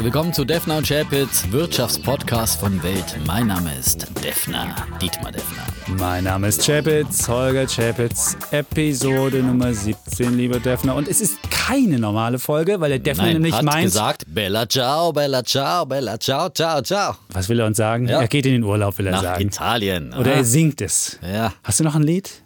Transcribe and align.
Herzlich 0.00 0.14
willkommen 0.14 0.32
zu 0.32 0.46
Defner 0.46 0.78
und 0.78 0.86
Chapitz, 0.88 1.44
Wirtschaftspodcast 1.50 2.58
von 2.58 2.82
Welt. 2.82 3.18
Mein 3.26 3.48
Name 3.48 3.70
ist 3.78 4.06
Defner, 4.24 4.74
Dietmar 5.02 5.30
Defner. 5.30 5.64
Mein 5.98 6.24
Name 6.24 6.48
ist 6.48 6.64
Chapitz, 6.64 7.28
Holger 7.28 7.66
Chapitz, 7.66 8.34
Episode 8.50 9.42
Nummer 9.42 9.74
17, 9.74 10.38
lieber 10.38 10.58
Defner. 10.58 10.94
Und 10.96 11.06
es 11.06 11.20
ist 11.20 11.36
keine 11.50 11.98
normale 11.98 12.38
Folge, 12.38 12.80
weil 12.80 12.88
der 12.88 12.98
Defner 13.00 13.24
Nein, 13.24 13.32
nämlich 13.34 13.52
hat 13.52 13.62
meint. 13.64 13.84
gesagt, 13.84 14.22
Bella 14.26 14.66
ciao, 14.66 15.12
Bella 15.12 15.44
ciao, 15.44 15.84
Bella 15.84 16.18
ciao, 16.18 16.48
ciao, 16.48 16.80
ciao. 16.80 17.16
Was 17.34 17.50
will 17.50 17.60
er 17.60 17.66
uns 17.66 17.76
sagen? 17.76 18.08
Ja. 18.08 18.22
Er 18.22 18.28
geht 18.28 18.46
in 18.46 18.52
den 18.52 18.64
Urlaub, 18.64 18.96
will 18.96 19.06
er 19.06 19.12
Nach 19.12 19.22
sagen. 19.22 19.48
Italien. 19.48 20.14
Oder 20.14 20.30
Ah. 20.30 20.36
er 20.36 20.44
singt 20.46 20.80
es. 20.80 21.18
Ja, 21.30 21.52
Hast 21.62 21.78
du 21.78 21.84
noch 21.84 21.94
ein 21.94 22.02
Lied? 22.04 22.42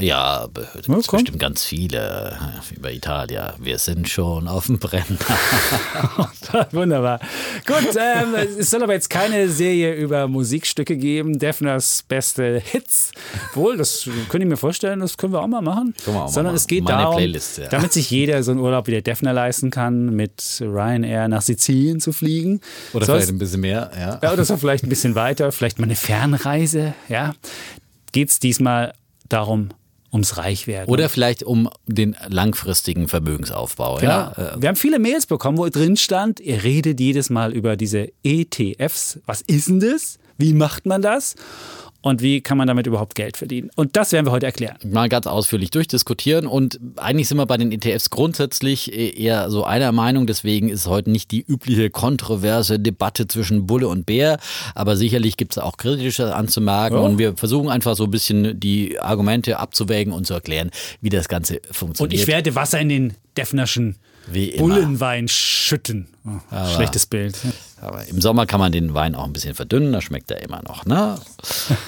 Ja, 0.00 0.48
da 0.52 0.62
komm. 0.86 0.96
bestimmt 1.00 1.38
ganz 1.38 1.64
viele 1.64 2.36
über 2.76 2.92
Italien. 2.92 3.52
Wir 3.58 3.78
sind 3.78 4.08
schon 4.08 4.48
auf 4.48 4.66
dem 4.66 4.78
Brenner. 4.78 5.04
Wunderbar. 6.72 7.20
Gut, 7.66 7.94
ähm, 7.96 8.34
es 8.58 8.70
soll 8.70 8.82
aber 8.82 8.94
jetzt 8.94 9.10
keine 9.10 9.48
Serie 9.48 9.94
über 9.94 10.26
Musikstücke 10.28 10.96
geben. 10.96 11.38
Defners 11.38 12.04
beste 12.08 12.58
Hits. 12.64 13.12
Wohl, 13.54 13.76
das 13.76 14.08
könnte 14.28 14.46
ich 14.46 14.50
mir 14.50 14.56
vorstellen, 14.56 15.00
das 15.00 15.16
können 15.16 15.32
wir 15.32 15.40
auch 15.42 15.46
mal 15.46 15.62
machen. 15.62 15.94
Können 16.04 16.16
wir 16.16 16.20
auch 16.22 16.26
mal 16.26 16.32
Sondern 16.32 16.52
machen. 16.52 16.56
es 16.56 16.66
geht 16.66 16.84
Meine 16.84 17.02
darum, 17.02 17.16
Playlist, 17.16 17.58
ja. 17.58 17.68
damit 17.68 17.92
sich 17.92 18.10
jeder 18.10 18.42
so 18.42 18.50
einen 18.50 18.60
Urlaub 18.60 18.86
wie 18.86 18.92
der 18.92 19.02
Defner 19.02 19.32
leisten 19.32 19.70
kann, 19.70 20.06
mit 20.14 20.42
Ryanair 20.60 21.28
nach 21.28 21.42
Sizilien 21.42 22.00
zu 22.00 22.12
fliegen. 22.12 22.60
Oder 22.92 23.06
Soll's- 23.06 23.24
vielleicht 23.24 23.34
ein 23.34 23.38
bisschen 23.38 23.60
mehr. 23.60 23.90
Ja. 23.98 24.18
ja, 24.22 24.32
oder 24.32 24.44
so 24.44 24.56
vielleicht 24.56 24.84
ein 24.84 24.88
bisschen 24.88 25.14
weiter, 25.14 25.52
vielleicht 25.52 25.78
mal 25.78 25.84
eine 25.84 25.96
Fernreise, 25.96 26.94
ja. 27.08 27.34
Geht 28.12 28.30
es 28.30 28.40
diesmal 28.40 28.94
darum, 29.28 29.68
ums 30.12 30.36
Reichwerden. 30.36 30.92
Oder 30.92 31.08
vielleicht 31.08 31.42
um 31.42 31.68
den 31.86 32.16
langfristigen 32.28 33.08
Vermögensaufbau. 33.08 34.00
Ja. 34.00 34.32
Genau. 34.34 34.60
Wir 34.60 34.68
haben 34.68 34.76
viele 34.76 34.98
Mails 34.98 35.26
bekommen, 35.26 35.58
wo 35.58 35.68
drin 35.68 35.96
stand, 35.96 36.40
ihr 36.40 36.62
redet 36.62 37.00
jedes 37.00 37.30
Mal 37.30 37.52
über 37.52 37.76
diese 37.76 38.08
ETFs. 38.22 39.20
Was 39.26 39.42
ist 39.42 39.68
denn 39.68 39.80
das? 39.80 40.18
Wie 40.38 40.52
macht 40.52 40.86
man 40.86 41.02
das? 41.02 41.34
Und 42.00 42.22
wie 42.22 42.40
kann 42.40 42.56
man 42.56 42.68
damit 42.68 42.86
überhaupt 42.86 43.16
Geld 43.16 43.36
verdienen? 43.36 43.70
Und 43.74 43.96
das 43.96 44.12
werden 44.12 44.24
wir 44.24 44.30
heute 44.30 44.46
erklären. 44.46 44.76
mal 44.84 45.08
ganz 45.08 45.26
ausführlich 45.26 45.70
durchdiskutieren. 45.70 46.46
Und 46.46 46.78
eigentlich 46.96 47.26
sind 47.26 47.38
wir 47.38 47.46
bei 47.46 47.56
den 47.56 47.72
ETFs 47.72 48.10
grundsätzlich 48.10 48.92
eher 48.92 49.50
so 49.50 49.64
einer 49.64 49.90
Meinung. 49.90 50.28
Deswegen 50.28 50.68
ist 50.68 50.86
heute 50.86 51.10
nicht 51.10 51.32
die 51.32 51.40
übliche 51.40 51.90
kontroverse 51.90 52.78
Debatte 52.78 53.26
zwischen 53.26 53.66
Bulle 53.66 53.88
und 53.88 54.06
Bär. 54.06 54.38
Aber 54.76 54.96
sicherlich 54.96 55.36
gibt 55.36 55.54
es 55.54 55.58
auch 55.58 55.76
kritische 55.76 56.36
anzumerken. 56.36 56.98
Ja. 56.98 57.02
Und 57.02 57.18
wir 57.18 57.36
versuchen 57.36 57.68
einfach 57.68 57.96
so 57.96 58.04
ein 58.04 58.10
bisschen 58.12 58.60
die 58.60 59.00
Argumente 59.00 59.58
abzuwägen 59.58 60.12
und 60.12 60.24
zu 60.24 60.34
erklären, 60.34 60.70
wie 61.00 61.10
das 61.10 61.28
Ganze 61.28 61.56
Und 61.56 61.74
funktioniert. 61.74 62.20
ich 62.20 62.28
werde 62.28 62.54
Wasser 62.54 62.80
in 62.80 62.90
den 62.90 63.14
Defnerschen 63.36 63.96
Wie 64.30 64.50
immer. 64.50 64.74
Bullenwein 64.74 65.28
schütten. 65.28 66.08
Oh, 66.24 66.74
schlechtes 66.74 67.06
Bild. 67.06 67.38
Aber 67.80 68.06
im 68.06 68.20
Sommer 68.20 68.44
kann 68.46 68.60
man 68.60 68.72
den 68.72 68.92
Wein 68.92 69.14
auch 69.14 69.24
ein 69.24 69.32
bisschen 69.32 69.54
verdünnen, 69.54 69.92
da 69.92 70.00
schmeckt 70.00 70.30
er 70.30 70.42
immer 70.42 70.62
noch. 70.62 70.84
Ne? 70.84 71.18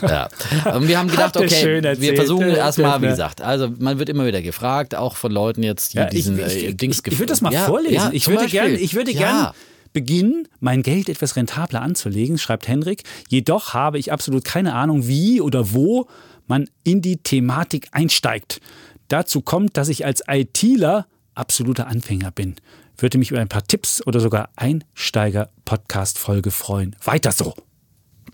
Ja. 0.02 0.28
Und 0.74 0.88
wir 0.88 0.98
haben 0.98 1.08
gedacht, 1.10 1.36
okay, 1.36 1.82
wir 1.98 2.16
versuchen 2.16 2.46
der 2.46 2.58
erstmal, 2.58 3.02
wie 3.02 3.08
gesagt, 3.08 3.42
also 3.42 3.70
man 3.78 3.98
wird 3.98 4.08
immer 4.08 4.26
wieder 4.26 4.40
gefragt, 4.40 4.94
auch 4.94 5.16
von 5.16 5.32
Leuten 5.32 5.62
jetzt, 5.62 5.92
die 5.92 5.98
Ja, 5.98 6.04
ich, 6.04 6.10
diesen 6.10 6.38
ich, 6.38 6.68
äh, 6.68 6.72
Dings 6.74 7.00
ich, 7.04 7.12
ich 7.12 7.18
würde 7.18 7.30
das 7.30 7.40
mal 7.40 7.52
ja, 7.52 7.66
vorlesen. 7.66 7.94
Ja, 7.94 8.10
ich, 8.12 8.26
würde 8.28 8.42
Beispiel. 8.42 8.60
gern, 8.60 8.74
ich 8.74 8.94
würde 8.94 9.12
gern 9.12 9.50
beginnen, 9.92 10.46
mein 10.60 10.82
Geld 10.82 11.08
etwas 11.08 11.36
rentabler 11.36 11.82
anzulegen, 11.82 12.38
schreibt 12.38 12.68
Henrik. 12.68 13.02
Jedoch 13.28 13.74
habe 13.74 13.98
ich 13.98 14.12
absolut 14.12 14.44
keine 14.44 14.74
Ahnung, 14.74 15.08
wie 15.08 15.40
oder 15.40 15.72
wo 15.72 16.06
man 16.46 16.68
in 16.84 17.02
die 17.02 17.18
Thematik 17.18 17.88
einsteigt. 17.92 18.60
Dazu 19.08 19.40
kommt, 19.40 19.76
dass 19.76 19.88
ich 19.88 20.04
als 20.06 20.22
ITler 20.28 21.06
absoluter 21.40 21.86
Anfänger 21.86 22.30
bin. 22.30 22.56
Würde 22.96 23.18
mich 23.18 23.30
über 23.30 23.40
ein 23.40 23.48
paar 23.48 23.64
Tipps 23.64 24.06
oder 24.06 24.20
sogar 24.20 24.50
Einsteiger-Podcast-Folge 24.56 26.50
freuen. 26.50 26.96
Weiter 27.02 27.32
so. 27.32 27.54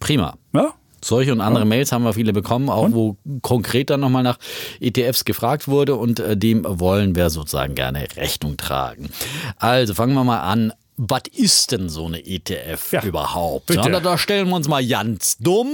Prima. 0.01 0.37
Ja? 0.53 0.75
Solche 1.05 1.31
und 1.31 1.41
andere 1.41 1.65
Mails 1.67 1.93
haben 1.93 2.03
wir 2.05 2.15
viele 2.15 2.33
bekommen, 2.33 2.69
auch 2.69 2.91
wo 2.91 3.17
konkret 3.43 3.91
dann 3.91 4.01
nochmal 4.01 4.25
nach 4.25 4.39
ETFs 4.81 5.25
gefragt 5.25 5.69
wurde 5.69 5.95
und 5.95 6.19
äh, 6.19 6.37
dem 6.37 6.65
wollen 6.67 7.15
wir 7.15 7.31
sozusagen 7.31 7.75
gerne 7.77 8.09
Rechnung 8.17 8.57
tragen. 8.57 9.11
Also 9.57 9.95
fangen 9.95 10.15
wir 10.15 10.25
mal 10.25 10.41
an. 10.41 10.73
Was 10.97 11.25
ist 11.33 11.73
denn 11.73 11.91
so 11.91 12.07
eine 12.07 12.27
ETF 12.27 12.91
Ja, 12.93 13.05
überhaupt? 13.05 13.73
Ja, 13.73 13.87
da, 13.89 14.01
da 14.01 14.17
stellen 14.17 14.49
wir 14.49 14.57
uns 14.57 14.67
mal 14.67 14.85
ganz 14.85 15.37
dumm. 15.37 15.69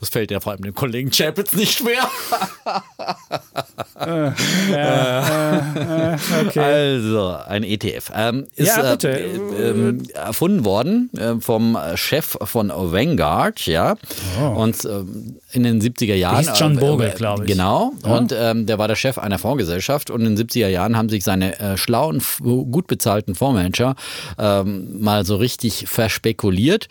Das 0.00 0.08
fällt 0.10 0.30
ja 0.30 0.40
vor 0.40 0.52
allem 0.52 0.62
dem 0.62 0.74
Kollegen 0.74 1.10
Chapitz 1.10 1.52
nicht 1.52 1.78
schwer. 1.78 2.08
Okay. 6.46 6.58
Also, 6.58 7.36
ein 7.46 7.62
ETF. 7.62 8.12
Ähm, 8.14 8.46
ist 8.54 8.76
Ja. 8.76 8.94
Äh, 8.94 9.06
äh, 9.06 9.70
ähm, 9.70 10.02
erfunden 10.14 10.64
worden 10.64 11.10
äh, 11.16 11.40
vom 11.40 11.78
Chef 11.94 12.36
von 12.42 12.68
Vanguard, 12.68 13.66
ja. 13.66 13.96
Und 14.38 14.84
ähm, 14.84 15.38
in 15.52 15.62
den 15.62 15.80
70er 15.80 16.14
Jahren. 16.14 16.38
hieß 16.38 16.52
John 16.58 16.76
äh, 16.76 16.80
Bogle, 16.80 17.12
äh, 17.12 17.14
glaub 17.14 17.40
ich. 17.40 17.46
Genau. 17.46 17.92
Und 18.02 18.34
ähm, 18.36 18.66
der 18.66 18.78
war 18.78 18.88
der 18.88 18.96
Chef 18.96 19.18
einer 19.18 19.38
Fondsgesellschaft. 19.38 20.10
Und 20.10 20.24
in 20.24 20.36
den 20.36 20.46
70er 20.46 20.68
Jahren 20.68 20.96
haben 20.96 21.08
sich 21.08 21.24
seine 21.24 21.58
äh, 21.58 21.76
schlauen, 21.76 22.22
gut 22.42 22.86
bezahlten 22.86 23.34
Fondsmanager 23.34 23.94
ähm, 24.38 25.00
mal 25.00 25.24
so 25.24 25.36
richtig 25.36 25.86
verspekuliert. 25.88 26.88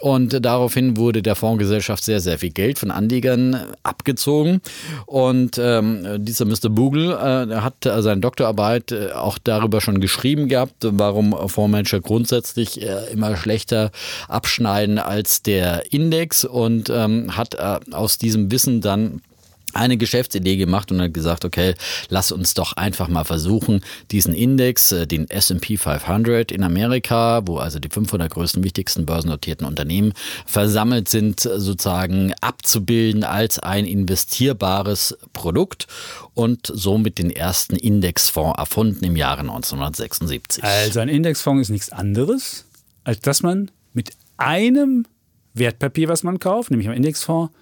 Und 0.00 0.44
daraufhin 0.44 0.96
wurde 0.96 1.22
der 1.22 1.34
Fondsgesellschaft 1.34 2.04
sehr, 2.04 2.20
sehr 2.20 2.38
viel 2.38 2.50
Geld 2.58 2.80
von 2.80 2.90
Anlegern 2.90 3.56
abgezogen. 3.84 4.60
Und 5.06 5.60
ähm, 5.62 6.24
dieser 6.24 6.44
Mr. 6.44 6.68
Bogle 6.70 7.12
äh, 7.12 7.54
hat 7.60 7.86
äh, 7.86 8.02
seine 8.02 8.20
Doktorarbeit 8.20 8.90
äh, 8.90 9.12
auch 9.12 9.38
darüber 9.38 9.80
schon 9.80 10.00
geschrieben 10.00 10.48
gehabt, 10.48 10.74
warum 10.80 11.30
Fondsmanager 11.48 12.00
grundsätzlich 12.00 12.82
äh, 12.82 13.12
immer 13.12 13.36
schlechter 13.36 13.92
abschneiden 14.26 14.98
als 14.98 15.42
der 15.44 15.92
Index 15.92 16.44
und 16.44 16.90
ähm, 16.90 17.36
hat 17.36 17.54
äh, 17.54 17.78
aus 17.92 18.18
diesem 18.18 18.50
Wissen 18.50 18.80
dann 18.80 19.20
eine 19.78 19.96
Geschäftsidee 19.96 20.56
gemacht 20.56 20.92
und 20.92 21.00
hat 21.00 21.14
gesagt, 21.14 21.44
okay, 21.44 21.74
lass 22.08 22.32
uns 22.32 22.54
doch 22.54 22.74
einfach 22.74 23.08
mal 23.08 23.24
versuchen, 23.24 23.80
diesen 24.10 24.34
Index, 24.34 24.92
äh, 24.92 25.06
den 25.06 25.28
S&P 25.30 25.76
500 25.76 26.52
in 26.52 26.62
Amerika, 26.62 27.42
wo 27.46 27.58
also 27.58 27.78
die 27.78 27.88
500 27.88 28.30
größten, 28.30 28.64
wichtigsten 28.64 29.06
börsennotierten 29.06 29.66
Unternehmen 29.66 30.12
versammelt 30.46 31.08
sind, 31.08 31.40
sozusagen 31.40 32.34
abzubilden 32.40 33.24
als 33.24 33.58
ein 33.58 33.84
investierbares 33.84 35.16
Produkt 35.32 35.86
und 36.34 36.70
somit 36.72 37.18
den 37.18 37.30
ersten 37.30 37.76
Indexfonds 37.76 38.58
erfunden 38.58 39.04
im 39.04 39.16
Jahre 39.16 39.40
1976. 39.40 40.62
Also 40.62 41.00
ein 41.00 41.08
Indexfonds 41.08 41.62
ist 41.62 41.70
nichts 41.70 41.90
anderes, 41.90 42.64
als 43.04 43.20
dass 43.20 43.42
man 43.42 43.70
mit 43.92 44.10
einem 44.36 45.06
Wertpapier, 45.54 46.08
was 46.08 46.22
man 46.22 46.38
kauft, 46.38 46.70
nämlich 46.70 46.88
einem 46.88 46.96
Indexfonds, 46.96 47.52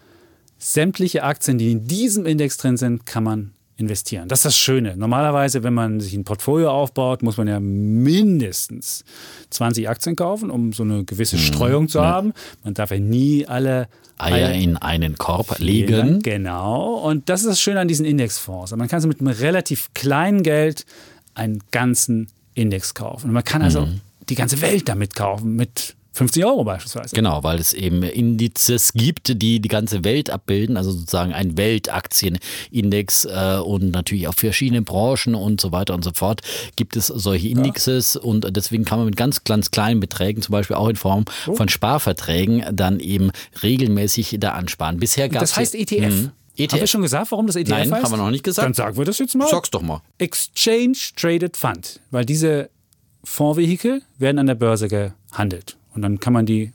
sämtliche 0.59 1.22
Aktien, 1.22 1.59
die 1.59 1.72
in 1.72 1.87
diesem 1.87 2.27
Index 2.27 2.56
drin 2.56 2.77
sind, 2.77 3.06
kann 3.06 3.25
man 3.25 3.53
investieren. 3.78 4.28
Das 4.28 4.39
ist 4.41 4.44
das 4.47 4.56
Schöne. 4.56 4.97
Normalerweise, 4.97 5.62
wenn 5.62 5.75
man 5.75 6.00
sich 6.00 6.15
ein 6.15 6.25
Portfolio 6.25 6.71
aufbaut, 6.71 7.22
muss 7.22 7.37
man 7.37 7.47
ja 7.47 7.61
mindestens 7.61 9.05
20 9.50 9.89
Aktien 9.89 10.16
kaufen, 10.16 10.50
um 10.50 10.72
so 10.72 10.83
eine 10.83 11.05
gewisse 11.05 11.37
Streuung 11.39 11.89
zu 11.89 12.00
haben. 12.00 12.33
Man 12.65 12.72
darf 12.75 12.91
ja 12.91 12.99
nie 12.99 13.47
alle 13.47 13.89
Eier 14.19 14.53
in 14.53 14.78
einen 14.78 15.16
Korb 15.19 15.59
legen. 15.59 16.21
Genau. 16.22 16.95
Und 16.95 17.28
das 17.28 17.41
ist 17.43 17.49
das 17.50 17.61
Schöne 17.61 17.81
an 17.81 17.89
diesen 17.89 18.06
Indexfonds. 18.06 18.75
Man 18.75 18.89
kann 18.89 19.03
so 19.03 19.09
mit 19.09 19.21
einem 19.21 19.28
relativ 19.28 19.93
kleinen 19.93 20.43
Geld 20.43 20.87
einen 21.34 21.62
ganzen 21.71 22.28
Index 22.55 22.95
kaufen. 22.95 23.27
Und 23.27 23.33
man 23.34 23.45
kann 23.45 23.61
also 23.61 23.83
Mhm. 23.83 24.00
die 24.31 24.37
ganze 24.37 24.62
Welt 24.62 24.89
damit 24.89 25.15
kaufen, 25.15 25.55
mit 25.55 25.96
50 26.16 26.44
Euro 26.44 26.65
beispielsweise. 26.65 27.15
Genau, 27.15 27.43
weil 27.44 27.59
es 27.59 27.72
eben 27.75 28.03
Indizes 28.03 28.93
gibt, 28.94 29.41
die 29.43 29.60
die 29.60 29.69
ganze 29.69 30.03
Welt 30.04 30.31
abbilden, 30.31 30.77
also 30.77 30.91
sozusagen 30.91 31.32
ein 31.32 31.56
Weltaktienindex 31.56 33.25
äh, 33.27 33.59
und 33.62 33.91
natürlich 33.93 34.27
auch 34.28 34.34
verschiedene 34.34 34.82
Branchen 34.82 35.34
und 35.34 35.60
so 35.60 35.72
weiter 35.72 35.94
und 35.94 36.03
so 36.04 36.12
fort 36.15 36.41
gibt 36.77 36.97
es 36.97 37.06
solche 37.09 37.49
Indizes 37.49 38.16
und 38.16 38.47
deswegen 38.57 38.84
kann 38.84 38.98
man 38.98 39.07
mit 39.07 39.16
ganz, 39.16 39.45
ganz 39.45 39.71
kleinen 39.71 40.01
Beträgen, 40.01 40.42
zum 40.42 40.53
Beispiel 40.53 40.77
auch 40.77 40.89
in 40.89 40.97
Form 40.97 41.24
Oh. 41.47 41.54
von 41.54 41.68
Sparverträgen, 41.68 42.65
dann 42.74 42.98
eben 43.01 43.30
regelmäßig 43.63 44.36
da 44.41 44.53
ansparen. 44.53 44.98
Bisher 44.98 45.28
gab 45.28 45.42
es 45.42 45.51
Das 45.51 45.59
heißt 45.59 45.74
ETF. 45.74 46.01
Mhm. 46.01 46.03
Haben 46.03 46.33
wir 46.54 46.65
ETF. 46.65 46.91
schon 46.91 47.03
gesagt, 47.03 47.30
warum 47.33 47.47
das 47.47 47.57
ETF 47.57 47.71
Nein, 47.71 47.92
heißt? 47.92 48.04
haben 48.04 48.13
wir 48.13 48.16
noch 48.16 48.30
nicht 48.30 48.42
gesagt. 48.45 48.65
Dann 48.65 48.74
sagen 48.74 48.97
wir 48.97 49.04
das 49.04 49.18
jetzt 49.18 49.34
mal. 49.34 49.47
Sag's 49.48 49.71
doch 49.71 49.83
mal. 49.83 50.01
Exchange 50.18 50.97
Traded 51.16 51.57
Fund, 51.57 52.01
weil 52.10 52.24
diese 52.24 52.71
Fondsvehikel 53.24 54.03
werden 54.18 54.39
an 54.39 54.47
der 54.47 54.54
Börse 54.54 54.89
gehandelt. 54.89 55.77
Und 55.97 56.03
dann 56.03 56.21
kann 56.21 56.33
man 56.33 56.47
die 56.47 56.72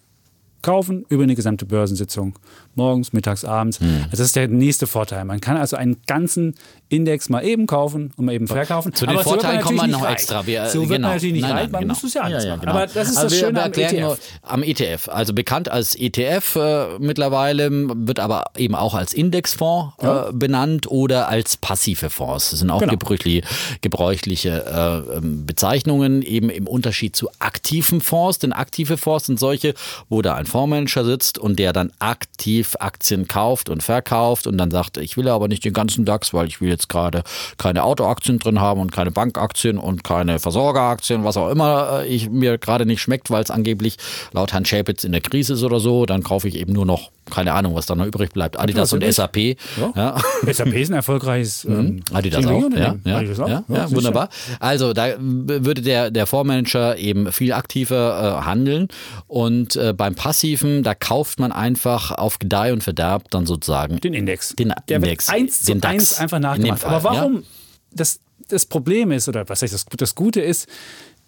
kaufen 0.62 1.06
über 1.10 1.24
eine 1.24 1.36
gesamte 1.36 1.66
Börsensitzung. 1.66 2.38
Morgens, 2.76 3.14
mittags, 3.14 3.46
abends. 3.46 3.80
Hm. 3.80 4.06
Also 4.06 4.18
das 4.18 4.20
ist 4.28 4.36
der 4.36 4.48
nächste 4.48 4.88
Vorteil. 4.88 5.26
Man 5.26 5.42
kann 5.42 5.58
also 5.58 5.76
einen 5.76 5.98
ganzen 6.08 6.56
Index 6.90 7.30
mal 7.30 7.44
eben 7.46 7.68
kaufen 7.68 8.12
und 8.18 8.26
mal 8.26 8.34
eben 8.34 8.48
verkaufen. 8.48 8.94
Zu 8.94 9.06
den 9.06 9.16
Aber 9.16 9.24
so 9.24 9.30
man 9.32 9.40
Vorteilen 9.40 9.62
kommen 9.62 9.78
wir 9.78 9.82
natürlich 9.84 10.00
noch 10.02 10.08
reich. 10.08 10.14
extra. 10.14 10.46
Wir, 10.46 10.66
so 10.68 10.80
wird 10.82 10.90
genau. 10.90 11.08
man 11.08 11.16
natürlich 11.18 11.34
nicht 11.34 11.42
Nein, 11.44 11.52
reich, 11.52 11.62
nein, 11.64 11.72
man 11.72 11.82
genau. 11.82 11.94
muss 11.94 12.04
es 12.04 12.14
ja 12.14 12.22
anders 12.24 12.46
machen. 12.46 12.60
genau. 12.62 12.72
Aber 12.74 12.88
das 12.88 13.10
ist 13.10 13.18
Aber 13.18 13.30
das 13.30 13.40
Schöne 13.40 13.64
am 13.64 13.72
ETF. 13.72 14.00
nur 14.00 14.18
am 14.42 14.64
ETF. 14.64 15.10
Also 15.10 15.34
bekannt 15.34 15.70
als 15.70 15.96
ETF 15.96 16.56
äh, 16.58 16.86
mittlerweile, 17.00 17.70
wird 17.72 18.20
aber 18.20 18.46
eben 18.58 18.76
auch 18.76 18.94
als 18.94 19.14
Indexfonds 19.14 19.94
äh, 20.02 20.34
benannt 20.34 20.90
oder 20.92 21.30
als 21.30 21.56
passive 21.58 22.10
Fonds. 22.10 22.52
Das 22.52 22.60
sind 22.60 22.70
auch 22.70 22.80
Genau. 22.82 22.92
gebräuchliche, 22.92 23.44
gebräuchliche 23.82 24.66
äh, 25.12 25.18
ähm, 25.18 25.46
Bezeichnungen, 25.46 26.22
eben 26.22 26.50
im 26.50 26.68
Unterschied 26.68 27.16
zu 27.16 27.30
aktiven 27.40 28.02
Fonds. 28.02 28.40
Denn 28.40 28.54
aktive 28.54 28.98
Fonds 28.98 29.26
sind 29.28 29.40
solche, 29.40 29.74
wo 30.10 30.22
da 30.22 30.36
ein 30.36 30.46
Fondsmanager 30.46 31.06
sitzt 31.06 31.38
und 31.38 31.58
der 31.60 31.74
dann 31.74 31.92
aktiv 32.00 32.61
Aktien 32.80 33.28
kauft 33.28 33.70
und 33.70 33.84
verkauft 33.84 34.48
und 34.48 34.58
dann 34.58 34.72
sagt, 34.72 34.98
ich 34.98 35.18
will 35.18 35.28
aber 35.28 35.48
nicht 35.48 35.66
den 35.66 35.74
ganzen 35.74 36.06
DAX, 36.06 36.34
weil 36.34 36.48
ich 36.48 36.62
will 36.62 36.70
jetzt 36.70 36.90
gerade 36.90 37.24
keine 37.58 37.84
Autoaktien 37.84 38.40
drin 38.40 38.60
haben 38.60 38.82
und 38.82 38.92
keine 38.92 39.12
Bankaktien 39.12 39.78
und 39.78 40.04
keine 40.04 40.40
Versorgeraktien, 40.40 41.24
was 41.24 41.38
auch 41.38 41.50
immer 41.50 42.02
äh, 42.02 42.08
ich, 42.08 42.30
mir 42.30 42.58
gerade 42.58 42.86
nicht 42.86 43.02
schmeckt, 43.02 43.30
weil 43.32 43.44
es 43.44 43.52
angeblich 43.52 43.98
laut 44.32 44.54
Herrn 44.54 44.66
Schäpitz 44.66 45.04
in 45.04 45.12
der 45.12 45.22
Krise 45.22 45.54
ist 45.54 45.64
oder 45.64 45.80
so, 45.80 46.06
dann 46.06 46.24
kaufe 46.24 46.48
ich 46.48 46.56
eben 46.56 46.74
nur 46.74 46.86
noch, 46.86 47.12
keine 47.32 47.54
Ahnung, 47.54 47.76
was 47.76 47.86
da 47.86 47.96
noch 47.96 48.06
übrig 48.06 48.32
bleibt, 48.32 48.60
Adidas 48.60 48.94
und. 48.94 49.04
SAP. 49.04 49.58
Ja. 49.96 50.18
SAP 50.46 50.74
ist 50.74 50.90
ein 50.90 50.94
erfolgreiches 50.94 51.66
ähm, 51.66 52.02
Adidas 52.14 52.46
auch, 52.46 52.70
ja, 52.72 52.96
Adidas 53.06 53.40
auch. 53.40 53.50
ja, 53.50 53.64
ja, 53.68 53.92
wunderbar. 53.92 54.30
Also 54.60 54.94
da 54.94 55.16
würde 55.20 55.82
der, 55.82 56.12
der 56.12 56.28
Fondsmanager 56.28 56.98
eben 56.98 57.32
viel 57.32 57.54
aktiver 57.54 58.40
äh, 58.42 58.46
handeln 58.46 58.88
und 59.28 59.76
äh, 59.76 59.94
beim 59.94 60.16
Passiven, 60.16 60.84
da 60.84 60.94
kauft 60.94 61.40
man 61.40 61.52
einfach 61.52 62.12
auf 62.12 62.40
Gedeih 62.40 62.74
und 62.74 62.84
Verderb 62.84 63.30
dann 63.32 63.46
sozusagen 63.46 64.00
Den 64.00 64.14
Index. 64.14 64.56
Den 64.56 64.74
der 64.88 64.98
Index, 64.98 65.28
wird 65.28 65.38
eins 65.38 65.60
zu 65.62 65.66
den 65.72 65.82
DAX 65.82 65.94
eins 65.94 66.20
einfach 66.20 66.38
in 66.38 66.44
dem 66.44 66.50
nachgemacht. 66.50 66.80
Fall, 66.82 66.94
Aber 66.94 67.04
warum 67.04 67.44
das, 67.92 68.20
das 68.48 68.66
Problem 68.66 69.12
ist, 69.12 69.28
oder 69.28 69.48
was 69.50 69.62
heißt 69.62 69.74
das, 69.74 69.86
das 69.86 70.16
Gute 70.16 70.42
ist, 70.42 70.68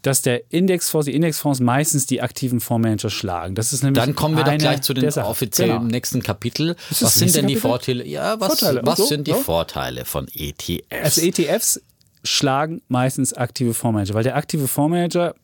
dass 0.03 0.21
der 0.21 0.51
Indexfonds, 0.51 1.05
die 1.05 1.15
Indexfonds 1.15 1.59
meistens 1.59 2.05
die 2.05 2.21
aktiven 2.21 2.59
Fondsmanager 2.59 3.09
schlagen. 3.09 3.55
Das 3.55 3.73
ist 3.73 3.83
nämlich 3.83 4.03
Dann 4.03 4.15
kommen 4.15 4.37
wir 4.37 4.43
doch 4.43 4.57
gleich 4.57 4.81
zu 4.81 4.93
den 4.93 5.09
offiziellen 5.09 5.79
Genau. 5.79 5.91
nächsten 5.91 6.21
Kapitel. 6.21 6.75
Was 6.99 7.15
sind 7.15 7.33
denn 7.35 7.47
die 7.47 7.55
Kapitel? 7.55 7.69
Vorteile? 7.69 8.07
Ja, 8.07 8.39
was, 8.39 8.59
Vorteile, 8.59 8.81
was 8.83 8.97
so, 8.97 9.05
sind 9.05 9.27
die 9.27 9.31
so. 9.31 9.37
Vorteile 9.37 10.05
von 10.05 10.27
ETFs? 10.33 10.83
Also 10.91 11.21
ETFs 11.21 11.81
schlagen 12.23 12.81
meistens 12.89 13.33
aktive 13.33 13.73
Fondsmanager, 13.73 14.13
weil 14.13 14.23
der 14.23 14.35
aktive 14.35 14.67
Fondsmanager 14.67 15.35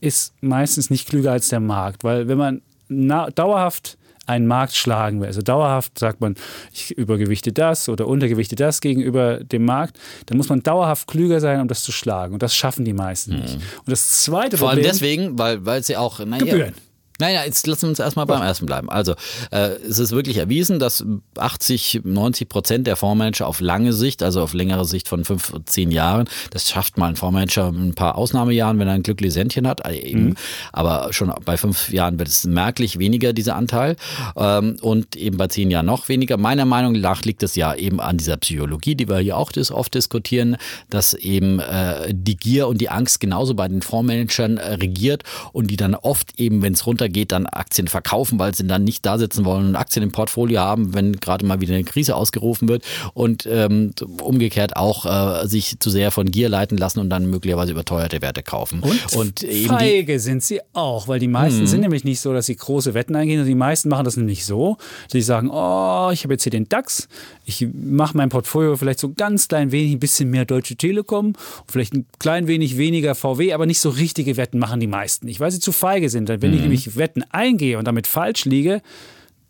ist 0.00 0.32
meistens 0.40 0.90
nicht 0.90 1.08
klüger 1.08 1.32
als 1.32 1.48
der 1.48 1.60
Markt, 1.60 2.02
weil 2.02 2.28
wenn 2.28 2.38
man 2.38 2.62
dauerhaft 2.88 3.98
einen 4.26 4.46
Markt 4.46 4.74
schlagen 4.76 5.20
will, 5.20 5.26
also 5.26 5.42
dauerhaft 5.42 5.98
sagt 5.98 6.20
man, 6.20 6.36
ich 6.72 6.92
übergewichte 6.96 7.52
das 7.52 7.88
oder 7.88 8.06
untergewichte 8.06 8.54
das 8.54 8.80
gegenüber 8.80 9.42
dem 9.42 9.64
Markt, 9.64 9.98
dann 10.26 10.36
muss 10.36 10.48
man 10.48 10.62
dauerhaft 10.62 11.08
klüger 11.08 11.40
sein, 11.40 11.60
um 11.60 11.68
das 11.68 11.82
zu 11.82 11.92
schlagen. 11.92 12.32
Und 12.34 12.42
das 12.42 12.54
schaffen 12.54 12.84
die 12.84 12.92
meisten 12.92 13.40
nicht. 13.40 13.54
Und 13.54 13.90
das 13.90 14.22
zweite 14.22 14.56
Mhm. 14.56 14.60
Vor 14.60 14.70
allem 14.70 14.78
Problem, 14.78 14.92
deswegen, 14.92 15.38
weil, 15.38 15.64
weil 15.66 15.82
sie 15.82 15.96
auch. 15.96 16.20
Naja, 16.24 16.44
Gebühren. 16.44 16.74
Naja, 17.22 17.44
jetzt 17.44 17.68
lassen 17.68 17.82
wir 17.82 17.88
uns 17.90 18.00
erstmal 18.00 18.26
beim 18.26 18.42
ersten 18.42 18.66
bleiben. 18.66 18.90
Also, 18.90 19.14
äh, 19.52 19.76
es 19.88 20.00
ist 20.00 20.10
wirklich 20.10 20.38
erwiesen, 20.38 20.80
dass 20.80 21.04
80, 21.38 22.00
90 22.02 22.48
Prozent 22.48 22.88
der 22.88 22.96
Fondsmanager 22.96 23.46
auf 23.46 23.60
lange 23.60 23.92
Sicht, 23.92 24.24
also 24.24 24.42
auf 24.42 24.54
längere 24.54 24.84
Sicht 24.84 25.06
von 25.06 25.24
fünf, 25.24 25.52
zehn 25.66 25.92
Jahren, 25.92 26.28
das 26.50 26.68
schafft 26.68 26.98
mal 26.98 27.06
ein 27.06 27.14
Fondsmanager 27.14 27.68
in 27.68 27.90
ein 27.90 27.94
paar 27.94 28.18
Ausnahmejahren, 28.18 28.80
wenn 28.80 28.88
er 28.88 28.94
ein 28.94 29.04
glückliches 29.04 29.36
Händchen 29.36 29.68
hat, 29.68 29.86
äh, 29.86 30.00
eben, 30.00 30.34
aber 30.72 31.12
schon 31.12 31.32
bei 31.44 31.56
fünf 31.56 31.92
Jahren 31.92 32.18
wird 32.18 32.28
es 32.28 32.42
merklich 32.44 32.98
weniger, 32.98 33.32
dieser 33.32 33.54
Anteil. 33.54 33.94
Ähm, 34.34 34.78
und 34.80 35.14
eben 35.14 35.36
bei 35.36 35.46
zehn 35.46 35.70
Jahren 35.70 35.86
noch 35.86 36.08
weniger. 36.08 36.38
Meiner 36.38 36.64
Meinung 36.64 36.94
nach 36.94 37.22
liegt 37.22 37.44
es 37.44 37.54
ja 37.54 37.72
eben 37.72 38.00
an 38.00 38.18
dieser 38.18 38.36
Psychologie, 38.38 38.96
die 38.96 39.08
wir 39.08 39.18
hier 39.18 39.36
auch 39.36 39.52
oft 39.70 39.94
diskutieren, 39.94 40.56
dass 40.90 41.14
eben 41.14 41.60
äh, 41.60 42.12
die 42.12 42.36
Gier 42.36 42.66
und 42.66 42.80
die 42.80 42.88
Angst 42.88 43.20
genauso 43.20 43.54
bei 43.54 43.68
den 43.68 43.80
Fondsmanagern 43.80 44.56
äh, 44.56 44.74
regiert 44.74 45.22
und 45.52 45.68
die 45.68 45.76
dann 45.76 45.94
oft 45.94 46.40
eben, 46.40 46.62
wenn 46.62 46.72
es 46.72 46.84
runtergeht, 46.84 47.11
dann 47.12 47.46
Aktien 47.46 47.88
verkaufen, 47.88 48.38
weil 48.38 48.54
sie 48.54 48.66
dann 48.66 48.84
nicht 48.84 49.04
da 49.06 49.18
sitzen 49.18 49.44
wollen 49.44 49.68
und 49.68 49.76
Aktien 49.76 50.02
im 50.02 50.12
Portfolio 50.12 50.60
haben, 50.60 50.94
wenn 50.94 51.12
gerade 51.16 51.44
mal 51.46 51.60
wieder 51.60 51.74
eine 51.74 51.84
Krise 51.84 52.16
ausgerufen 52.16 52.68
wird 52.68 52.84
und 53.14 53.46
ähm, 53.46 53.92
umgekehrt 54.20 54.76
auch 54.76 55.06
äh, 55.06 55.46
sich 55.46 55.78
zu 55.78 55.90
sehr 55.90 56.10
von 56.10 56.30
Gier 56.30 56.48
leiten 56.48 56.78
lassen 56.78 57.00
und 57.00 57.10
dann 57.10 57.26
möglicherweise 57.26 57.72
überteuerte 57.72 58.22
Werte 58.22 58.42
kaufen. 58.42 58.82
Und, 59.14 59.42
eben 59.42 59.62
die, 59.62 59.66
feige 59.66 60.20
sind 60.20 60.42
sie 60.42 60.60
auch, 60.72 61.08
weil 61.08 61.18
die 61.18 61.28
meisten 61.28 61.66
sind 61.66 61.80
nämlich 61.80 62.04
nicht 62.04 62.20
so, 62.20 62.32
dass 62.32 62.46
sie 62.46 62.56
große 62.56 62.94
Wetten 62.94 63.16
eingehen. 63.16 63.38
Also 63.38 63.48
die 63.48 63.54
meisten 63.54 63.88
machen 63.88 64.04
das 64.04 64.16
nämlich 64.16 64.44
so, 64.44 64.76
dass 65.04 65.12
sie 65.12 65.22
sagen, 65.22 65.50
oh, 65.50 66.10
ich 66.12 66.24
habe 66.24 66.34
jetzt 66.34 66.42
hier 66.42 66.50
den 66.50 66.68
DAX, 66.68 67.08
ich 67.44 67.66
mache 67.74 68.16
mein 68.16 68.28
Portfolio 68.28 68.76
vielleicht 68.76 69.00
so 69.00 69.12
ganz 69.12 69.48
klein 69.48 69.72
wenig, 69.72 69.92
ein 69.92 69.98
bisschen 70.00 70.30
mehr 70.30 70.44
Deutsche 70.44 70.76
Telekom, 70.76 71.32
vielleicht 71.68 71.94
ein 71.94 72.06
klein 72.18 72.46
wenig 72.46 72.76
weniger 72.78 73.14
VW, 73.14 73.52
aber 73.52 73.66
nicht 73.66 73.80
so 73.80 73.88
richtige 73.90 74.36
Wetten 74.36 74.58
machen 74.58 74.80
die 74.80 74.86
meisten 74.86 75.26
nicht, 75.26 75.40
weil 75.40 75.50
sie 75.50 75.60
zu 75.60 75.72
feige 75.72 76.08
sind. 76.08 76.28
Wenn 76.28 76.54
ich 76.54 76.60
nämlich 76.60 76.96
Wetten 76.96 77.24
eingehe 77.30 77.78
und 77.78 77.86
damit 77.86 78.06
falsch 78.06 78.44
liege, 78.44 78.80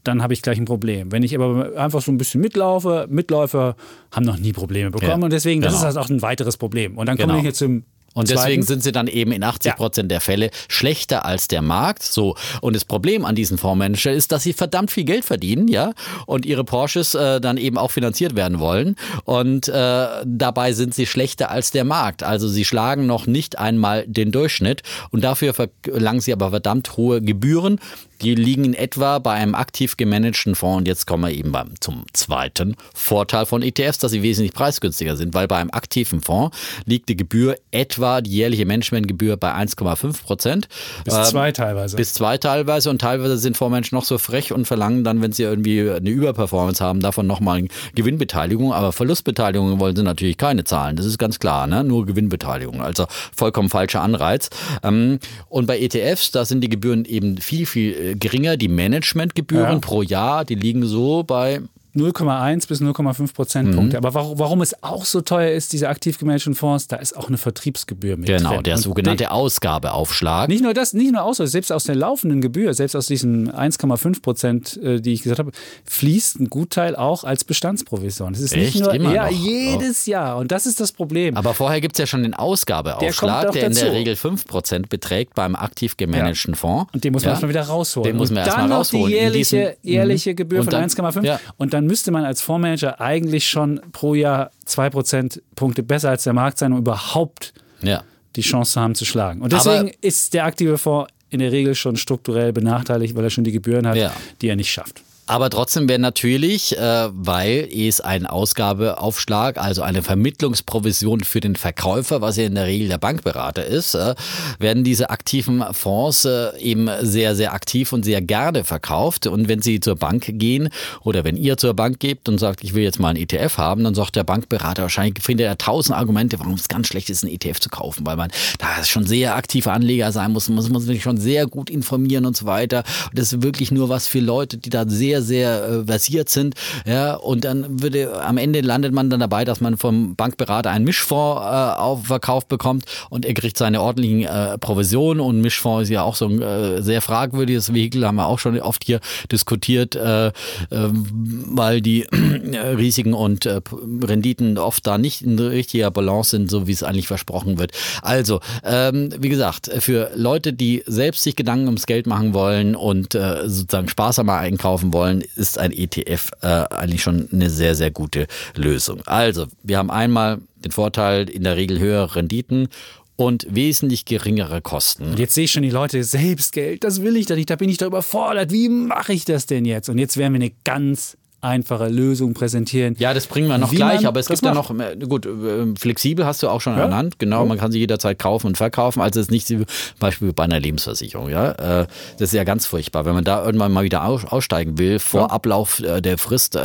dann 0.05 0.23
habe 0.23 0.33
ich 0.33 0.43
gleich 0.43 0.59
ein 0.59 0.65
Problem. 0.65 1.13
Wenn 1.13 1.23
ich 1.23 1.35
aber 1.35 1.77
einfach 1.77 2.03
so 2.03 2.11
ein 2.11 2.19
bisschen 2.19 2.41
mitlaufe, 2.41 3.07
Mitläufer 3.09 3.77
haben 4.11 4.25
noch 4.25 4.39
nie 4.39 4.53
Probleme 4.53 4.91
bekommen 4.91 5.21
Ja, 5.21 5.25
und 5.25 5.33
deswegen, 5.33 5.61
das 5.61 5.75
genau. 5.75 5.89
ist 5.89 5.97
halt 5.97 6.05
auch 6.05 6.11
ein 6.11 6.23
weiteres 6.23 6.57
Problem. 6.57 6.99
Und 6.99 7.07
dann 7.07 7.17
Genau. 7.17 7.29
kommen 7.29 7.39
wir 7.39 7.43
hier 7.43 7.55
zum 7.55 7.85
Und 8.15 8.29
zweiten. 8.29 8.41
deswegen 8.41 8.63
sind 8.63 8.83
sie 8.83 8.93
dann 8.93 9.07
eben 9.07 9.33
in 9.33 9.43
80 9.43 9.77
Prozent 9.77 10.11
der 10.11 10.21
Fälle 10.21 10.51
schlechter 10.69 11.25
als 11.25 11.49
der 11.49 11.63
Markt. 11.63 12.03
So. 12.03 12.37
Und 12.61 12.77
das 12.77 12.85
Problem 12.85 13.25
an 13.25 13.35
diesen 13.35 13.59
Fondsmanagern 13.59 14.15
ist, 14.15 14.33
dass 14.33 14.43
sie 14.43 14.53
verdammt 14.53 14.91
viel 14.91 15.05
Geld 15.05 15.25
verdienen, 15.25 15.69
ja, 15.69 15.93
und 16.27 16.45
ihre 16.45 16.65
Porsches 16.65 17.15
äh, 17.15 17.41
dann 17.41 17.57
eben 17.57 17.79
auch 17.79 17.91
finanziert 17.91 18.37
werden 18.37 18.59
wollen. 18.59 18.97
Und 19.25 19.69
äh, 19.69 20.07
dabei 20.25 20.73
sind 20.73 20.95
sie 20.95 21.07
schlechter 21.07 21.51
als 21.51 21.71
der 21.71 21.85
Markt. 21.85 22.23
Also 22.23 22.49
sie 22.49 22.65
schlagen 22.65 23.07
noch 23.07 23.27
nicht 23.27 23.59
einmal 23.59 24.05
den 24.07 24.33
Durchschnitt 24.33 24.83
und 25.11 25.25
dafür 25.25 25.55
verlangen 25.55 26.21
sie 26.21 26.33
aber 26.33 26.51
verdammt 26.51 26.97
hohe 26.97 27.23
Gebühren. 27.23 27.81
Die 28.23 28.35
liegen 28.35 28.65
in 28.65 28.75
etwa 28.75 29.19
bei 29.19 29.33
einem 29.33 29.55
aktiv 29.55 29.97
gemanagten 29.97 30.55
Fonds. 30.55 30.79
Und 30.79 30.89
jetzt 30.89 31.07
kommen 31.07 31.25
wir 31.25 31.37
eben 31.37 31.53
beim, 31.53 31.71
zum 31.81 32.05
zweiten 32.13 32.77
Vorteil 32.95 33.47
von 33.47 33.63
ETFs, 33.63 33.99
dass 33.99 34.13
sie 34.13 34.23
wesentlich 34.23 34.53
preisgünstiger 34.53 35.17
sind, 35.17 35.35
weil 35.35 35.49
bei 35.49 35.57
einem 35.57 35.71
aktiven 35.71 36.21
Fonds 36.21 36.57
liegt 36.85 37.09
die 37.09 37.17
Gebühr 37.17 37.57
etwa 37.71 38.21
die 38.21 38.31
jährliche 38.31 38.65
Managementgebühr 38.65 39.37
bei 39.37 39.53
1,5 39.53 40.23
Prozent. 40.23 40.69
Bis 41.05 41.15
zwei 41.31 41.53
teilweise. 41.53 41.97
Bis 41.97 42.15
zwei 42.15 42.39
teilweise 42.39 42.91
und 42.91 43.01
teilweise 43.01 43.39
sind 43.39 43.57
Fondsmanager 43.57 43.97
noch 43.97 44.05
so 44.05 44.19
frech 44.19 44.53
und 44.53 44.67
verlangen 44.67 45.05
dann, 45.05 45.21
wenn 45.21 45.33
sie 45.33 45.43
irgendwie 45.43 45.91
eine 45.91 46.11
Überperformance 46.11 46.83
haben, 46.83 47.01
davon 47.01 47.27
nochmal 47.27 47.67
Gewinnbeteiligung. 47.95 48.73
Aber 48.73 48.93
Verlustbeteiligung 48.93 49.81
wollen 49.81 49.97
sie 49.97 50.03
natürlich 50.03 50.39
keine 50.39 50.65
zahlen. 50.65 50.97
Das 50.97 51.07
ist 51.07 51.19
ganz 51.19 51.39
klar, 51.39 51.67
ne? 51.67 51.85
nur 51.85 52.07
Gewinnbeteiligung. 52.07 52.83
Also 52.83 53.07
vollkommen 53.35 53.69
falscher 53.69 54.03
Anreiz. 54.03 54.51
Ähm, 54.83 55.19
Und 55.49 55.67
bei 55.67 55.79
ETFs, 55.79 56.31
da 56.31 56.45
sind 56.45 56.61
die 56.61 56.69
Gebühren 56.69 57.05
eben 57.05 57.39
viel, 57.39 57.67
viel 57.67 57.93
äh, 57.93 58.12
geringer. 58.17 58.57
Die 58.57 58.69
Managementgebühren 58.69 59.75
Ja. 59.75 59.79
pro 59.79 60.03
Jahr, 60.03 60.45
die 60.45 60.55
liegen 60.55 60.87
so 60.87 61.23
bei 61.23 61.61
0,1 61.95 62.67
bis 62.69 62.81
0,5 62.81 63.21
Mhm. 63.23 63.29
Prozentpunkte. 63.35 63.97
Aber 63.99 64.15
warum, 64.15 64.39
warum 64.39 64.61
es 64.63 64.83
auch 64.83 65.05
so 65.05 65.21
teuer 65.21 65.51
ist, 65.53 65.73
diese 65.73 65.89
aktiv 65.89 66.19
gemanagten 66.19 66.55
Fonds, 66.55 66.89
da 66.89 66.97
ist 66.97 67.17
auch 67.17 67.29
eine 67.29 67.39
Vertriebsgebühr 67.39 68.17
mit 68.17 68.27
genau 68.27 68.55
drin. 68.55 68.63
der 68.65 68.77
Und 68.77 68.83
sogenannte 68.83 69.31
Ausgabeaufschlag. 69.31 70.49
Nicht 70.49 70.63
nur 70.63 70.75
das, 70.75 70.93
nicht 70.95 71.13
nur 71.13 71.23
aus, 71.23 71.37
selbst 71.39 71.73
aus 71.73 71.85
der 71.85 71.95
laufenden 71.95 72.41
Gebühr, 72.41 72.75
selbst 72.75 72.95
aus 72.97 73.07
diesen 73.07 73.51
1,5 73.51 74.23
Prozent, 74.23 74.77
äh, 74.83 75.01
die 75.01 75.13
ich 75.13 75.23
gesagt 75.23 75.39
habe, 75.39 75.53
fließt 75.85 76.41
ein 76.41 76.51
Gutteil 76.51 76.97
auch 76.97 77.25
als 77.25 77.45
Bestandsprovision. 77.45 78.33
Das 78.33 78.43
ist 78.43 78.53
Echt? 78.55 78.75
nicht 78.75 78.85
nur 78.85 78.95
Immer 78.95 79.15
ja, 79.15 79.25
noch? 79.31 79.39
jedes 79.39 80.07
Jahr. 80.07 80.37
Und 80.39 80.53
das 80.53 80.67
ist 80.67 80.81
das 80.81 80.93
Problem. 80.93 81.37
Aber 81.37 81.55
vorher 81.55 81.81
gibt 81.81 81.97
es 81.97 81.99
ja 81.99 82.07
schon 82.07 82.23
den 82.23 82.33
Der 82.33 82.41
Ausgabeaufschlag, 82.41 83.49
auch 83.49 83.53
der 83.53 83.67
in 83.67 83.75
der. 83.75 83.93
Regel 83.93 84.15
5% 84.17 84.89
beträgt 84.89 85.35
beim 85.35 85.55
aktiv 85.57 85.97
gemanagten 85.97 86.55
Fonds. 86.55 86.91
Und 86.93 87.05
den 87.05 87.13
muss 87.13 87.23
man 87.23 87.29
Ja. 87.29 87.33
erstmal 87.33 87.49
wieder 87.51 87.63
rausholen. 87.63 88.07
Den 88.11 88.17
muss 88.17 88.31
man 88.31 88.39
erstmal 88.39 88.63
dann 88.63 88.71
noch 88.71 88.77
rausholen. 88.79 89.07
die 89.09 89.13
jährliche, 89.13 89.77
jährliche 89.83 90.31
Mhm. 90.33 90.37
Gebühr 90.37 90.59
Und 90.61 90.65
von 90.65 90.71
dann- 90.73 90.83
1,5. 90.83 91.25
ja. 91.25 91.41
Und 91.59 91.75
dann 91.75 91.82
müsste 91.87 92.11
man 92.11 92.25
als 92.25 92.41
Fondsmanager 92.41 93.01
eigentlich 93.01 93.49
schon 93.49 93.81
pro 93.93 94.15
Jahr 94.15 94.51
2 94.65 94.91
Prozentpunkte 94.91 95.83
besser 95.83 96.11
als 96.11 96.25
der 96.25 96.33
Markt 96.33 96.59
sein, 96.59 96.73
um 96.73 96.79
überhaupt 96.79 97.53
Ja. 97.83 98.03
die 98.37 98.43
Chance 98.43 98.73
zu 98.73 98.81
haben 98.81 98.95
zu 98.95 99.05
schlagen. 99.05 99.41
Und 99.43 99.53
deswegen 99.53 99.91
ist 100.01 100.35
der 100.35 100.45
aktive 100.45 100.79
Fonds 100.79 101.11
in 101.31 101.39
der 101.39 101.51
Regel 101.53 101.75
schon 101.75 101.97
strukturell 101.97 102.53
benachteiligt, 102.53 103.15
weil 103.17 103.25
er 103.25 103.31
schon 103.31 103.45
die 103.45 103.53
Gebühren 103.53 103.87
hat, 103.87 103.97
Ja. 103.97 104.13
die 104.41 104.49
er 104.49 104.57
nicht 104.57 104.71
schafft. 104.71 105.03
Aber 105.33 105.49
trotzdem 105.49 105.89
wäre 105.89 105.99
natürlich, 105.99 106.77
äh, 106.77 107.09
weil 107.11 107.67
es 107.75 108.03
ein 108.03 108.27
Ausgabeaufschlag, 108.27 109.57
also 109.57 109.81
eine 109.81 110.03
Vermittlungsprovision 110.03 111.21
für 111.21 111.41
den 111.41 111.57
Verkäufer, 111.57 112.21
was 112.21 112.37
ja 112.37 112.45
in 112.45 112.55
der 112.55 112.67
Regel 112.67 112.89
der 112.89 112.99
Bankberater 112.99 113.65
ist, 113.65 113.95
äh, 113.95 114.15
werden 114.59 114.85
diese 114.85 115.09
aktiven 115.09 115.65
Fonds 115.73 116.27
äh, 116.27 116.55
eben 116.59 116.91
sehr, 117.01 117.35
sehr 117.35 117.55
aktiv 117.55 117.95
und 117.95 118.05
sehr 118.05 118.21
gerne 118.21 118.65
verkauft. 118.65 119.27
Und 119.27 119.49
wenn 119.49 119.63
Sie 119.63 119.81
zur 119.81 119.97
Bank 119.97 120.27
gehen 120.35 120.69
oder 121.01 121.25
wenn 121.25 121.39
ihr 121.39 121.57
zur 121.57 121.73
Bank 121.73 121.99
geht 121.99 122.29
und 122.29 122.37
sagt, 122.37 122.63
ich 122.63 122.75
will 122.75 122.83
jetzt 122.83 123.01
mal 123.01 123.09
einen 123.09 123.23
ETF 123.23 123.57
haben, 123.57 123.85
dann 123.85 123.95
sagt 123.95 124.17
der 124.17 124.25
Bankberater 124.25 124.83
wahrscheinlich, 124.83 125.23
findet 125.23 125.47
er 125.47 125.57
tausend 125.57 125.97
Argumente, 125.97 126.39
warum 126.41 126.53
es 126.57 126.69
ganz 126.69 126.89
schlecht 126.89 127.09
ist, 127.09 127.25
einen 127.25 127.33
ETF 127.33 127.59
zu 127.59 127.71
kaufen, 127.71 128.05
weil 128.05 128.17
man 128.17 128.31
da 128.59 128.85
schon 128.85 129.07
sehr 129.07 129.35
aktive 129.35 129.73
Anleger 129.73 130.13
sein 130.13 130.33
muss, 130.33 130.51
muss 130.51 130.69
man 130.69 130.83
sich 130.83 131.03
schon 131.03 131.17
sehr 131.17 131.47
gut 131.47 131.71
informieren 131.71 132.27
und 132.27 132.37
so 132.37 132.45
weiter. 132.45 132.85
Und 133.09 133.19
das 133.19 133.33
ist 133.33 133.43
wirklich 133.43 133.71
nur 133.71 133.89
was 133.89 134.07
für 134.07 134.21
Leute, 134.21 134.59
die 134.59 134.69
da 134.69 134.85
sehr, 134.87 135.22
sehr, 135.23 135.65
äh, 135.65 135.85
versiert 135.85 136.29
sind. 136.29 136.55
Ja, 136.87 137.15
und 137.15 137.45
dann 137.45 137.83
würde 137.83 138.23
am 138.23 138.39
Ende 138.39 138.61
landet 138.61 138.93
man 138.93 139.11
dann 139.11 139.21
dabei, 139.21 139.45
dass 139.45 139.61
man 139.61 139.77
vom 139.77 140.17
Bankberater 140.17 140.71
einen 140.71 140.85
Mischfonds 140.85 141.43
äh, 141.43 141.81
auf 141.81 142.07
verkauft 142.07 142.49
bekommt 142.49 142.85
und 143.11 143.25
er 143.25 143.35
kriegt 143.35 143.57
seine 143.57 143.81
ordentlichen 143.81 144.25
äh, 144.25 144.59
Provisionen 144.59 145.21
und 145.21 145.41
Mischfonds 145.41 145.85
ist 145.85 145.89
ja 145.91 146.03
auch 146.03 146.17
so 146.17 146.27
ein 146.27 146.43
äh, 146.43 146.83
sehr 146.83 147.01
fragwürdiges 147.01 147.73
Vehikel, 147.73 148.07
haben 148.07 148.17
wir 148.17 148.27
auch 148.27 148.39
schon 148.39 148.59
oft 148.61 148.85
hier 148.85 149.01
diskutiert, 149.31 149.95
äh, 149.95 150.29
äh, 150.29 150.33
weil 150.71 151.81
die 151.81 152.03
Risiken 152.13 153.15
und 153.15 153.47
äh, 153.47 153.61
Renditen 154.03 154.59
oft 154.59 154.87
da 154.87 154.99
nicht 154.99 155.23
in 155.23 155.39
richtiger 155.39 155.91
Balance 155.91 156.31
sind, 156.31 156.51
so 156.51 156.67
wie 156.67 156.73
es 156.73 156.83
eigentlich 156.83 157.09
versprochen 157.09 157.59
wird. 157.59 157.73
Also, 158.03 158.41
ähm, 158.65 159.11
wie 159.19 159.29
gesagt, 159.29 159.71
für 159.79 160.11
Leute, 160.15 160.53
die 160.53 160.83
selbst 160.87 161.23
sich 161.23 161.37
Gedanken 161.37 161.67
ums 161.67 161.87
Geld 161.87 162.07
machen 162.07 162.35
wollen 162.35 162.77
und 162.77 163.15
äh, 163.15 163.49
sozusagen 163.49 163.89
sparsamer 163.89 164.37
einkaufen 164.37 164.93
wollen, 164.93 165.02
ist 165.11 165.59
ein 165.59 165.73
ETF 165.73 166.31
äh, 166.43 166.47
eigentlich 166.47 167.03
schon 167.03 167.29
eine 167.33 167.51
sehr, 167.51 167.75
sehr 167.75 167.91
gute 167.91 168.27
Lösung. 168.55 169.03
Also, 169.07 169.47
wir 169.63 169.79
haben 169.79 169.91
einmal 169.91 170.41
den 170.57 170.73
Vorteil, 170.73 171.29
in 171.29 171.45
der 171.45 171.57
Regel 171.57 171.79
höhere 171.79 172.17
Renditen 172.17 172.69
und 173.17 173.47
wesentlich 173.49 174.05
geringere 174.05 174.63
Kosten. 174.63 175.11
Und 175.11 175.19
jetzt 175.19 175.35
sehe 175.35 175.45
ich 175.45 175.53
schon 175.53 175.63
die 175.63 175.71
Leute, 175.71 176.03
Selbstgeld, 176.03 176.85
das 176.85 177.03
will 177.03 177.17
ich 177.17 177.27
doch 177.27 177.37
nicht, 177.37 177.51
da 177.51 177.57
bin 177.57 177.69
ich 177.69 177.79
doch 177.79 177.87
überfordert. 177.87 178.51
Wie 178.51 178.69
mache 178.69 179.13
ich 179.13 179.25
das 179.25 179.47
denn 179.47 179.65
jetzt? 179.65 179.89
Und 179.89 179.99
jetzt 179.99 180.17
wären 180.17 180.33
wir 180.33 180.41
eine 180.41 180.53
ganz 180.65 181.17
einfache 181.43 181.89
Lösung 181.89 182.35
präsentieren. 182.35 182.95
Ja, 182.99 183.13
das 183.15 183.27
bringen 183.27 183.49
wir 183.49 183.59
noch 183.59 183.71
gleich, 183.73 184.07
aber 184.07 184.21
es 184.21 184.29
gibt 184.29 184.43
ja 184.43 184.55
noch, 184.55 184.71
äh, 184.79 184.97
gut, 185.09 185.27
äh, 185.27 185.75
flexibel 185.79 186.25
hast 186.25 186.43
du 186.43 186.49
auch 186.49 186.61
schon 186.61 186.75
Ja. 186.77 186.83
ernannt, 186.83 187.19
genau, 187.19 187.41
Ja. 187.43 187.47
man 187.49 187.59
kann 187.59 187.73
sie 187.73 187.79
jederzeit 187.81 188.19
kaufen 188.19 188.47
und 188.47 188.57
verkaufen, 188.57 189.01
also 189.03 189.19
es 189.21 189.27
ist 189.27 189.31
nicht 189.33 189.47
zum 189.49 189.65
Beispiel 189.99 190.33
bei 190.33 190.45
einer 190.45 190.61
Lebensversicherung, 190.61 191.29
ja, 191.29 191.53
Äh, 191.53 191.87
das 192.19 192.29
ist 192.29 192.33
ja 192.35 192.45
ganz 192.45 192.67
furchtbar, 192.67 193.05
wenn 193.05 193.15
man 193.15 193.25
da 193.25 193.45
irgendwann 193.45 193.73
mal 193.73 193.85
wieder 193.85 194.05
aus- 194.05 194.25
aussteigen 194.25 194.79
will, 194.79 194.99
vor 195.01 195.31
Ablauf 195.33 195.81
äh, 195.81 196.01
der 196.01 196.17
Frist, 196.19 196.57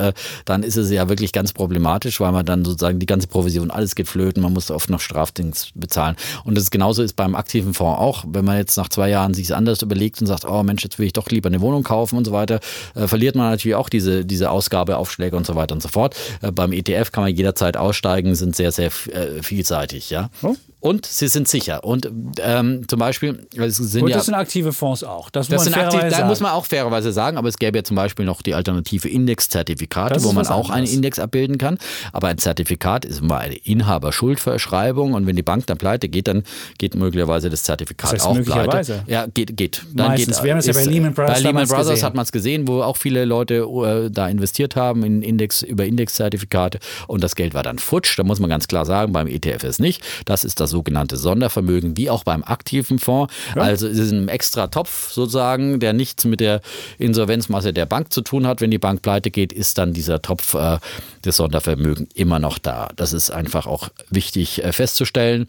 dann 0.46 0.64
ist 0.64 0.78
es 0.78 0.92
ja 0.92 1.10
wirklich 1.10 1.32
ganz 1.34 1.54
problematisch, 1.54 2.20
weil 2.20 2.32
man 2.32 2.46
dann 2.46 2.64
sozusagen 2.64 3.00
die 3.00 3.06
ganze 3.06 3.28
Provision, 3.28 3.72
alles 3.72 3.96
geht 3.96 4.08
flöten, 4.08 4.44
man 4.44 4.54
muss 4.54 4.70
oft 4.72 4.90
noch 4.90 5.00
Strafdings 5.02 5.70
bezahlen. 5.76 6.16
Und 6.44 6.56
das 6.56 6.66
ist 6.66 6.72
genauso 6.72 7.02
ist 7.04 7.16
beim 7.16 7.36
aktiven 7.36 7.74
Fonds 7.74 8.00
auch, 8.00 8.24
wenn 8.28 8.46
man 8.46 8.58
jetzt 8.58 8.78
nach 8.78 8.90
zwei 8.90 9.10
Jahren 9.10 9.34
sich 9.34 9.54
anders 9.56 9.82
überlegt 9.82 10.22
und 10.22 10.28
sagt, 10.28 10.46
oh 10.46 10.62
Mensch, 10.64 10.84
jetzt 10.84 11.00
will 11.00 11.08
ich 11.08 11.14
doch 11.14 11.28
lieber 11.30 11.48
eine 11.48 11.62
Wohnung 11.62 11.84
kaufen 11.84 12.18
und 12.18 12.26
so 12.26 12.32
weiter, 12.32 12.60
verliert 12.96 13.36
man 13.36 13.50
natürlich 13.50 13.76
auch 13.76 13.90
diese, 13.90 14.24
diese 14.26 14.52
Ausgabeaufschläge 14.68 15.36
und 15.36 15.46
so 15.46 15.56
weiter 15.56 15.74
und 15.74 15.82
so 15.82 15.90
fort. 15.90 16.16
Äh, 16.42 16.52
beim 16.52 16.74
ETF 16.74 17.12
kann 17.12 17.24
man 17.24 17.34
jederzeit 17.34 17.78
aussteigen, 17.78 18.36
sind 18.36 18.56
sehr, 18.56 18.72
sehr 18.72 18.88
äh, 18.88 19.42
vielseitig, 19.42 20.10
ja. 20.10 20.30
Oh. 20.44 20.56
Und 20.80 21.08
sie 21.08 21.28
sind 21.28 21.48
sicher. 21.48 21.84
Und 21.84 22.08
ähm, 22.40 22.88
zum 22.88 23.00
Beispiel, 23.00 23.48
es 23.58 23.78
sind 23.78 24.04
Und 24.04 24.10
ja. 24.10 24.18
das 24.18 24.28
sind 24.28 24.36
aktive 24.36 24.74
Fonds 24.74 25.04
auch. 25.04 25.30
Das, 25.32 25.48
Das 25.48 25.56
muss 25.56 25.64
sind 25.64 25.76
man 25.76 25.86
aktiv, 25.86 26.02
da 26.12 26.26
muss 26.28 26.40
man 26.40 26.52
auch 26.52 26.66
fairerweise 26.66 27.12
sagen, 27.12 27.38
aber 27.38 27.50
es 27.50 27.58
gäbe 27.58 27.80
ja 27.80 27.84
zum 27.84 27.96
Beispiel 27.96 28.26
noch 28.26 28.44
die 28.44 28.54
alternative 28.54 29.10
Indexzertifikate, 29.10 30.14
Das 30.14 30.24
wo 30.24 30.32
man 30.34 30.46
auch 30.48 30.70
einen 30.70 30.82
anderes. 30.82 30.94
Index 30.94 31.20
abbilden 31.20 31.58
kann. 31.58 31.80
Aber 32.14 32.28
ein 32.28 32.38
Zertifikat 32.38 33.06
ist 33.06 33.22
immer 33.22 33.40
eine 33.40 33.56
Inhaberschuldverschreibung 33.56 35.14
und 35.14 35.26
wenn 35.26 35.36
die 35.36 35.44
Bank 35.44 35.66
dann 35.68 35.78
pleite 35.78 36.10
geht, 36.10 36.28
dann 36.28 36.44
geht 36.78 36.96
möglicherweise 36.96 37.50
das 37.50 37.64
Zertifikat 37.64 38.14
Das 38.14 38.20
heißt 38.20 38.26
auch 38.28 38.36
möglicherweise? 38.36 38.94
pleite. 38.94 39.12
Ja, 39.12 39.26
geht, 39.28 39.58
geht. 39.58 39.84
Dann 39.94 40.10
Meistens. 40.10 40.38
geht, 40.38 40.44
Wir 40.46 40.52
haben 40.52 40.60
es 40.60 40.66
ja 40.68 40.74
bei 40.74 40.86
Lehman 40.86 41.14
Brothers 41.14 41.34
Bei 41.36 41.40
Lehman 41.48 41.68
Brothers 41.68 41.88
gesehen. 41.90 42.06
hat 42.06 42.16
man 42.16 42.24
es 42.24 42.32
gesehen, 42.32 42.68
wo 42.68 42.82
auch 42.82 42.98
viele 42.98 43.26
Leute 43.26 43.56
äh, 43.56 44.10
da 44.12 44.28
investiert 44.28 44.76
haben 44.76 45.04
in 45.04 45.22
Index, 45.22 45.62
über 45.64 45.86
Indexzertifikate 45.86 46.80
und 47.08 47.24
das 47.24 47.36
Geld 47.36 47.54
war 47.54 47.64
dann 47.64 47.80
futsch. 47.80 48.18
Da 48.18 48.24
muss 48.24 48.40
man 48.40 48.50
ganz 48.50 48.68
klar 48.68 48.86
sagen, 48.86 49.12
beim 49.14 49.28
ETF 49.28 49.64
ist 49.64 49.80
nicht. 49.80 50.04
Das 50.26 50.44
ist 50.44 50.60
das 50.60 50.67
sogenannte 50.68 51.18
Sondervermögen, 51.18 51.98
wie 51.98 52.10
auch 52.10 52.24
beim 52.24 52.44
aktiven 52.44 53.00
Fonds. 53.00 53.34
Also 53.56 53.88
es 53.88 53.98
ist 53.98 54.12
ein 54.12 54.28
extra 54.28 54.68
Topf 54.68 55.12
sozusagen, 55.12 55.80
der 55.80 55.94
nichts 55.94 56.26
mit 56.26 56.40
der 56.40 56.62
Insolvenzmasse 56.98 57.74
der 57.74 57.86
Bank 57.86 58.14
zu 58.14 58.22
tun 58.22 58.46
hat. 58.46 58.62
Wenn 58.62 58.72
die 58.72 58.78
Bank 58.78 59.02
pleite 59.02 59.32
geht, 59.32 59.54
ist 59.54 59.78
dann 59.78 59.94
dieser 59.94 60.22
Topf 60.22 60.54
äh, 60.54 60.78
des 61.26 61.38
Sondervermögens 61.38 62.10
immer 62.14 62.40
noch 62.40 62.58
da. 62.60 62.90
Das 62.96 63.14
ist 63.14 63.32
einfach 63.32 63.66
auch 63.68 63.90
wichtig 64.10 64.64
äh, 64.64 64.72
festzustellen. 64.72 65.48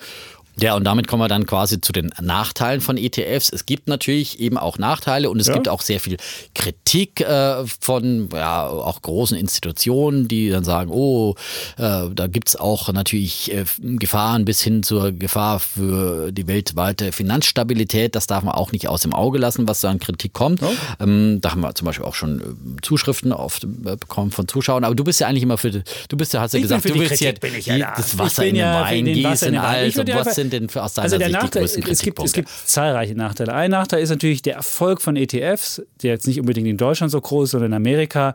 Ja, 0.61 0.75
und 0.75 0.85
damit 0.85 1.07
kommen 1.07 1.23
wir 1.23 1.29
dann 1.29 1.47
quasi 1.47 1.81
zu 1.81 1.93
den 1.93 2.13
Nachteilen 2.21 2.81
von 2.81 2.97
ETFs. 2.97 3.51
Es 3.53 3.65
gibt 3.67 3.87
natürlich 3.89 4.41
eben 4.41 4.59
auch 4.59 4.79
Nachteile 4.79 5.31
und 5.31 5.41
es 5.41 5.47
Ja. 5.47 5.55
gibt 5.55 5.69
auch 5.69 5.83
sehr 5.83 6.01
viel 6.01 6.17
Kritik 6.55 7.21
äh, 7.21 7.65
von 7.81 8.29
ja, 8.33 8.67
auch 8.67 9.01
großen 9.03 9.37
Institutionen, 9.37 10.27
die 10.29 10.51
dann 10.51 10.65
sagen, 10.65 10.91
oh, 10.91 11.35
äh, 11.77 12.09
da 12.13 12.27
gibt's 12.27 12.57
auch 12.57 12.93
natürlich 12.93 13.53
äh, 13.55 13.65
Gefahren 13.79 14.45
bis 14.45 14.61
hin 14.61 14.83
zur 14.83 15.13
Gefahr 15.13 15.61
für 15.61 16.33
die 16.33 16.47
weltweite 16.47 17.13
Finanzstabilität. 17.13 18.15
Das 18.15 18.27
darf 18.27 18.43
man 18.43 18.55
auch 18.55 18.73
nicht 18.73 18.89
aus 18.89 19.03
dem 19.03 19.13
Auge 19.15 19.39
lassen, 19.39 19.69
was 19.69 19.81
da 19.81 19.91
an 19.91 19.99
Kritik 20.01 20.33
kommt. 20.33 20.61
Ähm, 21.01 21.39
da 21.41 21.53
haben 21.53 21.61
wir 21.61 21.75
zum 21.75 21.87
Beispiel 21.87 22.05
auch 22.05 22.15
schon 22.15 22.41
äh, 22.41 22.45
Zuschriften 22.83 23.33
auf, 23.33 23.61
äh, 23.63 23.97
bekommen 23.97 24.31
von 24.33 24.49
Zuschauern. 24.49 24.85
Aber 24.85 24.95
du 24.95 25.05
bist 25.05 25.21
ja 25.21 25.29
eigentlich 25.29 25.43
immer 25.45 25.59
für, 25.59 25.71
du 25.71 26.17
bist 26.17 26.33
ja, 26.33 26.41
hast 26.41 26.53
ja 26.53 26.59
Ich 26.59 26.63
gesagt, 26.63 26.83
für 26.83 26.89
du 26.89 27.01
willst 27.01 27.21
ja 27.21 27.33
Kritik 27.33 27.67
ja 27.67 27.95
das 27.97 28.19
Wasser 28.19 28.45
in 28.45 28.55
den 28.55 28.61
ja 28.65 28.81
Wein 28.83 29.05
gießen. 29.05 29.57
Also, 29.57 29.99
was 29.99 30.27
einfach- 30.27 30.48
sind 30.51 30.63
denn 30.63 30.69
für 30.69 30.83
aus 30.83 30.95
deiner 30.95 31.05
Also 31.05 31.19
der 31.19 31.29
Sicht 31.29 31.39
die 31.39 31.43
Nachteil, 31.43 31.63
größten 31.63 31.91
es 31.91 32.01
gibt, 32.01 32.23
es 32.23 32.33
gibt 32.33 32.49
zahlreiche 32.49 33.15
Nachteile. 33.15 33.55
Ein 33.55 33.71
Nachteil 33.71 34.03
ist 34.03 34.11
natürlich 34.11 34.43
der 34.43 34.55
Erfolg 34.55 35.03
von 35.03 35.17
ETFs, 35.17 35.83
der 36.03 36.13
jetzt 36.13 36.27
nicht 36.27 36.41
unbedingt 36.41 36.67
in 36.67 36.77
Deutschland 36.77 37.11
so 37.11 37.21
groß 37.21 37.45
ist, 37.45 37.51
sondern 37.53 37.73
in 37.73 37.77
Amerika, 37.77 38.35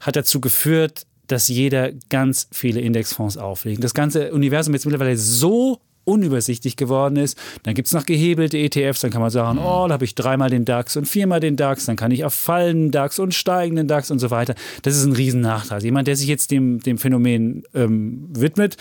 hat 0.00 0.16
dazu 0.16 0.40
geführt, 0.40 1.06
dass 1.26 1.48
jeder 1.48 1.92
ganz 2.08 2.48
viele 2.50 2.80
Indexfonds 2.80 3.36
auflegt. 3.36 3.84
Das 3.84 3.94
ganze 3.94 4.32
Universum 4.32 4.74
jetzt 4.74 4.84
mittlerweile 4.84 5.16
so 5.16 5.80
unübersichtlich 6.04 6.76
geworden 6.76 7.16
ist. 7.16 7.38
Dann 7.62 7.74
gibt 7.74 7.86
es 7.86 7.94
noch 7.94 8.06
gehebelte 8.06 8.58
ETFs, 8.58 9.00
dann 9.00 9.10
kann 9.10 9.20
man 9.20 9.30
sagen, 9.30 9.58
oh, 9.58 9.86
da 9.86 9.94
habe 9.94 10.04
ich 10.04 10.14
dreimal 10.14 10.50
den 10.50 10.64
DAX 10.64 10.96
und 10.96 11.06
viermal 11.06 11.40
den 11.40 11.56
DAX, 11.56 11.84
dann 11.86 11.96
kann 11.96 12.10
ich 12.10 12.24
auf 12.24 12.34
fallenden 12.34 12.90
DAX 12.90 13.18
und 13.18 13.34
steigenden 13.34 13.86
DAX 13.86 14.10
und 14.10 14.18
so 14.18 14.30
weiter. 14.30 14.54
Das 14.82 14.96
ist 14.96 15.04
ein 15.04 15.12
Riesennachteil. 15.12 15.74
Also 15.74 15.86
Jemand, 15.86 16.08
der 16.08 16.16
sich 16.16 16.26
jetzt 16.26 16.50
dem, 16.50 16.80
dem 16.80 16.98
Phänomen 16.98 17.64
ähm, 17.74 18.28
widmet 18.30 18.76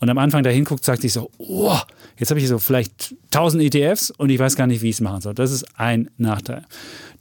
und 0.00 0.10
am 0.10 0.18
Anfang 0.18 0.42
da 0.42 0.50
hinguckt, 0.50 0.84
sagt 0.84 1.02
sich 1.02 1.12
so, 1.12 1.30
oh, 1.38 1.78
jetzt 2.18 2.30
habe 2.30 2.40
ich 2.40 2.48
so 2.48 2.58
vielleicht 2.58 3.14
1000 3.26 3.62
ETFs 3.62 4.10
und 4.10 4.30
ich 4.30 4.38
weiß 4.38 4.56
gar 4.56 4.66
nicht, 4.66 4.82
wie 4.82 4.90
ich 4.90 4.96
es 4.96 5.00
machen 5.00 5.20
soll. 5.20 5.34
Das 5.34 5.50
ist 5.50 5.78
ein 5.78 6.10
Nachteil. 6.18 6.64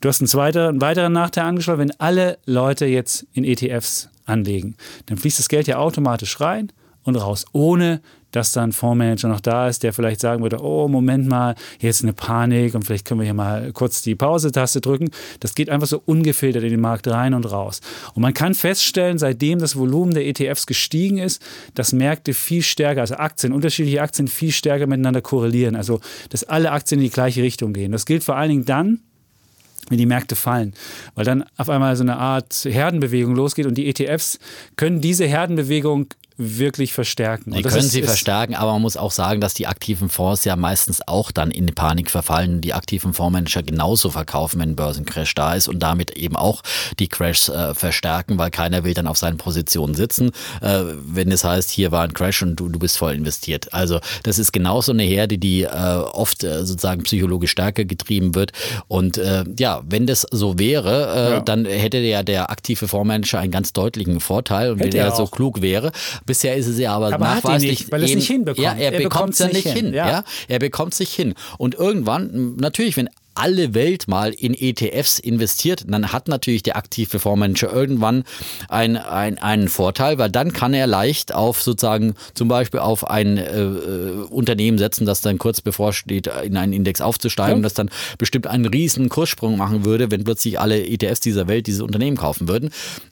Du 0.02 0.10
hast 0.10 0.22
einen, 0.22 0.28
zweiter, 0.28 0.70
einen 0.70 0.82
weiteren 0.82 1.14
Nachteil 1.14 1.46
angeschaut, 1.46 1.78
wenn 1.78 1.92
alle 2.00 2.38
Leute 2.46 2.86
jetzt 2.86 3.26
in 3.34 3.44
ETFs 3.44 4.10
anlegen, 4.26 4.76
dann 5.06 5.18
fließt 5.18 5.40
das 5.40 5.50
Geld 5.50 5.68
ja 5.68 5.78
automatisch 5.78 6.40
rein 6.42 6.72
und 7.04 7.16
raus, 7.16 7.46
ohne 7.54 8.02
dass 8.36 8.52
da 8.52 8.64
ein 8.64 8.72
Fondsmanager 8.72 9.28
noch 9.28 9.40
da 9.40 9.70
ist, 9.70 9.84
der 9.84 9.94
vielleicht 9.94 10.20
sagen 10.20 10.44
würde, 10.44 10.62
oh, 10.62 10.88
Moment 10.88 11.28
mal, 11.28 11.56
jetzt 11.80 12.04
eine 12.04 12.14
Panik 12.14 12.76
und 12.76 12.84
vielleicht 12.84 13.06
können 13.06 13.22
wir 13.22 13.26
hier 13.26 13.34
mal 13.34 13.72
kurz 13.72 14.02
die 14.02 14.16
Pause-Taste 14.16 14.82
drücken. 14.82 15.10
Das 15.40 15.56
geht 15.56 15.70
einfach 15.70 15.88
so 15.88 16.02
ungefiltert 16.06 16.64
in 16.64 16.72
den 16.72 16.82
Markt 16.82 17.08
rein 17.08 17.34
und 17.34 17.50
raus. 17.50 17.82
Und 18.14 18.22
man 18.22 18.34
kann 18.34 18.54
feststellen, 18.54 19.18
seitdem 19.18 19.60
das 19.60 19.76
Volumen 19.76 20.14
der 20.14 20.26
ETFs 20.28 20.66
gestiegen 20.66 21.18
ist, 21.18 21.42
dass 21.74 21.94
Märkte 21.94 22.34
viel 22.34 22.62
stärker, 22.62 23.02
also 23.02 23.16
Aktien, 23.16 23.54
unterschiedliche 23.54 24.02
Aktien 24.02 24.28
viel 24.28 24.52
stärker 24.52 24.88
miteinander 24.88 25.22
korrelieren. 25.22 25.76
Also, 25.76 26.02
dass 26.30 26.44
alle 26.44 26.72
Aktien 26.72 27.00
in 27.00 27.06
die 27.06 27.12
gleiche 27.12 27.42
Richtung 27.42 27.74
gehen. 27.74 27.92
Das 27.92 28.06
gilt 28.06 28.24
vor 28.24 28.36
allen 28.36 28.50
Dingen 28.50 28.66
dann, 28.66 29.00
wenn 29.90 29.98
die 29.98 30.06
Märkte 30.06 30.36
fallen, 30.36 30.74
weil 31.14 31.26
dann 31.26 31.46
auf 31.58 31.70
einmal 31.70 31.96
so 31.96 32.04
eine 32.04 32.18
Art 32.18 32.66
Herdenbewegung 32.68 33.36
losgeht 33.36 33.68
und 33.68 33.78
die 33.78 33.88
ETFs 33.88 34.40
können 34.76 35.00
diese 35.00 35.26
Herdenbewegung 35.26 36.08
wirklich 36.38 36.94
verstärken. 36.94 37.52
Die 37.52 37.58
Und 37.58 37.66
das 37.66 37.74
können 37.74 37.86
ist- 37.86 37.92
sie 37.94 38.00
ist- 38.02 38.08
verstärken, 38.08 38.56
aber 38.56 38.74
man 38.74 38.82
muss 38.82 38.98
auch 38.98 39.12
sagen, 39.12 39.40
dass 39.42 39.54
die 39.54 39.68
aktiven 39.68 40.10
Fonds 40.10 40.44
ja 40.44 40.56
meistens 40.56 41.08
auch 41.08 41.32
dann 41.32 41.52
in 41.52 41.74
Panik 41.74 42.12
verfallen, 42.12 42.62
die 42.62 42.74
aktiven 42.74 43.14
Fondsmanager 43.14 43.64
genauso 43.64 44.10
verkaufen, 44.10 44.60
wenn 44.60 44.72
ein 44.72 44.76
Börsencrash 44.76 45.34
da 45.36 45.54
ist 45.56 45.68
und 45.68 45.80
damit 45.80 46.12
eben 46.12 46.36
auch 46.36 46.62
die 47.00 47.08
Crashs 47.08 47.50
äh, 47.50 47.74
verstärken, 47.74 48.38
weil 48.38 48.52
keiner 48.52 48.84
will 48.84 48.94
dann 48.94 49.08
auf 49.08 49.18
seinen 49.18 49.38
Positionen 49.38 49.96
sitzen, 49.96 50.32
äh, 50.62 50.82
wenn 51.06 51.32
es 51.32 51.44
heißt, 51.44 51.70
hier 51.70 51.92
war 51.92 52.04
ein 52.04 52.14
Crash 52.14 52.42
und 52.44 52.56
du, 52.58 52.70
du 52.70 52.80
bist 52.80 52.98
voll 52.98 53.14
investiert. 53.14 53.74
Also 53.74 54.00
das 54.24 54.38
ist 54.40 54.52
genauso 54.52 54.92
eine 54.92 55.04
Herde, 55.04 55.38
die 55.38 55.64
äh, 55.64 55.68
oft 55.70 56.44
äh, 56.44 56.66
sozusagen 56.66 57.04
psychologisch 57.04 57.52
stärker 57.52 57.86
getrieben 57.86 58.36
wird 58.36 58.52
und 58.88 59.18
äh, 59.18 59.44
ja, 59.58 59.82
wenn 59.88 60.06
das 60.08 60.28
so 60.32 60.60
wäre, 60.60 61.14
äh, 61.30 61.32
Ja. 61.36 61.40
dann 61.40 61.66
hätte 61.66 61.98
ja 62.00 62.24
der 62.24 62.50
aktive 62.50 62.88
Fondsmanager 62.88 63.40
einen 63.40 63.52
ganz 63.52 63.72
deutlichen 63.74 64.20
Vorteil 64.20 64.72
und 64.72 64.80
Hätte 64.80 64.94
wenn 64.94 65.00
er 65.00 65.06
er 65.08 65.16
so 65.16 65.28
klug 65.28 65.62
wäre. 65.62 65.92
Bisher 66.26 66.56
ist 66.56 66.68
es 66.68 66.80
ja 66.80 66.94
aber, 66.96 67.14
Aber 67.14 67.24
nachweislich 67.26 67.82
nicht, 67.82 67.92
weil 67.92 68.02
er 68.02 68.06
es 68.10 68.16
nicht 68.16 68.28
hinbekommt. 68.28 68.64
Ja, 68.64 68.74
er, 68.74 68.94
Er 68.94 69.00
bekommt 69.00 69.34
es 69.34 69.40
ja 69.40 69.48
nicht 69.48 69.68
hin. 69.68 69.94
ja. 69.94 70.10
Ja. 70.10 70.24
er 70.48 70.60
bekommt 70.60 70.94
es 70.94 71.00
nicht 71.00 71.14
hin. 71.14 71.36
Und 71.58 71.76
irgendwann, 71.76 72.56
natürlich, 72.56 72.98
wenn 72.98 73.10
alle 73.36 73.74
Welt 73.74 74.08
mal 74.08 74.32
in 74.32 74.54
ETFs 74.54 75.20
investiert, 75.20 75.86
dann 75.88 76.12
hat 76.12 76.28
natürlich 76.28 76.64
der 76.64 76.78
aktive 76.78 77.20
Fondsmanager 77.20 77.72
irgendwann 77.72 78.24
ein, 78.70 78.98
ein, 78.98 79.38
einen 79.38 79.68
Vorteil, 79.68 80.18
weil 80.18 80.30
dann 80.30 80.54
kann 80.54 80.74
er 80.74 80.88
leicht 80.88 81.34
auf 81.34 81.62
sozusagen 81.62 82.16
zum 82.34 82.48
Beispiel 82.48 82.80
auf 82.80 83.08
ein 83.08 83.38
äh, 83.38 83.62
äh, 83.62 84.12
Unternehmen 84.30 84.78
setzen, 84.78 85.06
das 85.06 85.22
dann 85.22 85.38
kurz 85.38 85.62
bevorsteht, 85.62 86.28
in 86.44 86.58
einen 86.58 86.74
Index 86.74 87.02
aufzusteigen, 87.02 87.58
Ja. 87.58 87.64
das 87.64 87.74
dann 87.74 87.90
bestimmt 88.18 88.48
einen 88.48 88.66
riesen 88.66 89.10
Kurssprung 89.10 89.58
machen 89.58 89.86
würde, 89.86 90.12
wenn 90.12 90.24
plötzlich 90.24 90.60
alle 90.60 90.86
ETFs 90.86 91.20
dieser 91.20 91.48
Welt 91.48 91.68
dieses 91.68 91.82
Unternehmen 91.82 92.18
kaufen 92.18 92.48
würden. 92.48 92.70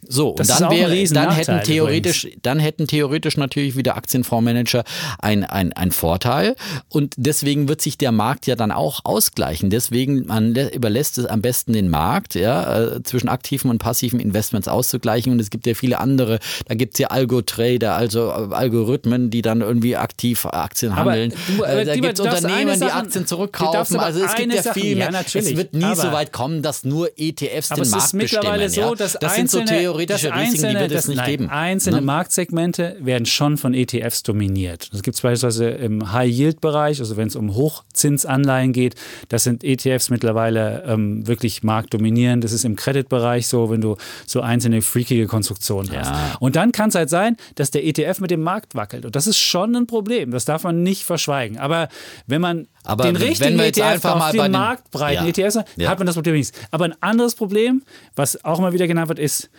So, 0.08 0.36
Das 0.38 0.50
und 0.50 0.62
dann 0.62 0.72
wäre, 0.72 1.03
dann 1.10 1.32
hätten 1.32 1.62
theoretisch, 1.63 2.27
dann 2.42 2.60
hätten 2.60 2.88
theoretisch 2.88 3.38
natürlich 3.38 3.75
wieder 3.75 3.96
Aktienfondsmanager 3.98 4.84
ein, 5.20 5.44
ein, 5.44 5.74
ein 5.74 5.92
Vorteil. 5.92 6.56
Und 6.89 7.13
deswegen 7.18 7.68
wird 7.68 7.82
sich 7.82 7.98
der 7.98 8.12
Markt 8.12 8.48
ja 8.48 8.56
dann 8.56 8.72
auch 8.72 9.01
ausgleichen. 9.03 9.70
Deswegen 9.70 10.12
deswegen, 10.17 10.27
man 10.27 10.55
überlässt 10.74 11.17
es 11.17 11.25
am 11.25 11.41
besten 11.41 11.74
den 11.74 11.89
Markt, 11.89 12.36
ja, 12.36 12.96
äh, 12.96 13.03
zwischen 13.03 13.29
aktiven 13.29 13.70
und 13.70 13.79
passiven 13.79 14.20
Investments 14.20 14.67
auszugleichen. 14.67 15.32
Und 15.32 15.39
es 15.39 15.50
gibt 15.50 15.65
ja 15.65 15.74
viele 15.74 16.00
andere, 16.00 16.39
da 16.67 16.75
gibt 16.75 16.93
es 16.96 17.00
ja 17.00 17.08
Algo-Trader, 17.08 17.96
also 17.96 18.29
äh, 18.29 18.53
Algorithmen, 18.53 19.29
die 19.29 19.41
dann 19.41 19.62
irgendwie 19.62 19.96
aktiv 19.96 20.46
Aktien 20.46 20.96
handeln. 20.96 21.34
du, 21.58 21.63
Äh, 21.63 21.86
da 21.86 21.96
gibt 21.96 22.13
es 22.13 22.20
Unternehmen, 22.20 22.79
die 22.79 22.86
Aktien 22.86 23.25
zurückkaufen. 23.27 23.96
aber 23.98 24.05
Also 24.05 24.24
es 24.24 24.36
gibt 24.36 24.53
ja 24.53 24.62
Sache- 24.63 24.79
viel 24.79 24.96
mehr. 24.96 25.05
ja, 25.05 25.12
natürlich. 25.12 25.51
es 25.51 25.58
wird 25.58 25.74
nie 25.74 25.84
Aber- 25.84 25.96
so 25.96 26.12
weit 26.12 26.32
kommen, 26.32 26.62
dass 26.62 26.84
nur 26.84 27.10
ETFs 27.17 27.72
Aber 27.72 27.82
den 27.82 27.86
es 27.86 27.91
Markt 27.91 28.05
ist 28.05 28.13
mittlerweile 28.13 28.63
bestimmen. 28.65 28.88
so, 28.89 28.96
das 28.96 29.12
sind 29.13 29.50
so 29.50 29.60
einzelne- 29.60 29.65
theoretische 29.65 30.27
Risiken, 30.34 30.34
die 30.34 30.67
einzelne- 30.67 30.79
wird 30.79 30.91
es 30.91 30.96
dass- 30.98 31.08
nicht 31.08 31.17
nein, 31.17 31.29
geben. 31.29 31.50
Einzelne 31.50 31.98
ne? 31.98 32.01
Marktsegmente 32.03 32.98
werden 33.01 33.25
schon 33.25 33.58
von 33.58 33.74
ETFs 33.74 34.24
dominiert. 34.24 34.89
Das 34.91 35.01
gibt 35.03 35.15
es 35.15 35.22
beispielsweise 35.22 35.70
im 35.70 36.12
High-Yield-Bereich, 36.12 37.00
also 37.00 37.17
wenn 37.17 37.27
es 37.27 37.36
um 37.36 37.55
Hochzinsanleihen 37.55 38.74
geht, 38.74 38.96
das 39.29 39.43
sind 39.43 39.63
ETFs 39.63 40.02
mittlerweile 40.10 40.83
ähm, 40.88 41.25
wirklich 41.27 41.63
marktdominierend. 41.63 42.43
Das 42.43 42.51
ist 42.51 42.65
im 42.65 42.75
Credit-Bereich 42.75 43.48
so, 43.48 43.69
wenn 43.69 43.81
du 43.81 43.98
so 44.25 44.41
einzelne 44.41 44.81
freakige 44.81 45.27
Konstruktionen 45.27 45.91
hast. 45.98 46.10
Ja. 46.10 46.38
Und 46.39 46.55
dann 46.55 46.72
kann 46.72 46.89
es 46.89 46.95
halt 46.95 47.10
sein, 47.10 47.38
dass 47.55 47.72
der 47.72 47.86
ETF 47.86 48.19
mit 48.19 48.31
dem 48.31 48.41
Markt 48.41 48.75
wackelt. 48.75 49.05
Und 49.05 49.15
das 49.15 49.27
ist 49.27 49.38
schon 49.38 49.75
ein 49.75 49.88
Problem. 49.88 50.31
Das 50.31 50.45
darf 50.45 50.63
man 50.63 50.83
nicht 50.83 51.03
verschweigen. 51.03 51.57
Aber 51.57 51.89
wenn 52.27 52.41
man 52.41 52.67
Aber 52.83 53.03
den 53.03 53.15
richtigen 53.15 53.60
ETF 53.60 53.81
einfach 53.83 54.13
auf 54.13 54.19
mal 54.19 54.31
den 54.33 54.51
marktbreiten 54.51 55.25
Ja. 55.25 55.29
ETFs 55.29 55.55
hat, 55.57 55.67
Ja. 55.75 55.89
hat 55.89 55.98
man 56.00 56.07
das 56.07 56.15
Problem 56.15 56.36
nicht. 56.36 56.53
Aber 56.72 56.86
ein 56.86 56.95
anderes 57.01 57.36
Problem, 57.36 57.83
was 58.15 58.43
auch 58.45 58.60
immer 58.60 58.74
wieder 58.74 58.88
genannt 58.88 59.10
wird, 59.10 59.19
ist, 59.19 59.50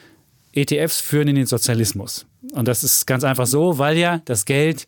ETFs 0.53 1.01
führen 1.01 1.29
in 1.29 1.35
den 1.37 1.47
Sozialismus. 1.47 2.27
Und 2.53 2.69
das 2.69 2.85
ist 2.85 3.07
ganz 3.07 3.25
einfach 3.25 3.47
so, 3.47 3.79
weil 3.79 3.99
ja 3.99 4.21
das 4.25 4.45
Geld 4.45 4.87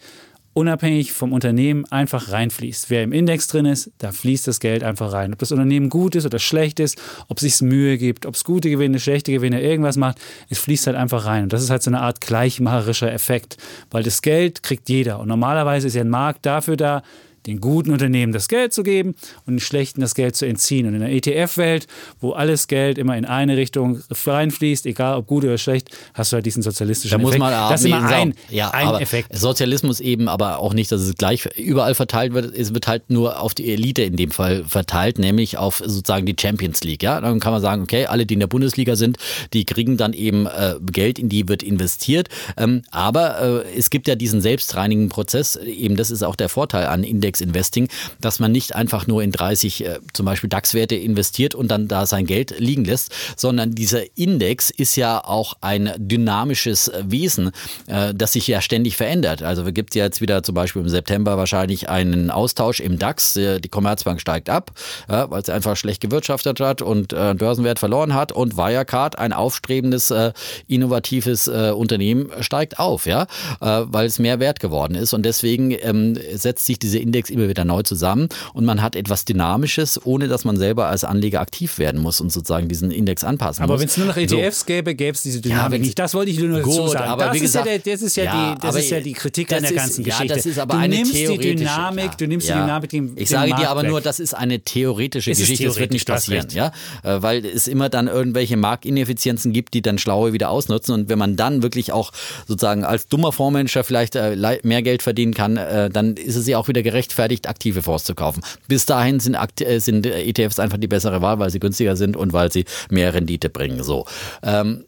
unabhängig 0.56 1.12
vom 1.12 1.34
Unternehmen 1.34 1.84
einfach 1.92 2.32
reinfließt. 2.32 2.88
Wer 2.88 3.02
im 3.02 3.12
Index 3.12 3.46
drin 3.46 3.66
ist, 3.66 3.90
da 3.98 4.10
fließt 4.10 4.48
das 4.48 4.58
Geld 4.58 4.82
einfach 4.82 5.12
rein. 5.12 5.34
Ob 5.34 5.38
das 5.38 5.52
Unternehmen 5.52 5.90
gut 5.90 6.14
ist 6.14 6.24
oder 6.24 6.38
schlecht 6.38 6.80
ist, 6.80 6.98
ob 7.28 7.36
es 7.36 7.42
sich 7.42 7.60
Mühe 7.60 7.98
gibt, 7.98 8.24
ob 8.24 8.34
es 8.34 8.42
gute 8.42 8.70
Gewinne, 8.70 8.98
schlechte 8.98 9.32
Gewinne, 9.32 9.60
irgendwas 9.60 9.98
macht, 9.98 10.18
es 10.48 10.58
fließt 10.58 10.86
halt 10.86 10.96
einfach 10.96 11.26
rein. 11.26 11.42
Und 11.44 11.52
das 11.52 11.62
ist 11.62 11.68
halt 11.68 11.82
so 11.82 11.90
eine 11.90 12.00
Art 12.00 12.22
gleichmacherischer 12.22 13.12
Effekt, 13.12 13.58
weil 13.90 14.02
das 14.02 14.22
Geld 14.22 14.62
kriegt 14.62 14.88
jeder. 14.88 15.20
Und 15.20 15.28
normalerweise 15.28 15.88
ist 15.88 15.94
ja 15.94 16.00
ein 16.00 16.08
Markt 16.08 16.46
dafür 16.46 16.78
da, 16.78 17.02
den 17.46 17.60
guten 17.60 17.92
Unternehmen 17.92 18.32
das 18.32 18.48
Geld 18.48 18.72
zu 18.72 18.82
geben 18.82 19.14
und 19.46 19.54
den 19.54 19.60
schlechten 19.60 20.00
das 20.00 20.14
Geld 20.14 20.36
zu 20.36 20.46
entziehen. 20.46 20.86
Und 20.86 20.94
in 20.94 21.00
der 21.00 21.12
ETF-Welt, 21.12 21.86
wo 22.20 22.32
alles 22.32 22.66
Geld 22.68 22.98
immer 22.98 23.16
in 23.16 23.24
eine 23.24 23.56
Richtung 23.56 24.02
reinfließt, 24.10 24.86
egal 24.86 25.16
ob 25.16 25.26
gut 25.26 25.44
oder 25.44 25.58
schlecht, 25.58 25.90
hast 26.14 26.32
du 26.32 26.34
halt 26.36 26.46
diesen 26.46 26.62
sozialistischen 26.62 27.18
Da 27.18 27.22
muss 27.22 27.30
Effekt. 27.34 27.40
man 27.40 27.70
das 27.70 27.80
ist 27.80 27.86
immer 27.86 28.00
sagen, 28.08 28.12
ein, 28.12 28.34
ja, 28.50 28.70
ein 28.70 28.94
Effekt. 29.00 29.36
Sozialismus 29.36 30.00
eben, 30.00 30.28
aber 30.28 30.58
auch 30.58 30.74
nicht, 30.74 30.90
dass 30.92 31.00
es 31.00 31.14
gleich 31.14 31.46
überall 31.56 31.94
verteilt 31.94 32.34
wird. 32.34 32.54
Es 32.56 32.74
wird 32.74 32.86
halt 32.86 33.10
nur 33.10 33.40
auf 33.40 33.54
die 33.54 33.72
Elite 33.72 34.02
in 34.02 34.16
dem 34.16 34.30
Fall 34.30 34.64
verteilt, 34.64 35.18
nämlich 35.18 35.58
auf 35.58 35.82
sozusagen 35.84 36.26
die 36.26 36.36
Champions 36.38 36.82
League. 36.84 37.02
Ja, 37.02 37.20
dann 37.20 37.40
kann 37.40 37.52
man 37.52 37.62
sagen, 37.62 37.82
okay, 37.82 38.06
alle, 38.06 38.26
die 38.26 38.34
in 38.34 38.40
der 38.40 38.46
Bundesliga 38.46 38.96
sind, 38.96 39.18
die 39.52 39.64
kriegen 39.64 39.96
dann 39.96 40.12
eben 40.12 40.46
äh, 40.46 40.74
Geld, 40.90 41.18
in 41.18 41.28
die 41.28 41.48
wird 41.48 41.62
investiert. 41.62 42.28
Ähm, 42.56 42.82
aber 42.90 43.64
äh, 43.66 43.78
es 43.78 43.90
gibt 43.90 44.08
ja 44.08 44.14
diesen 44.14 44.40
selbstreinigen 44.40 45.08
Prozess. 45.08 45.56
Eben, 45.56 45.96
das 45.96 46.10
ist 46.10 46.22
auch 46.22 46.36
der 46.36 46.48
Vorteil 46.48 46.86
an 46.86 47.04
Index 47.04 47.35
Investing, 47.40 47.88
dass 48.20 48.38
man 48.38 48.52
nicht 48.52 48.74
einfach 48.74 49.06
nur 49.06 49.22
in 49.22 49.32
30 49.32 49.84
äh, 49.84 49.98
zum 50.12 50.26
Beispiel 50.26 50.48
DAX-Werte 50.48 50.94
investiert 50.94 51.54
und 51.54 51.68
dann 51.68 51.88
da 51.88 52.06
sein 52.06 52.26
Geld 52.26 52.54
liegen 52.58 52.84
lässt, 52.84 53.12
sondern 53.36 53.74
dieser 53.74 54.02
Index 54.16 54.70
ist 54.70 54.96
ja 54.96 55.22
auch 55.22 55.54
ein 55.60 55.92
dynamisches 55.96 56.88
äh, 56.88 57.04
Wesen, 57.06 57.50
äh, 57.86 58.14
das 58.14 58.32
sich 58.32 58.46
ja 58.46 58.60
ständig 58.60 58.96
verändert. 58.96 59.42
Also 59.42 59.62
es 59.62 59.74
gibt 59.74 59.94
ja 59.94 60.04
jetzt 60.04 60.20
wieder 60.20 60.42
zum 60.42 60.54
Beispiel 60.54 60.82
im 60.82 60.88
September 60.88 61.36
wahrscheinlich 61.36 61.88
einen 61.88 62.30
Austausch 62.30 62.80
im 62.80 62.98
DAX. 62.98 63.34
Die 63.34 63.68
Commerzbank 63.68 64.20
steigt 64.20 64.48
ab, 64.48 64.72
ja, 65.08 65.30
weil 65.30 65.44
sie 65.44 65.52
einfach 65.52 65.76
schlecht 65.76 66.00
gewirtschaftet 66.00 66.60
hat 66.60 66.82
und 66.82 67.12
äh, 67.12 67.34
Börsenwert 67.34 67.78
verloren 67.78 68.14
hat. 68.14 68.32
Und 68.32 68.56
Wirecard, 68.56 69.18
ein 69.18 69.32
aufstrebendes, 69.32 70.10
äh, 70.10 70.32
innovatives 70.68 71.46
äh, 71.48 71.72
Unternehmen, 71.74 72.30
steigt 72.40 72.78
auf, 72.78 73.06
ja, 73.06 73.22
äh, 73.60 73.82
weil 73.84 74.06
es 74.06 74.18
mehr 74.18 74.40
wert 74.40 74.60
geworden 74.60 74.94
ist. 74.94 75.12
Und 75.12 75.24
deswegen 75.24 75.70
ähm, 75.70 76.18
setzt 76.34 76.66
sich 76.66 76.78
dieser 76.78 77.00
Index 77.00 77.25
immer 77.30 77.48
wieder 77.48 77.64
neu 77.64 77.82
zusammen 77.82 78.28
und 78.54 78.64
man 78.64 78.82
hat 78.82 78.96
etwas 78.96 79.24
Dynamisches, 79.24 80.00
ohne 80.04 80.28
dass 80.28 80.44
man 80.44 80.56
selber 80.56 80.86
als 80.88 81.04
Anleger 81.04 81.40
aktiv 81.40 81.78
werden 81.78 82.00
muss 82.00 82.20
und 82.20 82.30
sozusagen 82.32 82.68
diesen 82.68 82.90
Index 82.90 83.24
anpassen 83.24 83.62
Aber 83.62 83.74
muss. 83.74 83.80
wenn 83.82 83.88
es 83.88 83.96
nur 83.96 84.06
noch 84.06 84.14
So. 84.16 84.20
ETFs 84.20 84.66
gäbe, 84.66 84.94
gäbe 84.94 85.12
es 85.14 85.22
diese 85.22 85.40
Dynamik 85.40 85.72
wenn's- 85.80 85.86
nicht. 85.86 85.98
Das 85.98 86.14
wollte 86.14 86.30
ich 86.30 86.38
nur 86.38 86.58
dazu 86.58 86.70
Gut, 86.70 86.90
sagen. 86.92 87.04
aber 87.10 87.24
das, 87.26 87.34
wie 87.34 87.36
ist 87.38 87.42
gesagt- 87.42 87.66
ja 87.66 87.78
der, 87.78 87.92
das, 87.94 88.02
ist 88.02 88.16
ja, 88.16 88.24
Ja, 88.24 88.54
die, 88.54 88.60
das 88.60 88.68
aber 88.70 88.78
ist 88.80 88.90
ja 88.90 89.00
die 89.00 89.12
Kritik 89.12 89.52
an 89.52 89.62
der 89.62 89.70
ist- 89.70 89.76
ganzen 89.76 90.04
ja, 90.04 90.12
Geschichte. 90.14 90.34
das 90.36 90.46
ist 90.46 90.58
aber 90.58 90.74
du 90.74 90.80
eine 90.80 90.96
nimmst 90.96 91.12
theoretische, 91.12 91.48
die 91.48 91.56
Dynamik, 91.56 92.04
ja. 92.04 92.10
du 92.18 92.26
nimmst 92.26 92.48
Ja. 92.48 92.54
die 92.56 92.60
Dynamik 92.62 92.90
dem, 92.90 93.12
Ich 93.16 93.28
sage 93.28 93.54
dir 93.54 93.68
aber 93.70 93.82
weg. 93.82 93.90
nur, 93.90 94.00
das 94.00 94.20
ist 94.20 94.34
eine 94.34 94.60
theoretische 94.60 95.30
Es 95.30 95.38
ist 95.38 95.44
Geschichte, 95.44 95.64
das 95.66 95.76
wird 95.78 95.90
theoretisch, 95.90 95.92
nicht 95.92 96.06
passieren, 96.08 96.46
ja, 96.50 96.72
Äh, 97.02 97.22
weil 97.22 97.44
es 97.44 97.66
immer 97.68 97.88
dann 97.88 98.08
irgendwelche 98.08 98.56
Marktineffizienzen 98.56 99.52
gibt, 99.52 99.74
die 99.74 99.82
dann 99.82 99.98
Schlaue 99.98 100.32
wieder 100.32 100.50
ausnutzen 100.50 100.94
und 100.94 101.08
wenn 101.08 101.18
man 101.18 101.36
dann 101.36 101.62
wirklich 101.62 101.92
auch 101.92 102.12
sozusagen 102.46 102.84
als 102.84 103.08
dummer 103.08 103.32
Fondsmanager 103.32 103.84
vielleicht 103.84 104.16
äh, 104.16 104.36
mehr 104.62 104.82
Geld 104.82 105.02
verdienen 105.02 105.34
kann, 105.34 105.56
äh, 105.56 105.90
dann 105.90 106.14
ist 106.16 106.36
es 106.36 106.46
ja 106.46 106.58
auch 106.58 106.68
wieder 106.68 106.82
gerechtfertigt, 107.06 107.48
aktive 107.48 107.82
Fonds 107.82 108.04
zu 108.04 108.14
kaufen. 108.14 108.42
Bis 108.68 108.86
dahin 108.86 109.20
sind, 109.20 109.36
äh, 109.60 109.78
sind 109.78 110.06
äh, 110.06 110.22
ETFs 110.24 110.58
einfach 110.58 110.78
die 110.78 110.88
bessere 110.88 111.22
Wahl, 111.22 111.38
weil 111.38 111.50
sie 111.50 111.60
günstiger 111.60 111.96
sind 111.96 112.16
und 112.16 112.32
weil 112.32 112.50
sie 112.52 112.64
mehr 112.90 113.14
Rendite 113.14 113.48
bringen. 113.48 113.82
So. 113.82 114.06
Ähm, 114.42 114.84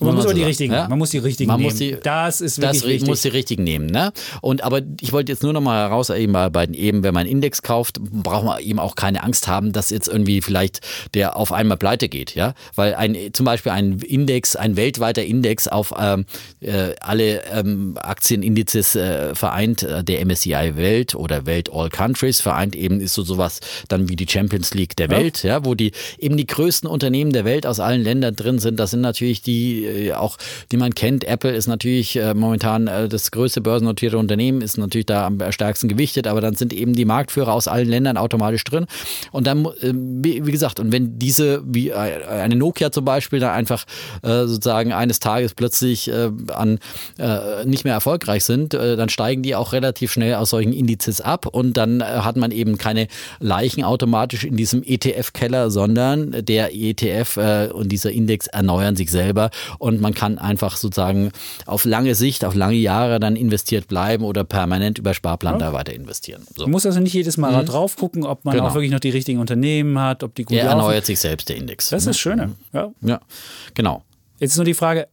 man 0.00 0.14
muss 0.14 0.24
aber 0.24 0.34
die 0.34 0.42
richtigen, 0.44 0.72
ja? 0.72 0.88
man 0.88 0.98
muss 0.98 1.10
die 1.10 1.18
richtigen 1.18 1.48
Man 1.48 1.60
nehmen. 1.60 1.70
muss 1.70 1.78
die- 1.78 1.96
das 2.02 2.40
ist 2.40 2.58
das 2.58 2.64
wirklich 2.64 2.82
ri- 2.84 2.88
wichtig. 2.94 3.08
muss 3.08 3.22
die 3.22 3.28
richtigen 3.28 3.64
nehmen. 3.64 3.86
Ne? 3.86 4.12
Und 4.40 4.62
aber 4.62 4.80
ich 5.00 5.12
wollte 5.12 5.32
jetzt 5.32 5.42
nur 5.42 5.52
noch 5.52 5.60
mal 5.60 5.78
heraus, 5.88 6.10
eben 6.10 6.34
eben, 6.74 7.02
wenn 7.02 7.14
man 7.14 7.22
einen 7.22 7.30
Index 7.30 7.62
kauft, 7.62 7.98
braucht 8.00 8.44
man 8.44 8.60
eben 8.60 8.78
auch 8.78 8.94
keine 8.94 9.22
Angst 9.22 9.48
haben, 9.48 9.72
dass 9.72 9.90
jetzt 9.90 10.08
irgendwie 10.08 10.40
vielleicht 10.40 10.80
der 11.14 11.36
auf 11.36 11.52
einmal 11.52 11.76
pleite 11.76 12.08
geht, 12.08 12.34
ja, 12.34 12.54
weil 12.74 12.94
ein 12.94 13.16
zum 13.32 13.44
Beispiel 13.46 13.72
ein 13.72 13.98
Index, 14.00 14.56
ein 14.56 14.76
weltweiter 14.76 15.24
Index 15.24 15.68
auf 15.68 15.92
ähm, 15.98 16.26
äh, 16.60 16.94
alle 17.00 17.42
ähm, 17.52 17.96
Aktienindizes 18.00 18.94
äh, 18.96 19.34
vereint, 19.34 19.82
äh, 19.82 20.04
der 20.04 20.24
MSCI 20.24 20.72
Welt 20.76 21.14
oder 21.14 21.46
Welt 21.46 21.70
All 21.72 21.88
Countries 21.88 22.40
vereint 22.40 22.76
eben 22.76 23.00
ist 23.00 23.14
so 23.14 23.22
sowas 23.22 23.60
dann 23.88 24.08
wie 24.08 24.16
die 24.16 24.26
Champions 24.28 24.74
League 24.74 24.96
der 24.96 25.08
Welt, 25.10 25.42
ja, 25.42 25.64
wo 25.64 25.74
die 25.74 25.92
eben 26.18 26.36
die 26.36 26.46
größten 26.46 26.88
Unternehmen 26.88 27.32
der 27.32 27.44
Welt 27.44 27.66
aus 27.66 27.80
allen 27.80 28.02
Ländern 28.02 28.36
drin 28.36 28.58
sind. 28.58 28.78
Das 28.78 28.90
sind 28.90 29.00
natürlich 29.00 29.42
die 29.42 29.87
äh, 29.88 30.12
auch, 30.12 30.36
die 30.70 30.76
man 30.76 30.94
kennt. 30.94 31.24
Apple 31.24 31.50
ist 31.50 31.66
natürlich 31.66 32.16
äh, 32.16 32.34
momentan 32.34 32.86
äh, 32.86 33.08
das 33.08 33.30
größte 33.30 33.60
börsennotierte 33.60 34.18
Unternehmen, 34.18 34.60
ist 34.60 34.78
natürlich 34.78 35.06
da 35.06 35.26
am 35.26 35.38
stärksten 35.50 35.88
gewichtet, 35.88 36.26
aber 36.26 36.40
dann 36.40 36.54
sind 36.54 36.72
eben 36.72 36.92
die 36.92 37.04
Marktführer 37.04 37.52
aus 37.52 37.68
allen 37.68 37.88
Ländern 37.88 38.16
automatisch 38.16 38.64
drin. 38.64 38.86
Und 39.32 39.46
dann, 39.46 39.66
wie 39.80 40.40
gesagt, 40.40 40.80
und 40.80 40.92
wenn 40.92 41.18
diese, 41.18 41.62
wie 41.64 41.92
eine 41.92 42.56
Nokia 42.56 42.90
zum 42.90 43.04
Beispiel, 43.04 43.40
da 43.40 43.52
einfach 43.52 43.84
sozusagen 44.22 44.92
eines 44.92 45.20
Tages 45.20 45.54
plötzlich 45.54 46.12
an 46.12 46.78
nicht 47.64 47.84
mehr 47.84 47.94
erfolgreich 47.94 48.44
sind, 48.44 48.74
dann 48.74 49.08
steigen 49.08 49.42
die 49.42 49.54
auch 49.54 49.72
relativ 49.72 50.12
schnell 50.12 50.34
aus 50.34 50.50
solchen 50.50 50.72
Indizes 50.72 51.20
ab 51.20 51.46
und 51.46 51.76
dann 51.76 52.02
hat 52.02 52.36
man 52.36 52.50
eben 52.50 52.78
keine 52.78 53.08
Leichen 53.40 53.84
automatisch 53.84 54.44
in 54.44 54.56
diesem 54.56 54.82
ETF-Keller, 54.84 55.70
sondern 55.70 56.44
der 56.44 56.74
ETF 56.74 57.70
und 57.72 57.90
dieser 57.90 58.10
Index 58.10 58.46
erneuern 58.46 58.96
sich 58.96 59.10
selber 59.10 59.50
und 59.78 60.00
man 60.00 60.14
kann 60.14 60.38
einfach 60.38 60.76
sozusagen 60.76 61.30
auf 61.66 61.84
lange 61.84 62.14
Sicht, 62.14 62.44
auf 62.44 62.54
lange 62.54 62.74
Jahre 62.76 63.18
dann 63.20 63.36
investiert 63.36 63.88
bleiben 63.88 64.24
oder 64.24 64.44
permanent 64.44 64.98
über 64.98 65.14
Sparplan 65.14 65.58
da 65.58 65.72
weiter 65.72 65.92
investieren. 65.94 66.42
So. 66.56 66.62
Man 66.64 66.72
muss 66.72 66.84
also 66.86 67.00
nicht 67.00 67.14
jedes 67.14 67.36
Mal 67.36 67.64
drauf 67.64 67.96
gucken, 67.96 68.24
ob 68.24 68.44
man 68.44 68.54
Genau. 68.54 68.68
auch 68.68 68.74
wirklich 68.74 68.92
noch 68.92 69.00
die 69.00 69.10
richtigen 69.10 69.38
Unternehmen 69.40 69.98
hat, 70.00 70.22
ob 70.22 70.34
die 70.34 70.44
gut 70.44 70.56
Der 70.56 70.64
laufen. 70.64 70.78
erneuert 70.80 71.06
sich 71.06 71.18
selbst, 71.20 71.48
der 71.48 71.56
Index. 71.56 71.90
Das 71.90 72.02
ist 72.02 72.06
das 72.08 72.18
Schöne. 72.18 72.54
Ja. 72.72 72.90
Ja, 73.02 73.20
genau. 73.74 74.02
Jetzt 74.40 74.52
ist 74.52 74.56
nur 74.56 74.64
die 74.64 74.74
Frage, 74.74 75.08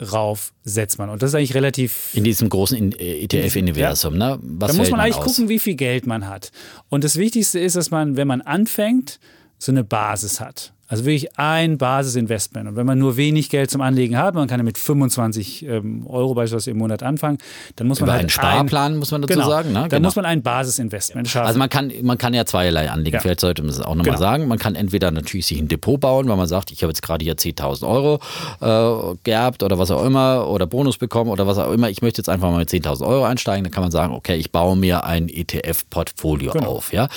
worauf 0.00 0.52
setzt 0.64 0.98
man? 0.98 1.10
Und 1.10 1.22
das 1.22 1.30
ist 1.30 1.34
eigentlich 1.34 1.54
relativ 1.54 2.10
In 2.14 2.24
diesem 2.24 2.48
großen 2.48 2.92
äh, 2.98 3.24
ETF-Universum. 3.24 4.16
Ne? 4.16 4.38
Was 4.42 4.72
Da 4.72 4.76
muss 4.76 4.86
wählt 4.86 4.90
man 4.92 5.00
eigentlich 5.00 5.16
aus? 5.16 5.24
gucken, 5.24 5.48
wie 5.48 5.58
viel 5.58 5.74
Geld 5.74 6.06
man 6.06 6.28
hat. 6.28 6.50
Und 6.88 7.04
das 7.04 7.16
Wichtigste 7.16 7.58
ist, 7.58 7.76
dass 7.76 7.90
man, 7.90 8.16
wenn 8.16 8.28
man 8.28 8.40
anfängt, 8.42 9.18
so 9.58 9.72
eine 9.72 9.84
Basis 9.84 10.40
hat. 10.40 10.72
Also 10.88 11.04
wirklich 11.04 11.36
ein 11.38 11.78
Basisinvestment. 11.78 12.68
Und 12.68 12.76
wenn 12.76 12.86
man 12.86 12.98
nur 12.98 13.16
wenig 13.16 13.50
Geld 13.50 13.70
zum 13.70 13.80
Anlegen 13.80 14.16
hat, 14.16 14.34
man 14.34 14.46
kann 14.48 14.60
ja 14.60 14.64
mit 14.64 14.78
25 14.78 15.66
ähm, 15.66 16.06
Euro 16.06 16.34
beispielsweise 16.34 16.70
im 16.70 16.78
Monat 16.78 17.02
anfangen, 17.02 17.38
dann 17.76 17.86
muss 17.88 17.98
man 18.00 18.06
Über 18.06 18.12
halt 18.12 18.20
einen 18.20 18.28
Sparplan, 18.30 18.92
ein, 18.92 18.98
muss 18.98 19.10
man 19.10 19.22
dazu 19.22 19.34
genau, 19.34 19.48
sagen. 19.48 19.68
Ne? 19.72 19.80
Dann 19.80 19.88
Genau. 19.88 20.06
muss 20.06 20.16
man 20.16 20.24
ein 20.26 20.42
Basisinvestment 20.42 21.28
schaffen. 21.28 21.46
Also 21.46 21.58
man 21.58 21.68
kann, 21.68 21.92
man 22.02 22.18
kann 22.18 22.34
ja 22.34 22.44
zweierlei 22.44 22.90
anlegen. 22.90 23.14
Ja. 23.14 23.20
Vielleicht 23.20 23.40
sollte 23.40 23.62
man 23.62 23.68
das 23.70 23.80
auch 23.80 23.88
nochmal 23.94 24.04
Genau. 24.04 24.18
sagen. 24.18 24.46
Man 24.48 24.58
kann 24.58 24.74
entweder 24.76 25.10
natürlich 25.10 25.46
sich 25.46 25.58
ein 25.58 25.68
Depot 25.68 25.98
bauen, 26.00 26.28
weil 26.28 26.36
man 26.36 26.46
sagt, 26.46 26.70
ich 26.70 26.82
habe 26.82 26.90
jetzt 26.90 27.02
gerade 27.02 27.24
hier 27.24 27.34
10.000 27.36 27.86
Euro 27.86 28.20
äh, 28.60 29.16
geerbt 29.24 29.62
oder 29.62 29.78
was 29.78 29.90
auch 29.90 30.04
immer 30.04 30.48
oder 30.48 30.66
Bonus 30.66 30.98
bekommen 30.98 31.30
oder 31.30 31.46
was 31.46 31.58
auch 31.58 31.72
immer. 31.72 31.90
Ich 31.90 32.02
möchte 32.02 32.20
jetzt 32.20 32.28
einfach 32.28 32.50
mal 32.50 32.58
mit 32.58 32.68
10.000 32.70 33.04
Euro 33.06 33.24
einsteigen. 33.24 33.64
Dann 33.64 33.72
kann 33.72 33.82
man 33.82 33.90
sagen, 33.90 34.14
okay, 34.14 34.36
ich 34.36 34.52
baue 34.52 34.76
mir 34.76 35.04
ein 35.04 35.28
ETF-Portfolio 35.28 36.52
Genau. 36.52 36.66
auf. 36.68 36.92
Ja? 36.92 37.08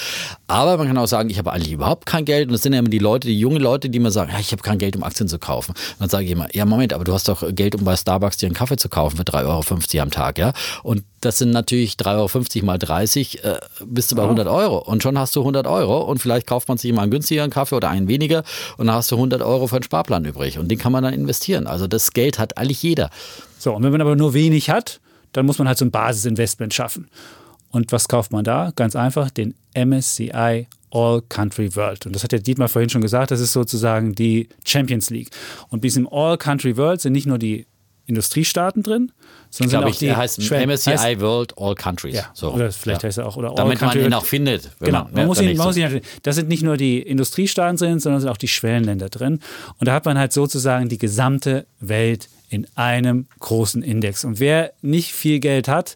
Aber 0.47 0.77
man 0.77 0.88
kann 0.88 0.97
auch 0.97 1.08
sagen, 1.08 1.29
ich 1.29 1.38
habe 1.38 1.51
eigentlich 1.53 1.71
überhaupt 1.73 2.05
kein 2.05 2.25
Geld. 2.25 2.47
Und 2.47 2.53
das 2.53 2.63
sind 2.63 2.73
ja 2.73 2.79
immer 2.79 2.89
die 2.89 2.99
Leute, 2.99 3.27
die 3.27 3.39
jungen 3.39 3.58
Leute, 3.59 3.89
die 3.89 3.99
mir 3.99 4.11
sagen, 4.11 4.31
ja, 4.31 4.39
ich 4.39 4.51
habe 4.51 4.61
kein 4.61 4.77
Geld, 4.77 4.95
um 4.95 5.03
Aktien 5.03 5.27
zu 5.27 5.39
kaufen. 5.39 5.71
Und 5.71 5.99
dann 5.99 6.09
sage 6.09 6.25
ich 6.25 6.31
immer, 6.31 6.47
ja, 6.53 6.65
Moment, 6.65 6.93
aber 6.93 7.03
du 7.03 7.13
hast 7.13 7.27
doch 7.27 7.43
Geld, 7.53 7.75
um 7.75 7.83
bei 7.83 7.95
Starbucks 7.95 8.37
dir 8.37 8.47
einen 8.47 8.55
Kaffee 8.55 8.77
zu 8.77 8.89
kaufen 8.89 9.17
für 9.17 9.23
3,50 9.23 9.45
Euro 9.95 10.03
am 10.03 10.11
Tag, 10.11 10.37
ja. 10.37 10.53
Und 10.83 11.03
das 11.21 11.37
sind 11.37 11.51
natürlich 11.51 11.93
3,50 11.93 12.57
Euro 12.57 12.65
mal 12.65 12.77
30, 12.77 13.43
äh, 13.43 13.59
bist 13.85 14.11
du 14.11 14.15
bei 14.15 14.23
100 14.23 14.47
Euro. 14.47 14.77
Und 14.77 15.03
schon 15.03 15.17
hast 15.19 15.35
du 15.35 15.41
100 15.41 15.67
Euro 15.67 15.99
und 16.01 16.19
vielleicht 16.19 16.47
kauft 16.47 16.67
man 16.67 16.77
sich 16.77 16.91
mal 16.93 17.03
einen 17.03 17.11
günstigeren 17.11 17.49
Kaffee 17.49 17.75
oder 17.75 17.89
einen 17.89 18.07
weniger 18.07 18.43
und 18.77 18.87
dann 18.87 18.95
hast 18.95 19.11
du 19.11 19.15
100 19.15 19.41
Euro 19.41 19.67
für 19.67 19.75
einen 19.75 19.83
Sparplan 19.83 20.25
übrig. 20.25 20.59
Und 20.59 20.69
den 20.69 20.77
kann 20.77 20.91
man 20.91 21.03
dann 21.03 21.13
investieren. 21.13 21.67
Also 21.67 21.87
das 21.87 22.11
Geld 22.11 22.39
hat 22.39 22.57
eigentlich 22.57 22.81
jeder. 22.83 23.09
So, 23.57 23.73
und 23.73 23.83
wenn 23.83 23.91
man 23.91 24.01
aber 24.01 24.15
nur 24.15 24.33
wenig 24.33 24.69
hat, 24.69 24.99
dann 25.33 25.45
muss 25.45 25.59
man 25.59 25.67
halt 25.67 25.77
so 25.77 25.85
ein 25.85 25.91
Basisinvestment 25.91 26.73
schaffen. 26.73 27.09
Und 27.71 27.91
was 27.91 28.07
kauft 28.07 28.31
man 28.31 28.43
da? 28.43 28.71
Ganz 28.75 28.95
einfach 28.95 29.29
den 29.29 29.53
MSCI 29.75 30.67
All 30.91 31.21
Country 31.30 31.75
World. 31.75 32.06
Und 32.06 32.13
das 32.15 32.23
hat 32.23 32.32
der 32.32 32.39
Dietmar 32.39 32.67
vorhin 32.69 32.89
schon 32.89 33.02
gesagt, 33.02 33.32
das 33.32 33.39
ist 33.39 33.54
sozusagen 33.54 34.15
die 34.15 34.49
Champions 34.65 35.10
League. 35.10 35.30
Und 35.69 35.82
bei 35.82 35.88
diesem 35.88 36.08
All 36.12 36.38
Country 36.38 36.78
World 36.78 37.02
sind 37.02 37.13
nicht 37.13 37.28
nur 37.28 37.38
die 37.38 37.65
Industriestaaten 38.06 38.82
drin, 38.82 39.12
sondern 39.52 39.69
sind 39.69 39.84
auch 39.84 39.89
ich, 39.89 39.99
die 39.99 40.08
er 40.08 40.17
heißt 40.17 40.41
Schwellen- 40.41 40.67
MSCI 40.69 40.91
heißt- 40.97 41.19
World 41.21 41.54
All 41.60 41.75
Countries. 41.75 42.15
ja, 42.15 42.23
so. 42.34 42.52
oder 42.52 42.71
vielleicht 42.71 43.04
ja. 43.04 43.08
heißt 43.08 43.19
er 43.19 43.28
auch 43.28 43.38
oder 43.38 43.49
All 43.49 43.56
Damit 43.56 43.80
man 43.80 43.91
Country 43.91 43.99
ihn 43.99 44.04
World. 44.12 44.13
auch 44.15 44.25
findet. 44.25 44.71
Genau, 44.80 45.08
man, 45.13 45.28
muss 45.28 45.38
da 45.38 45.43
ihn, 45.43 45.49
nicht 45.49 45.58
man 45.60 45.67
muss 45.67 45.78
ihn 45.78 46.02
das 46.23 46.36
sind 46.36 46.49
nicht 46.49 46.63
nur 46.63 46.75
die 46.75 46.99
Industriestaaten 47.04 47.78
drin, 47.78 47.99
sondern 47.99 48.19
sind 48.21 48.30
auch 48.32 48.38
die 48.38 48.47
Schwellenländer 48.47 49.10
drin. 49.10 49.39
Und 49.78 49.88
da 49.88 49.93
hat 49.93 50.06
man 50.06 50.17
halt 50.17 50.34
sozusagen 50.34 50.89
die 50.89 50.97
gesamte 50.97 51.67
Welt 51.80 52.30
in 52.49 52.65
einem 52.73 53.28
großen 53.39 53.84
Index. 53.84 54.25
Und 54.25 54.39
wer 54.39 54.73
nicht 54.82 55.13
viel 55.13 55.39
Geld 55.39 55.67
hat 55.67 55.95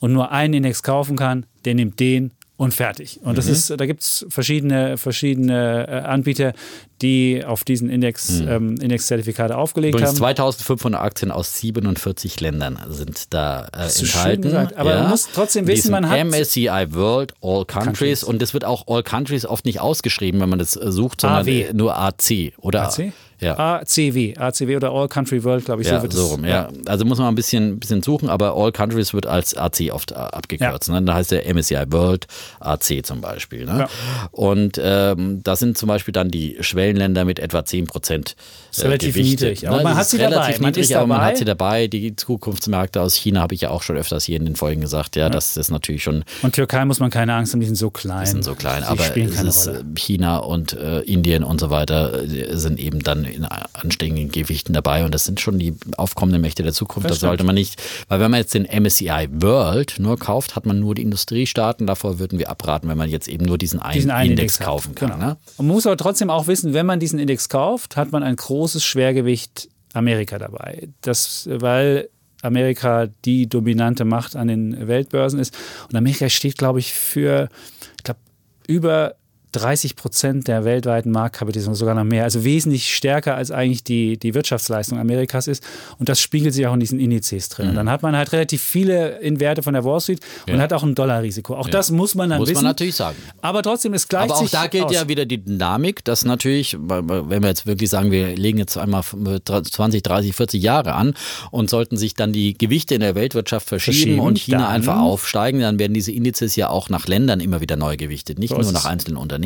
und 0.00 0.12
nur 0.12 0.32
einen 0.32 0.54
Index 0.54 0.82
kaufen 0.82 1.14
kann, 1.16 1.46
der 1.64 1.76
nimmt 1.76 2.00
den 2.00 2.32
und 2.56 2.72
fertig. 2.74 3.20
Und 3.22 3.32
Mhm. 3.32 3.36
das 3.36 3.46
ist, 3.48 3.70
da 3.70 3.86
gibt 3.86 4.02
es 4.02 4.26
verschiedene, 4.28 4.96
verschiedene 4.96 5.86
äh, 5.88 5.92
Anbieter, 6.06 6.52
die 7.02 7.44
auf 7.44 7.64
diesen 7.64 7.90
Index, 7.90 8.40
ähm, 8.40 8.76
Indexzertifikate 8.80 9.56
aufgelegt 9.56 9.94
Mhm. 9.94 9.98
Übrigens 9.98 10.10
haben. 10.10 10.16
2500 10.18 11.00
Aktien 11.02 11.30
aus 11.30 11.58
47 11.58 12.40
Ländern 12.40 12.78
sind 12.88 13.34
da 13.34 13.68
äh, 13.76 13.86
enthalten. 14.00 14.56
Aber 14.76 14.94
man 15.00 15.10
muss 15.10 15.28
trotzdem 15.32 15.66
wissen, 15.66 15.90
man 15.90 16.08
hat- 16.08 16.18
MSCI 16.24 16.86
World 16.90 17.34
All 17.42 17.64
Countries, 17.64 17.84
Countries. 17.84 18.24
und 18.24 18.40
das 18.42 18.54
wird 18.54 18.64
auch 18.64 18.86
All 18.88 19.02
Countries 19.02 19.44
oft 19.46 19.64
nicht 19.66 19.80
ausgeschrieben, 19.80 20.40
wenn 20.40 20.48
man 20.48 20.58
das 20.58 20.76
äh, 20.76 20.90
sucht, 20.90 21.20
sondern 21.20 21.40
AW. 21.42 21.62
äh, 21.62 21.72
nur 21.72 21.96
AC 21.98 22.52
oder 22.58 22.84
AC? 22.88 23.12
Ja. 23.38 23.58
ACW, 23.58 24.34
ACW 24.38 24.76
oder 24.76 24.92
All 24.92 25.08
Country 25.08 25.44
World, 25.44 25.66
glaube 25.66 25.82
ich, 25.82 25.88
Ja, 25.88 25.96
so 25.98 26.02
wird 26.04 26.14
so 26.14 26.24
es- 26.24 26.30
rum, 26.32 26.46
ja. 26.46 26.70
Also 26.86 27.04
muss 27.04 27.18
man 27.18 27.28
ein 27.28 27.34
bisschen, 27.34 27.78
bisschen 27.78 28.02
suchen, 28.02 28.30
aber 28.30 28.56
All 28.56 28.72
Countries 28.72 29.12
wird 29.12 29.26
als 29.26 29.54
AC 29.54 29.90
oft 29.92 30.12
äh, 30.12 30.14
abgekürzt. 30.14 30.88
Ne? 30.88 31.02
Da 31.02 31.12
heißt 31.12 31.32
der 31.32 31.46
MSCI 31.46 31.84
World 31.90 32.26
AC 32.60 33.02
zum 33.04 33.20
Beispiel. 33.20 33.66
Ne? 33.66 33.80
Ja. 33.80 33.88
Und 34.30 34.80
ähm, 34.82 35.42
da 35.44 35.54
sind 35.54 35.76
zum 35.76 35.88
Beispiel 35.88 36.12
dann 36.12 36.30
die 36.30 36.56
Schwellenländer 36.86 37.24
mit 37.24 37.38
etwa 37.38 37.64
10 37.64 37.86
Prozent. 37.86 38.36
Ist 38.70 38.84
relativ 38.84 39.16
niedrig, 39.16 39.66
aber 39.68 39.82
man 39.82 39.92
Das 39.92 39.96
hat 39.98 40.08
sie 40.08 40.18
dabei, 40.18 40.34
relativ 40.36 40.60
man 40.60 40.68
niedrig, 40.70 40.90
ist 40.90 40.96
aber 40.96 41.06
man 41.06 41.18
dabei. 41.18 41.30
hat 41.30 41.38
sie 41.38 41.44
dabei. 41.44 41.86
Die 41.88 42.14
Zukunftsmärkte 42.16 43.00
aus 43.00 43.14
China 43.14 43.40
habe 43.40 43.54
ich 43.54 43.62
ja 43.62 43.70
auch 43.70 43.82
schon 43.82 43.96
öfters 43.96 44.24
hier 44.24 44.36
in 44.36 44.44
den 44.44 44.54
Folgen 44.56 44.80
gesagt. 44.82 45.16
Ja, 45.16 45.28
das 45.30 45.56
ist 45.56 45.70
natürlich 45.70 46.02
schon 46.02 46.24
Und 46.42 46.54
Türkei 46.54 46.84
muss 46.84 47.00
man 47.00 47.10
keine 47.10 47.34
Angst 47.34 47.52
haben, 47.52 47.60
die 47.60 47.66
sind 47.66 47.76
so 47.76 47.90
klein. 47.90 48.26
sind 48.26 48.44
so 48.44 48.54
klein, 48.54 48.82
Die 48.82 48.88
aber 48.88 49.02
spielen 49.02 49.28
es 49.30 49.36
keine 49.36 49.48
ist, 49.48 49.66
äh, 49.66 49.82
China 49.96 50.38
und 50.38 50.74
äh, 50.74 51.00
Indien 51.00 51.42
und 51.42 51.60
so 51.60 51.70
weiter 51.70 52.22
äh, 52.22 52.56
sind 52.56 52.78
eben 52.78 53.00
dann 53.02 53.24
in 53.24 53.44
anständigen 53.44 54.30
Gewichten 54.30 54.72
dabei 54.72 55.04
und 55.04 55.14
das 55.14 55.24
sind 55.24 55.40
schon 55.40 55.58
die 55.58 55.74
aufkommenden 55.96 56.40
Mächte 56.42 56.62
der 56.62 56.72
Zukunft. 56.72 57.08
Das 57.08 57.16
Das, 57.16 57.20
sollte 57.20 57.44
man 57.44 57.54
nicht, 57.54 57.80
weil 58.08 58.20
wenn 58.20 58.30
man 58.30 58.40
jetzt 58.40 58.54
den 58.54 58.64
MSCI 58.64 59.28
World 59.32 59.94
nur 59.98 60.18
kauft, 60.18 60.54
hat 60.54 60.66
man 60.66 60.80
nur 60.80 60.94
die 60.94 61.02
Industriestaaten. 61.02 61.86
Davor 61.86 62.18
würden 62.18 62.38
wir 62.38 62.50
abraten, 62.50 62.88
wenn 62.88 62.98
man 62.98 63.08
jetzt 63.08 63.28
eben 63.28 63.44
nur 63.46 63.56
diesen 63.58 63.80
einen, 63.80 63.94
diesen 63.94 64.10
einen 64.10 64.30
Index, 64.32 64.60
hat. 64.60 64.66
kaufen 64.66 64.94
kann. 64.94 65.10
Genau. 65.12 65.24
Ne? 65.24 65.36
Und 65.56 65.66
man 65.66 65.74
muss 65.74 65.86
aber 65.86 65.96
trotzdem 65.96 66.28
auch 66.30 66.46
wissen, 66.46 66.74
wenn 66.76 66.86
man 66.86 67.00
diesen 67.00 67.18
Index 67.18 67.48
kauft, 67.48 67.96
hat 67.96 68.12
man 68.12 68.22
ein 68.22 68.36
großes 68.36 68.84
Schwergewicht 68.84 69.68
Amerika 69.94 70.38
dabei. 70.38 70.88
Das, 71.00 71.48
weil 71.50 72.10
Amerika 72.42 73.08
die 73.24 73.48
dominante 73.48 74.04
Macht 74.04 74.36
an 74.36 74.48
den 74.48 74.86
Weltbörsen 74.86 75.40
ist. 75.40 75.56
Und 75.88 75.96
Amerika 75.96 76.28
steht, 76.28 76.58
glaube 76.58 76.78
ich, 76.78 76.92
für, 76.92 77.48
ich 77.96 78.04
glaube, 78.04 78.20
über 78.68 79.14
30 79.56 79.96
Prozent 79.96 80.48
der 80.48 80.64
weltweiten 80.64 81.10
Marktkapitalisierung, 81.10 81.74
sogar 81.74 81.94
noch 81.94 82.04
mehr. 82.04 82.24
Also 82.24 82.44
wesentlich 82.44 82.94
stärker 82.94 83.34
als 83.36 83.50
eigentlich 83.50 83.82
die, 83.84 84.18
die 84.18 84.34
Wirtschaftsleistung 84.34 84.98
Amerikas 84.98 85.46
ist. 85.48 85.62
Und 85.98 86.08
das 86.08 86.20
spiegelt 86.20 86.54
sich 86.54 86.66
auch 86.66 86.74
in 86.74 86.80
diesen 86.80 87.00
Indizes 87.00 87.48
drin. 87.48 87.66
Und 87.68 87.72
Mhm. 87.72 87.76
dann 87.76 87.90
hat 87.90 88.02
man 88.02 88.16
halt 88.16 88.32
relativ 88.32 88.62
viele 88.62 89.18
in 89.18 89.40
Werte 89.40 89.62
von 89.62 89.74
der 89.74 89.84
Wall 89.84 90.00
Street 90.00 90.20
und 90.48 90.58
hat 90.60 90.72
auch 90.72 90.82
ein 90.82 90.94
Dollarrisiko. 90.94 91.54
Auch 91.56 91.68
das 91.68 91.90
muss 91.90 92.14
man 92.14 92.30
dann 92.30 92.38
Muss 92.38 92.48
wissen. 92.48 92.56
man 92.58 92.64
natürlich 92.64 92.94
sagen. 92.96 93.16
Aber 93.40 93.62
trotzdem, 93.62 93.94
es 93.94 94.08
gleicht 94.08 94.30
Aber 94.30 94.40
auch 94.40 94.48
da 94.48 94.66
gilt 94.66 94.84
aus. 94.84 94.92
ja 94.92 95.08
wieder 95.08 95.24
die 95.26 95.38
Dynamik, 95.38 96.04
dass 96.04 96.24
natürlich, 96.24 96.76
wenn 96.78 97.42
wir 97.42 97.48
jetzt 97.48 97.66
wirklich 97.66 97.90
sagen, 97.90 98.10
wir 98.10 98.36
legen 98.36 98.58
jetzt 98.58 98.76
einmal 98.76 99.02
20, 99.02 100.02
30, 100.02 100.34
40 100.34 100.62
Jahre 100.62 100.94
an 100.94 101.14
und 101.50 101.70
sollten 101.70 101.96
sich 101.96 102.14
dann 102.14 102.32
die 102.32 102.56
Gewichte 102.56 102.94
in 102.94 103.00
der 103.00 103.14
Weltwirtschaft 103.14 103.66
verschieben, 103.68 103.86
Verschieben, 103.96 104.20
und 104.20 104.38
China 104.38 104.68
einfach 104.68 104.98
aufsteigen, 104.98 105.60
dann 105.60 105.78
werden 105.78 105.94
diese 105.94 106.12
Indizes 106.12 106.56
ja 106.56 106.68
auch 106.68 106.88
nach 106.88 107.06
Ländern 107.06 107.40
immer 107.40 107.60
wieder 107.60 107.76
neu 107.76 107.96
gewichtet. 107.96 108.38
Nicht 108.38 108.50
So 108.50 108.58
ist 108.58 108.66
nur 108.66 108.72
nach 108.72 108.84
einzelnen 108.84 109.16
Unternehmen, 109.16 109.45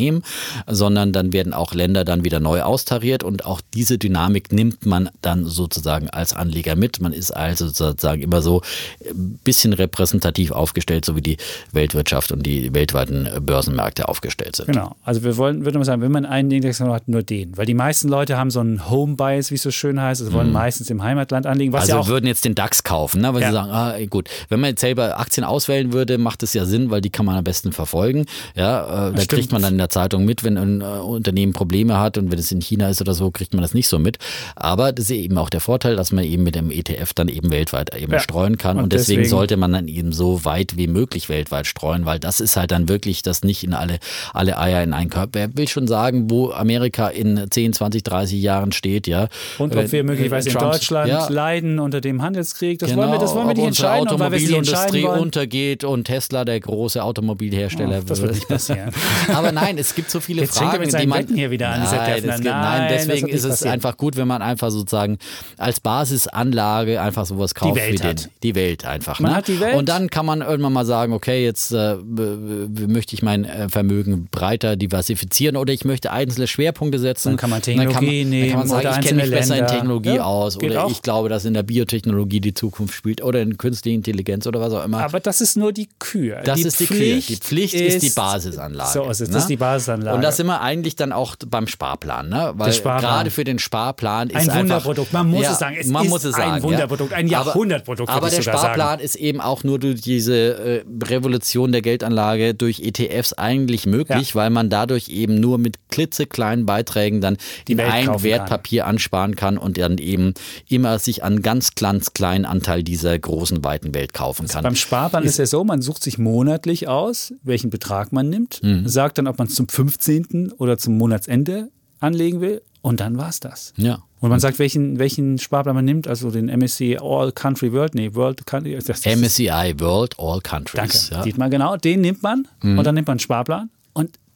sondern 0.66 1.12
dann 1.12 1.32
werden 1.32 1.52
auch 1.54 1.74
Länder 1.74 2.04
dann 2.04 2.24
wieder 2.24 2.40
neu 2.40 2.62
austariert 2.62 3.22
und 3.22 3.44
auch 3.46 3.60
diese 3.74 3.98
Dynamik 3.98 4.52
nimmt 4.52 4.86
man 4.86 5.10
dann 5.22 5.44
sozusagen 5.44 6.08
als 6.10 6.32
Anleger 6.34 6.76
mit. 6.76 7.00
Man 7.00 7.12
ist 7.12 7.30
also 7.30 7.66
sozusagen 7.68 8.22
immer 8.22 8.42
so 8.42 8.62
ein 9.08 9.38
bisschen 9.44 9.72
repräsentativ 9.72 10.50
aufgestellt, 10.52 11.04
so 11.04 11.16
wie 11.16 11.20
die 11.22 11.36
Weltwirtschaft 11.72 12.32
und 12.32 12.44
die 12.44 12.72
weltweiten 12.74 13.28
Börsenmärkte 13.40 14.08
aufgestellt 14.08 14.56
sind. 14.56 14.66
Genau. 14.66 14.96
Also 15.04 15.22
wir 15.24 15.36
wollen, 15.36 15.64
würde 15.64 15.78
man 15.78 15.84
sagen, 15.84 16.02
wenn 16.02 16.12
man 16.12 16.26
einen 16.26 16.50
Index 16.50 16.80
hat, 16.80 17.08
nur 17.08 17.22
den. 17.22 17.56
Weil 17.56 17.66
die 17.66 17.74
meisten 17.74 18.08
Leute 18.08 18.36
haben 18.36 18.50
so 18.50 18.60
einen 18.60 18.88
Home-Bias, 18.88 19.50
wie 19.50 19.56
es 19.56 19.62
so 19.62 19.70
schön 19.70 20.00
heißt. 20.00 20.22
Also 20.22 20.32
wollen 20.32 20.52
meistens 20.52 20.90
im 20.90 21.02
Heimatland 21.02 21.46
anlegen. 21.46 21.70
Mhm. 21.72 21.76
Also 21.78 21.92
ja 21.92 22.06
würden 22.06 22.26
jetzt 22.26 22.44
den 22.44 22.54
DAX 22.54 22.82
kaufen, 22.84 23.20
ne? 23.20 23.32
weil 23.34 23.42
Ja. 23.42 23.48
sie 23.48 23.54
sagen, 23.54 23.70
ah, 23.70 23.94
gut, 24.08 24.28
wenn 24.48 24.60
man 24.60 24.70
jetzt 24.70 24.80
selber 24.80 25.18
Aktien 25.18 25.44
auswählen 25.44 25.92
würde, 25.92 26.18
macht 26.18 26.42
es 26.42 26.54
ja 26.54 26.64
Sinn, 26.64 26.90
weil 26.90 27.00
die 27.00 27.10
kann 27.10 27.26
man 27.26 27.36
am 27.36 27.44
besten 27.44 27.72
verfolgen. 27.72 28.26
Ja, 28.54 29.08
äh, 29.08 29.12
da 29.12 29.20
stimmt. 29.20 29.28
kriegt 29.28 29.52
man 29.52 29.62
dann 29.62 29.76
der 29.80 29.88
Zeitung 29.88 30.24
mit, 30.24 30.44
wenn 30.44 30.56
ein 30.56 30.80
äh, 30.80 30.84
Unternehmen 30.84 31.52
Probleme 31.52 31.98
hat 31.98 32.16
und 32.18 32.30
wenn 32.30 32.38
es 32.38 32.52
in 32.52 32.60
China 32.60 32.88
ist 32.88 33.00
oder 33.00 33.14
so, 33.14 33.30
kriegt 33.30 33.52
man 33.54 33.62
das 33.62 33.74
nicht 33.74 33.88
so 33.88 33.98
mit. 33.98 34.18
Aber 34.54 34.92
das 34.92 35.06
ist 35.06 35.16
eben 35.16 35.36
auch 35.38 35.50
der 35.50 35.60
Vorteil, 35.60 35.96
dass 35.96 36.12
man 36.12 36.24
eben 36.24 36.42
mit 36.42 36.54
dem 36.54 36.70
ETF 36.70 37.12
dann 37.14 37.28
eben 37.28 37.50
weltweit 37.50 37.94
eben 37.96 38.12
Ja. 38.12 38.20
streuen 38.20 38.56
kann 38.58 38.76
und, 38.76 38.84
Und 38.84 38.92
deswegen, 38.92 39.22
deswegen- 39.22 39.30
sollte 39.36 39.56
man 39.56 39.72
dann 39.72 39.88
eben 39.88 40.12
so 40.12 40.44
weit 40.44 40.76
wie 40.76 40.86
möglich 40.86 41.28
weltweit 41.28 41.66
streuen, 41.66 42.04
weil 42.06 42.18
das 42.18 42.40
ist 42.40 42.56
halt 42.56 42.70
dann 42.70 42.88
wirklich 42.88 43.22
das 43.22 43.42
nicht 43.42 43.64
in 43.64 43.74
alle, 43.74 43.98
alle 44.32 44.58
Eier 44.58 44.82
in 44.82 44.92
einen 44.92 45.10
Körper. 45.10 45.30
Wer 45.32 45.56
will 45.56 45.68
schon 45.68 45.88
sagen, 45.88 46.30
wo 46.30 46.50
Amerika 46.50 47.08
in 47.08 47.46
10, 47.50 47.72
20, 47.72 48.02
30 48.02 48.40
Jahren 48.40 48.72
steht, 48.72 49.06
ja. 49.06 49.28
und 49.58 49.74
ob 49.76 49.90
wir 49.92 50.04
möglicherweise 50.04 50.50
in 50.50 50.58
Deutschland 50.58 51.08
ja. 51.08 51.28
leiden 51.28 51.78
unter 51.78 52.00
dem 52.00 52.22
Handelskrieg, 52.22 52.78
das 52.78 52.90
Genau, 52.90 53.02
wollen 53.02 53.12
wir, 53.12 53.18
das 53.18 53.34
wollen 53.34 53.48
wir 53.48 53.54
nicht 53.54 53.66
entscheiden, 53.66 54.08
Automobilindustrie 54.08 55.04
untergeht 55.04 55.84
und 55.84 56.04
Tesla 56.04 56.44
der 56.44 56.60
große 56.60 57.02
Automobilhersteller 57.02 58.00
Oh, 58.00 58.04
das 58.06 58.22
wird 58.22 58.34
nicht 58.34 58.48
passieren. 58.48 58.90
Aber 59.32 59.52
nein, 59.52 59.69
es 59.78 59.94
gibt 59.94 60.10
so 60.10 60.20
viele 60.20 60.42
Jetzt 60.42 60.58
Fragen, 60.58 60.80
mit 60.80 60.98
die 60.98 61.06
man 61.06 61.20
Wetten 61.20 61.34
hier 61.34 61.50
wieder 61.50 61.68
an, 61.70 61.82
nein, 61.82 62.22
Nein, 62.26 62.42
nein, 62.44 62.88
deswegen 62.90 63.28
ist 63.28 63.44
es 63.44 63.50
passieren. 63.50 63.72
einfach 63.74 63.96
gut, 63.96 64.16
wenn 64.16 64.28
man 64.28 64.42
einfach 64.42 64.70
sozusagen 64.70 65.18
als 65.56 65.80
Basisanlage 65.80 67.00
einfach 67.00 67.26
sowas 67.26 67.54
kauft 67.54 67.76
Welt 67.76 67.92
wie 67.94 67.96
den, 67.98 68.08
hat. 68.08 68.30
die 68.42 68.54
Welt 68.54 68.84
einfach. 68.84 69.20
Man 69.20 69.32
ne? 69.32 69.36
hat 69.38 69.48
die 69.48 69.60
Welt. 69.60 69.76
Und 69.76 69.88
dann 69.88 70.10
kann 70.10 70.26
man 70.26 70.40
irgendwann 70.42 70.72
mal 70.72 70.84
sagen, 70.86 71.12
okay, 71.12 71.44
jetzt 71.44 71.72
äh, 71.72 71.96
möchte 71.96 73.14
ich 73.14 73.22
mein 73.22 73.44
äh, 73.44 73.68
Vermögen 73.68 74.28
breiter 74.30 74.76
diversifizieren 74.76 75.56
oder 75.56 75.72
ich 75.72 75.84
möchte 75.84 76.10
einzelne 76.10 76.46
Schwerpunkte 76.46 76.98
setzen. 76.98 77.30
Dann 77.30 77.36
kann 77.36 77.50
man 77.50 77.60
Und 77.60 77.66
dann 77.66 77.76
kann 77.76 77.86
man, 77.86 77.92
Technologie 77.94 78.22
dann 78.22 78.30
nehmen 78.30 78.50
kann 78.50 78.58
man 78.60 78.68
sagen, 78.68 78.88
ich 79.00 79.06
kenne 79.06 79.22
mich 79.22 79.30
besser 79.30 79.58
in. 79.58 79.66
Technologie 79.66 80.16
Ja, 80.16 80.24
aus 80.24 80.56
oder 80.56 80.84
auch. 80.84 80.90
ich 80.90 81.02
glaube, 81.02 81.28
dass 81.28 81.44
in 81.44 81.54
der 81.54 81.62
Biotechnologie 81.62 82.40
die 82.40 82.54
Zukunft 82.54 82.94
spielt 82.94 83.22
oder 83.22 83.40
in 83.40 83.58
künstliche 83.58 83.94
Intelligenz 83.94 84.46
oder 84.46 84.60
was 84.60 84.72
auch 84.72 84.84
immer. 84.84 85.02
Aber 85.02 85.20
das 85.20 85.40
ist 85.40 85.56
nur 85.56 85.72
die 85.72 85.88
Kür. 85.98 86.40
Das 86.44 86.60
die 86.60 86.66
ist 86.66 86.80
die 86.80 86.86
Pflicht 86.86 87.28
Kür. 87.28 87.36
Die 87.36 87.42
Pflicht 87.42 87.74
ist, 87.74 88.02
die 88.02 88.10
Basisanlage. 88.10 88.90
So 88.92 89.08
ist 89.10 89.20
es. 89.20 89.28
ne? 89.28 89.34
Das 89.34 89.44
ist 89.44 89.48
die 89.48 89.59
Basisanlage. 89.60 90.16
Und 90.16 90.22
das 90.22 90.36
sind 90.36 90.46
wir 90.48 90.60
eigentlich 90.60 90.96
dann 90.96 91.12
auch 91.12 91.36
beim 91.48 91.68
Sparplan, 91.68 92.28
ne? 92.28 92.52
Weil 92.56 92.72
gerade 92.72 93.30
für 93.30 93.44
den 93.44 93.60
Sparplan 93.60 94.28
ist 94.30 94.34
Ein 94.36 94.50
einfach, 94.50 94.58
Wunderprodukt. 94.60 95.12
Man 95.12 95.28
muss 95.30 95.42
ja, 95.44 95.52
es 95.52 95.58
sagen. 95.60 95.76
Es 95.78 95.86
man 95.86 96.04
ist 96.04 96.10
muss 96.10 96.24
es 96.24 96.34
ein 96.34 96.50
sagen, 96.50 96.62
Wunderprodukt, 96.64 97.12
ja. 97.12 97.16
ein 97.16 97.28
Jahrhundertprodukt, 97.28 98.08
Aber, 98.10 98.18
aber 98.26 98.30
der 98.30 98.42
Sparplan 98.42 98.88
sagen. 98.88 99.02
ist 99.02 99.14
eben 99.14 99.40
auch 99.40 99.62
nur 99.62 99.78
durch 99.78 100.00
diese 100.00 100.34
äh, 100.34 100.84
Revolution 101.04 101.70
der 101.72 101.82
Geldanlage 101.82 102.54
durch 102.54 102.80
ETFs 102.80 103.32
eigentlich 103.34 103.86
möglich, 103.86 104.30
Ja. 104.30 104.34
weil 104.34 104.50
man 104.50 104.70
dadurch 104.70 105.08
eben 105.08 105.38
nur 105.38 105.58
mit 105.58 105.76
klitzekleinen 105.90 106.66
Beiträgen 106.66 107.20
dann 107.20 107.36
Die 107.68 107.76
Welt 107.76 107.92
ein 107.92 108.22
Wertpapier 108.22 108.86
ansparen 108.86 109.36
kann 109.36 109.58
und 109.58 109.78
dann 109.78 109.98
eben 109.98 110.34
immer 110.68 110.98
sich 110.98 111.22
einen 111.22 111.42
ganz, 111.42 111.74
ganz 111.74 112.14
kleinen 112.14 112.44
Anteil 112.44 112.82
dieser 112.82 113.18
großen, 113.18 113.62
weiten 113.62 113.94
Welt 113.94 114.14
kaufen 114.14 114.48
kann. 114.48 114.62
Beim 114.62 114.74
Sparplan 114.76 115.24
ist 115.24 115.38
ja 115.38 115.46
so, 115.46 115.62
man 115.64 115.82
sucht 115.82 116.02
sich 116.02 116.18
monatlich 116.18 116.88
aus, 116.88 117.32
welchen 117.42 117.70
Betrag 117.70 118.12
man 118.12 118.28
nimmt, 118.30 118.60
Mhm. 118.62 118.88
sagt 118.88 119.18
dann, 119.18 119.26
ob 119.26 119.38
man 119.38 119.48
es 119.50 119.56
zum 119.56 119.68
15. 119.68 120.52
oder 120.58 120.78
zum 120.78 120.96
Monatsende 120.96 121.70
anlegen 121.98 122.40
will 122.40 122.62
und 122.82 123.00
dann 123.00 123.18
war 123.18 123.28
es 123.28 123.40
das. 123.40 123.72
ja. 123.76 124.02
Und 124.22 124.28
man 124.28 124.38
sagt, 124.38 124.58
welchen, 124.58 124.98
welchen 124.98 125.38
Sparplan 125.38 125.74
man 125.74 125.86
nimmt, 125.86 126.06
also 126.06 126.30
den 126.30 126.46
MSCI 126.54 126.98
All 127.00 127.32
Country 127.32 127.72
World, 127.72 127.94
nee, 127.94 128.14
World 128.14 128.44
Country. 128.44 128.74
Das, 128.74 128.84
das, 128.84 129.06
MSCI 129.06 129.74
World 129.78 130.14
All 130.18 130.40
Danke, 130.42 130.66
Countries. 130.72 131.08
Ja. 131.10 131.22
Dietmar, 131.22 131.48
genau, 131.48 131.78
den 131.78 132.02
nimmt 132.02 132.22
man 132.22 132.46
und 132.62 132.84
dann 132.84 132.94
nimmt 132.94 133.06
man 133.08 133.14
einen 133.14 133.20
Sparplan 133.20 133.70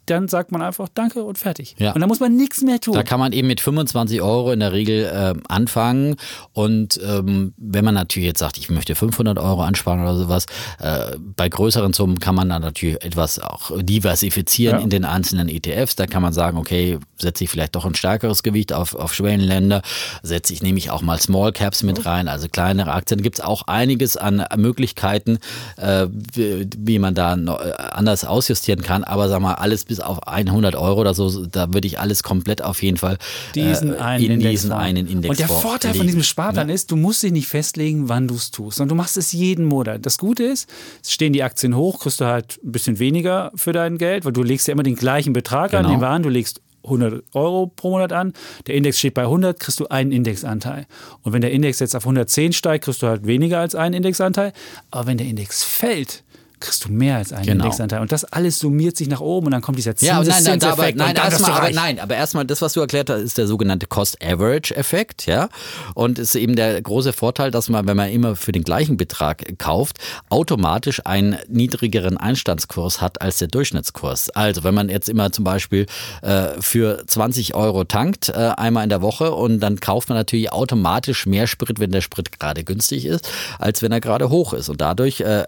dann 0.07 0.29
sagt 0.29 0.53
man 0.53 0.62
einfach 0.62 0.88
Danke 0.95 1.23
und 1.25 1.38
fertig. 1.38 1.77
Ja. 1.79 1.93
Und 1.93 2.01
dann 2.01 2.09
muss 2.09 2.21
man 2.21 2.37
nichts 2.37 2.62
mehr 2.62 2.81
tun. 2.81 2.95
Da 2.95 3.03
kann 3.03 3.21
man 3.21 3.33
eben 3.33 3.49
mit 3.49 3.61
25 3.61 4.23
Euro 4.23 4.53
in 4.53 4.61
der 4.61 4.73
Regel 4.73 5.05
äh, 5.05 5.35
anfangen. 5.49 6.17
Und 6.53 7.01
ähm, 7.05 7.55
wenn 7.57 7.85
man 7.85 7.95
natürlich 7.95 8.27
jetzt 8.27 8.38
sagt, 8.40 8.59
ich 8.59 8.71
möchte 8.71 8.95
500 8.95 9.38
Euro 9.38 9.62
ansparen 9.62 10.01
oder 10.03 10.17
sowas, 10.17 10.47
äh, 10.81 11.17
bei 11.37 11.49
größeren 11.49 11.93
Summen 11.93 12.19
kann 12.21 12.35
man 12.35 12.49
dann 12.49 12.62
natürlich 12.62 13.03
etwas 13.05 13.38
auch 13.38 13.71
diversifizieren 13.83 14.79
Ja. 14.79 14.83
in 14.85 14.90
den 14.90 15.05
einzelnen 15.05 15.49
ETFs. 15.49 15.97
Da 15.97 16.07
kann 16.07 16.23
man 16.23 16.33
sagen, 16.33 16.59
okay, 16.59 16.99
setze 17.17 17.45
ich 17.45 17.51
vielleicht 17.51 17.75
doch 17.75 17.85
ein 17.85 17.95
stärkeres 17.95 18.43
Gewicht 18.43 18.73
auf, 18.73 18.95
auf 18.95 19.14
Schwellenländer, 19.14 19.83
setze 20.23 20.53
ich 20.53 20.62
nämlich 20.62 20.90
auch 20.90 21.03
mal 21.03 21.19
Small 21.21 21.53
Caps 21.53 21.83
mit 21.83 22.05
rein, 22.07 22.29
also 22.29 22.49
kleinere 22.49 22.93
Aktien. 22.93 23.23
Gibt 23.23 23.38
es 23.38 23.45
auch 23.45 23.62
einiges 23.67 24.17
an 24.17 24.45
Möglichkeiten, 24.57 25.38
äh, 25.77 26.07
wie, 26.11 26.69
wie 26.77 26.99
man 26.99 27.14
da 27.14 27.35
äh, 27.37 27.73
anders 27.93 28.25
ausjustieren 28.25 28.83
kann. 28.83 29.05
Aber 29.05 29.29
sag 29.29 29.40
mal, 29.40 29.55
alles 29.55 29.85
bis 29.85 29.94
auf 30.01 30.27
100 30.27 30.75
Euro 30.77 31.01
oder 31.01 31.15
so, 31.15 31.47
da 31.47 31.73
würde 31.73 31.87
ich 31.87 31.99
alles 31.99 32.23
komplett 32.23 32.63
auf 32.63 32.83
jeden 32.83 32.97
Fall 32.97 33.19
diesen 33.55 33.95
äh, 33.95 33.99
einen 33.99 34.25
in 34.25 34.31
Index 34.33 34.51
diesen 34.51 34.73
einen 34.73 35.07
Index 35.07 35.31
Und 35.31 35.39
der 35.39 35.49
Vorteil 35.49 35.95
von 35.95 36.07
diesem 36.07 36.23
Sparplan 36.23 36.69
ist, 36.69 36.91
du 36.91 36.97
musst 36.97 37.23
dich 37.23 37.33
nicht 37.33 37.49
festlegen, 37.49 38.09
wann 38.09 38.29
du 38.29 38.35
es 38.35 38.51
tust, 38.51 38.79
sondern 38.79 38.97
du 38.97 39.03
machst 39.03 39.17
es 39.17 39.33
jeden 39.33 39.65
Monat. 39.65 40.05
Das 40.07 40.19
Gute 40.19 40.45
ist, 40.45 40.69
stehen 41.07 41.33
die 41.33 41.43
Aktien 41.43 41.77
hoch, 41.77 42.01
kriegst 42.01 42.21
du 42.21 42.27
halt 42.27 42.59
ein 42.65 42.73
bisschen 42.73 42.99
weniger 42.99 43.53
für 43.55 43.73
dein 43.73 43.99
Geld, 43.99 44.25
weil 44.25 44.33
du 44.33 44.43
legst 44.43 44.69
ja 44.69 44.73
immer 44.73 44.83
den 44.83 44.97
gleichen 44.97 45.33
Betrag 45.33 45.75
an. 45.75 45.83
Genau. 45.83 45.91
Nehmen 45.91 46.03
wir 46.03 46.09
an, 46.09 46.23
du 46.23 46.29
legst 46.29 46.61
100 46.85 47.25
Euro 47.33 47.67
pro 47.67 47.91
Monat 47.91 48.13
an, 48.13 48.33
der 48.67 48.75
Index 48.75 48.99
steht 48.99 49.15
bei 49.15 49.23
100, 49.23 49.59
kriegst 49.59 49.81
du 49.81 49.87
einen 49.89 50.13
Indexanteil. 50.13 50.87
Und 51.23 51.33
wenn 51.33 51.41
der 51.41 51.51
Index 51.51 51.81
jetzt 51.81 51.97
auf 51.97 52.05
110 52.05 52.53
steigt, 52.53 52.85
kriegst 52.85 53.03
du 53.03 53.07
halt 53.07 53.27
weniger 53.27 53.61
als 53.61 53.75
einen 53.75 53.95
Indexanteil. 53.95 54.53
Aber 54.91 55.07
wenn 55.07 55.19
der 55.19 55.27
Index 55.27 55.65
fällt, 55.65 56.25
kriegst 56.61 56.85
du 56.85 56.93
mehr 56.93 57.17
als 57.17 57.33
einen 57.33 57.45
Genau. 57.45 57.64
Indexanteil. 57.64 58.01
Und 58.01 58.12
das 58.12 58.25
alles 58.25 58.59
summiert 58.59 58.97
sich 58.97 59.09
nach 59.09 59.21
oben 59.21 59.47
und 59.47 59.53
dann 59.53 59.62
kommt 59.62 59.79
dieser 59.79 59.95
Ja, 60.01 60.17
aber 60.17 60.25
nein, 60.25 60.43
nein, 60.45 60.59
da, 60.59 60.73
aber, 60.73 60.85
Zinseszinseffekt 60.85 60.99
nein, 60.99 61.17
erstmal, 61.17 61.53
aber 61.53 61.71
nein, 61.71 62.01
aber 62.01 62.14
erstmal 62.14 62.45
das, 62.45 62.62
was 62.62 62.73
du 62.73 62.81
erklärt 62.81 63.11
hast, 63.11 63.21
ist 63.21 63.38
der 63.38 63.47
sogenannte 63.47 63.87
Cost-Average-Effekt, 63.87 65.27
ja. 65.27 65.49
Und 65.95 66.19
ist 66.19 66.35
eben 66.35 66.57
der 66.57 66.81
große 66.81 67.12
Vorteil, 67.12 67.51
dass 67.51 67.69
man, 67.69 67.87
wenn 67.87 67.97
man 67.97 68.11
immer 68.11 68.37
für 68.37 68.53
den 68.53 68.62
gleichen 68.62 68.97
Betrag 68.97 69.59
kauft, 69.59 69.99
automatisch 70.31 71.03
einen 71.05 71.37
niedrigeren 71.49 72.17
Einstandskurs 72.17 73.01
hat 73.01 73.21
als 73.21 73.38
der 73.38 73.49
Durchschnittskurs. 73.49 74.31
Also, 74.31 74.64
wenn 74.64 74.75
man 74.75 74.88
jetzt 74.88 75.09
immer 75.09 75.33
zum 75.33 75.45
Beispiel 75.45 75.87
äh, 76.23 76.49
für 76.61 77.05
20 77.07 77.55
Euro 77.55 77.85
tankt, 77.85 78.29
äh, 78.29 78.33
einmal 78.57 78.85
in 78.85 78.90
der 78.90 79.03
Woche, 79.03 79.33
und 79.33 79.61
dann 79.61 79.81
kauft 79.81 80.09
man 80.09 80.19
natürlich 80.19 80.53
automatisch 80.53 81.27
mehr 81.27 81.47
Sprit, 81.47 81.81
wenn 81.81 81.90
der 81.90 82.01
Sprit 82.01 82.38
gerade 82.38 82.64
günstig 82.64 83.05
ist, 83.05 83.29
als 83.59 83.83
wenn 83.83 83.93
er 83.93 84.01
gerade 84.01 84.31
hoch 84.31 84.53
ist. 84.53 84.69
Und 84.69 84.81
dadurch 84.81 85.21
äh, 85.21 85.45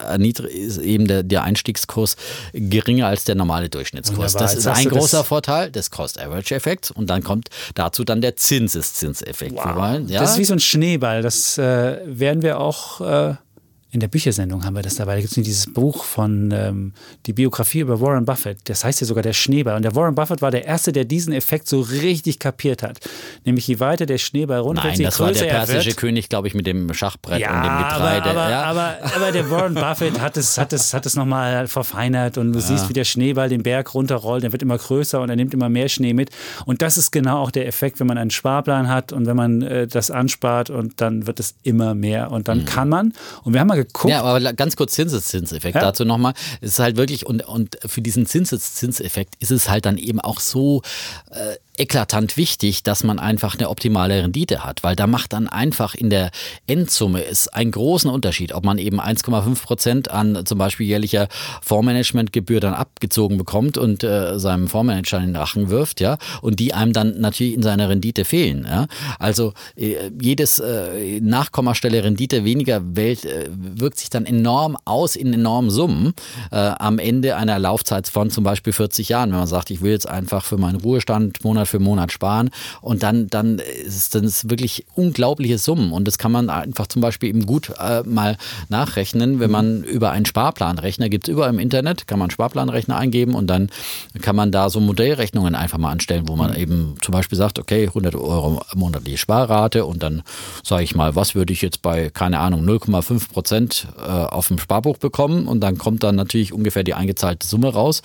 ist 0.46 0.78
eben 0.78 0.95
der, 1.04 1.22
der 1.22 1.42
Einstiegskurs 1.42 2.16
geringer 2.54 3.06
als 3.08 3.24
der 3.24 3.34
normale 3.34 3.68
Durchschnittskurs. 3.68 4.16
Wunderbar, 4.34 4.42
Das 4.42 4.54
ist 4.54 4.66
ein 4.66 4.84
du 4.84 4.90
das- 4.90 4.98
großer 4.98 5.24
Vorteil 5.24 5.70
des 5.70 5.90
Cost-Average-Effekts 5.90 6.90
und 6.90 7.10
dann 7.10 7.22
kommt 7.22 7.48
dazu 7.74 8.04
dann 8.04 8.20
der 8.22 8.36
Zinseszinseffekt. 8.36 9.56
Wollen- 9.56 10.08
Ja? 10.08 10.20
Das 10.20 10.32
ist 10.32 10.38
wie 10.38 10.44
so 10.44 10.54
ein 10.54 10.60
Schneeball. 10.60 11.22
Das 11.22 11.58
äh, 11.58 11.98
werden 12.06 12.42
wir 12.42 12.60
auch 12.60 13.00
äh, 13.00 13.34
in 13.96 14.00
der 14.00 14.08
Büchersendung 14.08 14.62
haben 14.66 14.76
wir 14.76 14.82
das 14.82 14.96
dabei. 14.96 15.14
Da 15.14 15.20
gibt 15.22 15.34
es 15.38 15.42
dieses 15.42 15.72
Buch 15.72 16.04
von 16.04 16.52
ähm, 16.52 16.92
die 17.24 17.32
Biografie 17.32 17.80
über 17.80 17.98
Warren 17.98 18.26
Buffett. 18.26 18.58
Das 18.64 18.84
heißt 18.84 19.00
ja 19.00 19.06
sogar 19.06 19.22
der 19.22 19.32
Schneeball. 19.32 19.74
Und 19.74 19.84
der 19.86 19.94
Warren 19.94 20.14
Buffett 20.14 20.42
war 20.42 20.50
der 20.50 20.66
Erste, 20.66 20.92
der 20.92 21.06
diesen 21.06 21.32
Effekt 21.32 21.66
so 21.66 21.80
richtig 21.80 22.38
kapiert 22.38 22.82
hat. 22.82 22.98
Nämlich 23.46 23.66
je 23.66 23.80
weiter 23.80 24.04
der 24.04 24.18
Schneeball 24.18 24.60
runterfällt, 24.60 24.98
Nein, 24.98 25.04
das 25.06 25.18
war 25.18 25.32
der 25.32 25.48
er 25.48 25.54
persische 25.64 25.86
wird. 25.86 25.96
König, 25.96 26.28
glaube 26.28 26.46
ich, 26.46 26.52
mit 26.52 26.66
dem 26.66 26.92
Schachbrett 26.92 27.40
Ja, 27.40 27.56
und 27.56 27.64
dem 27.64 27.78
Getreide. 27.78 28.30
aber, 28.30 28.40
aber, 28.42 28.50
ja? 28.50 28.62
aber, 28.64 28.96
aber 29.16 29.32
der 29.32 29.50
Warren 29.50 29.74
Buffett 29.74 30.20
hat 30.20 30.36
es, 30.36 30.58
hat 30.58 30.74
es, 30.74 30.92
hat 30.92 31.06
es 31.06 31.16
nochmal 31.16 31.66
verfeinert 31.66 32.36
und 32.36 32.52
du 32.52 32.60
siehst, 32.60 32.90
wie 32.90 32.92
der 32.92 33.04
Schneeball 33.04 33.48
den 33.48 33.62
Berg 33.62 33.94
runterrollt, 33.94 34.42
der 34.42 34.52
wird 34.52 34.60
immer 34.60 34.76
größer 34.76 35.22
und 35.22 35.30
er 35.30 35.36
nimmt 35.36 35.54
immer 35.54 35.70
mehr 35.70 35.88
Schnee 35.88 36.12
mit. 36.12 36.28
Und 36.66 36.82
das 36.82 36.98
ist 36.98 37.12
genau 37.12 37.38
auch 37.40 37.50
der 37.50 37.66
Effekt, 37.66 37.98
wenn 37.98 38.08
man 38.08 38.18
einen 38.18 38.30
Sparplan 38.30 38.90
hat 38.90 39.14
und 39.14 39.24
wenn 39.24 39.36
man 39.36 39.62
äh, 39.62 39.86
das 39.86 40.10
anspart 40.10 40.68
und 40.68 41.00
dann 41.00 41.26
wird 41.26 41.40
es 41.40 41.54
immer 41.62 41.94
mehr 41.94 42.30
und 42.30 42.48
dann 42.48 42.66
kann 42.66 42.90
man, 42.90 43.14
und 43.42 43.54
wir 43.54 43.60
haben 43.60 43.68
mal 43.68 43.85
geguckt. 43.86 44.10
Ja, 44.10 44.22
aber 44.22 44.52
ganz 44.52 44.76
kurz 44.76 44.92
Zinseszinseffekt 44.92 45.74
Ja. 45.74 45.80
dazu 45.80 46.04
nochmal. 46.04 46.34
Es 46.60 46.72
ist 46.72 46.78
halt 46.78 46.96
wirklich, 46.96 47.26
und, 47.26 47.42
und 47.46 47.78
für 47.84 48.02
diesen 48.02 48.26
Zinseszinseffekt 48.26 49.34
ist 49.40 49.50
es 49.50 49.68
halt 49.68 49.86
dann 49.86 49.98
eben 49.98 50.20
auch 50.20 50.40
so 50.40 50.82
äh, 51.30 51.56
eklatant 51.78 52.36
wichtig, 52.36 52.82
dass 52.82 53.04
man 53.04 53.18
einfach 53.18 53.54
eine 53.54 53.68
optimale 53.68 54.22
Rendite 54.22 54.64
hat, 54.64 54.82
weil 54.82 54.96
da 54.96 55.06
macht 55.06 55.32
dann 55.32 55.48
einfach 55.48 55.94
in 55.94 56.10
der 56.10 56.30
Endsumme 56.66 57.20
ist 57.20 57.48
einen 57.54 57.70
großen 57.70 58.10
Unterschied, 58.10 58.52
ob 58.52 58.64
man 58.64 58.78
eben 58.78 59.00
1,5 59.00 59.62
Prozent 59.62 60.10
an 60.10 60.44
zum 60.44 60.58
Beispiel 60.58 60.86
jährlicher 60.86 61.28
Fondsmanagementgebühr 61.62 62.60
dann 62.60 62.74
abgezogen 62.74 63.38
bekommt 63.38 63.78
und 63.78 64.04
äh, 64.04 64.38
seinem 64.38 64.68
Fondsmanager 64.68 65.18
in 65.18 65.26
den 65.26 65.36
Rachen 65.36 65.70
wirft, 65.70 66.00
ja, 66.00 66.18
und 66.42 66.60
die 66.60 66.74
einem 66.74 66.92
dann 66.92 67.20
natürlich 67.20 67.54
in 67.54 67.62
seiner 67.62 67.88
Rendite 67.88 68.24
fehlen. 68.24 68.66
Ja? 68.68 68.86
Also 69.18 69.52
äh, 69.76 70.10
jedes 70.20 70.58
äh, 70.58 71.20
Nachkommastelle 71.20 72.02
Rendite 72.04 72.44
weniger 72.44 72.96
Welt 72.96 73.24
äh, 73.24 73.48
wirkt 73.50 73.98
sich 73.98 74.10
dann 74.10 74.26
enorm 74.26 74.76
aus 74.84 75.16
in 75.16 75.32
enormen 75.32 75.70
Summen 75.70 76.14
äh, 76.50 76.56
am 76.56 76.98
Ende 76.98 77.36
einer 77.36 77.58
Laufzeit 77.58 78.08
von 78.08 78.30
zum 78.30 78.44
Beispiel 78.44 78.72
40 78.72 79.08
Jahren, 79.08 79.30
wenn 79.30 79.38
man 79.38 79.46
sagt, 79.46 79.70
ich 79.70 79.82
will 79.82 79.92
jetzt 79.92 80.08
einfach 80.08 80.44
für 80.44 80.56
meinen 80.56 80.80
Ruhestand 80.80 81.44
Monat 81.44 81.65
für 81.66 81.78
Monat 81.78 82.12
sparen. 82.12 82.50
Und 82.80 83.02
dann, 83.02 83.28
dann 83.28 83.58
ist 83.58 84.14
ist 84.14 84.50
wirklich 84.50 84.86
unglaubliche 84.94 85.58
Summen. 85.58 85.92
Und 85.92 86.06
das 86.06 86.18
kann 86.18 86.32
man 86.32 86.50
einfach 86.50 86.86
zum 86.86 87.02
Beispiel 87.02 87.28
eben 87.28 87.46
gut 87.46 87.72
äh, 87.78 88.02
mal 88.02 88.36
nachrechnen, 88.68 89.40
wenn 89.40 89.50
man 89.50 89.84
über 89.84 90.10
einen 90.10 90.26
Sparplanrechner, 90.26 91.08
gibt 91.08 91.28
es 91.28 91.32
überall 91.32 91.50
im 91.50 91.58
Internet, 91.58 92.06
kann 92.06 92.18
man 92.18 92.30
Sparplanrechner 92.30 92.96
eingeben 92.96 93.34
und 93.34 93.46
dann 93.48 93.70
kann 94.20 94.36
man 94.36 94.52
da 94.52 94.70
so 94.70 94.80
Modellrechnungen 94.80 95.54
einfach 95.54 95.78
mal 95.78 95.90
anstellen, 95.90 96.28
wo 96.28 96.36
man 96.36 96.54
eben 96.54 96.96
zum 97.00 97.12
Beispiel 97.12 97.38
sagt, 97.38 97.58
okay, 97.58 97.86
100 97.86 98.14
Euro 98.14 98.60
monatliche 98.74 99.18
Sparrate 99.18 99.84
und 99.84 100.02
dann 100.02 100.22
sage 100.62 100.84
ich 100.84 100.94
mal, 100.94 101.16
was 101.16 101.34
würde 101.34 101.52
ich 101.52 101.62
jetzt 101.62 101.82
bei, 101.82 102.10
keine 102.10 102.40
Ahnung, 102.40 102.64
0,5 102.64 103.30
Prozent 103.30 103.88
äh, 103.98 104.02
auf 104.02 104.48
dem 104.48 104.58
Sparbuch 104.58 104.98
bekommen? 104.98 105.46
Und 105.46 105.60
dann 105.60 105.78
kommt 105.78 106.02
dann 106.02 106.16
natürlich 106.16 106.52
ungefähr 106.52 106.84
die 106.84 106.94
eingezahlte 106.94 107.46
Summe 107.46 107.68
raus. 107.68 108.02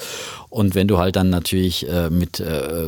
Und 0.50 0.76
wenn 0.76 0.88
du 0.88 0.98
halt 0.98 1.16
dann 1.16 1.30
natürlich 1.30 1.88
äh, 1.88 2.10
mit 2.10 2.40
äh, 2.40 2.88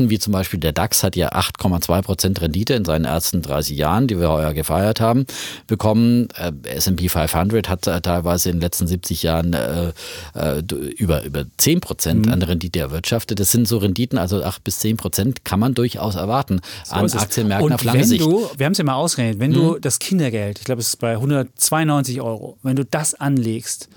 Renditen, 0.00 0.10
wie 0.10 0.18
zum 0.18 0.32
Beispiel 0.32 0.60
der 0.60 0.72
DAX 0.72 1.02
hat 1.02 1.16
ja 1.16 1.32
8,2 1.32 2.02
Prozent 2.02 2.40
Rendite 2.40 2.74
in 2.74 2.84
seinen 2.84 3.04
ersten 3.04 3.42
30 3.42 3.76
Jahren, 3.76 4.06
die 4.06 4.18
wir 4.18 4.30
heuer 4.30 4.54
gefeiert 4.54 5.00
haben, 5.00 5.26
bekommen. 5.66 6.28
Äh, 6.36 6.52
S&P 6.76 7.08
500 7.08 7.68
hat 7.68 7.82
teilweise 7.82 8.50
in 8.50 8.56
den 8.56 8.62
letzten 8.62 8.86
70 8.86 9.22
Jahren 9.22 9.52
äh, 9.52 9.92
äh, 10.34 10.62
über, 10.96 11.24
über 11.24 11.44
10 11.58 11.80
Prozent 11.80 12.26
Mhm. 12.26 12.32
an 12.32 12.42
Rendite 12.42 12.80
erwirtschaftet. 12.80 13.38
Das 13.40 13.52
sind 13.52 13.68
so 13.68 13.78
Renditen, 13.78 14.18
also 14.18 14.42
8 14.42 14.64
bis 14.64 14.80
10 14.80 14.96
Prozent 14.96 15.44
kann 15.44 15.60
man 15.60 15.74
durchaus 15.74 16.14
erwarten 16.16 16.60
an 16.90 17.04
ist 17.06 17.14
es. 17.14 17.22
Aktienmärkten 17.22 17.66
und 17.66 17.72
auf 17.72 17.84
lange 17.84 18.00
wenn 18.00 18.06
Sicht. 18.06 18.24
Mhm. 18.26 18.30
Du, 18.30 18.50
wir 18.56 18.66
haben 18.66 18.72
es 18.72 18.78
ja 18.78 18.84
mal 18.84 18.94
ausgerechnet, 18.94 19.38
wenn 19.38 19.52
du 19.52 19.78
das 19.78 19.98
Kindergeld, 19.98 20.58
ich 20.58 20.64
glaube, 20.64 20.80
es 20.80 20.88
ist 20.88 20.96
bei 20.96 21.12
192 21.12 22.20
Euro, 22.20 22.58
wenn 22.62 22.76
du 22.76 22.84
das 22.84 23.14
anlegst 23.14 23.88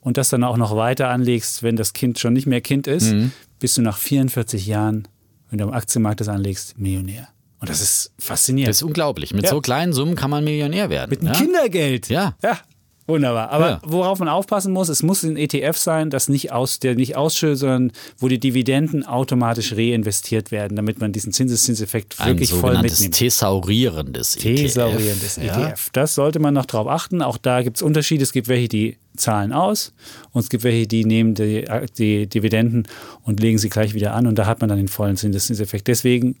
und 0.00 0.16
das 0.16 0.28
dann 0.30 0.44
auch 0.44 0.56
noch 0.56 0.76
weiter 0.76 1.08
anlegst, 1.08 1.62
wenn 1.62 1.76
das 1.76 1.92
Kind 1.92 2.18
schon 2.18 2.32
nicht 2.32 2.46
mehr 2.46 2.60
Kind 2.60 2.86
ist, 2.86 3.12
Mhm. 3.12 3.32
bist 3.58 3.76
du 3.76 3.82
nach 3.82 3.98
44 3.98 4.66
Jahren, 4.66 5.06
wenn 5.50 5.58
du 5.58 5.64
am 5.64 5.72
Aktienmarkt 5.72 6.20
das 6.20 6.28
anlegst, 6.28 6.78
Millionär. 6.78 7.28
Und 7.58 7.68
das 7.68 7.80
ist 7.82 8.12
faszinierend. 8.18 8.68
Das 8.70 8.76
ist 8.78 8.82
unglaublich. 8.82 9.34
Mit 9.34 9.44
Ja. 9.44 9.50
so 9.50 9.60
kleinen 9.60 9.92
Summen 9.92 10.14
kann 10.16 10.30
man 10.30 10.42
Millionär 10.44 10.88
werden. 10.88 11.10
Mit 11.10 11.22
ja? 11.22 11.32
Kindergeld. 11.32 12.08
Ja. 12.08 12.34
Ja. 12.42 12.58
Wunderbar. 13.06 13.50
Aber 13.50 13.68
Ja. 13.70 13.80
worauf 13.84 14.18
man 14.20 14.28
aufpassen 14.28 14.72
muss, 14.72 14.88
es 14.88 15.02
muss 15.02 15.22
ein 15.24 15.36
ETF 15.36 15.76
sein, 15.76 16.10
das 16.10 16.28
nicht 16.28 16.52
aus, 16.52 16.78
der 16.78 16.94
nicht 16.94 17.16
ausschüttet, 17.16 17.58
sondern 17.58 17.92
wo 18.18 18.28
die 18.28 18.38
Dividenden 18.38 19.04
automatisch 19.04 19.72
reinvestiert 19.72 20.50
werden, 20.52 20.76
damit 20.76 21.00
man 21.00 21.12
diesen 21.12 21.32
Zinseszinseffekt 21.32 22.24
wirklich 22.24 22.50
voll 22.52 22.80
mitnimmt. 22.80 23.14
thesaurierendes 23.14 24.36
Thesaurierendes 24.36 25.38
ETF. 25.38 25.46
Ja. 25.56 25.68
ETF. 25.70 25.90
Das 25.92 26.14
sollte 26.14 26.38
man 26.38 26.54
noch 26.54 26.66
drauf 26.66 26.86
achten. 26.86 27.20
Auch 27.22 27.36
da 27.38 27.62
gibt 27.62 27.78
es 27.78 27.82
Unterschiede. 27.82 28.22
Es 28.22 28.32
gibt 28.32 28.46
welche, 28.48 28.68
die 28.68 28.96
zahlen 29.16 29.52
aus 29.52 29.92
und 30.32 30.42
es 30.42 30.48
gibt 30.48 30.62
welche, 30.62 30.86
die 30.86 31.04
nehmen 31.04 31.34
die, 31.34 31.64
die 31.98 32.26
Dividenden 32.28 32.86
und 33.24 33.40
legen 33.40 33.58
sie 33.58 33.68
gleich 33.68 33.92
wieder 33.92 34.14
an 34.14 34.26
und 34.28 34.36
da 34.38 34.46
hat 34.46 34.60
man 34.60 34.68
dann 34.68 34.78
den 34.78 34.88
vollen 34.88 35.16
Zinseszinseffekt. 35.16 35.88
Deswegen 35.88 36.36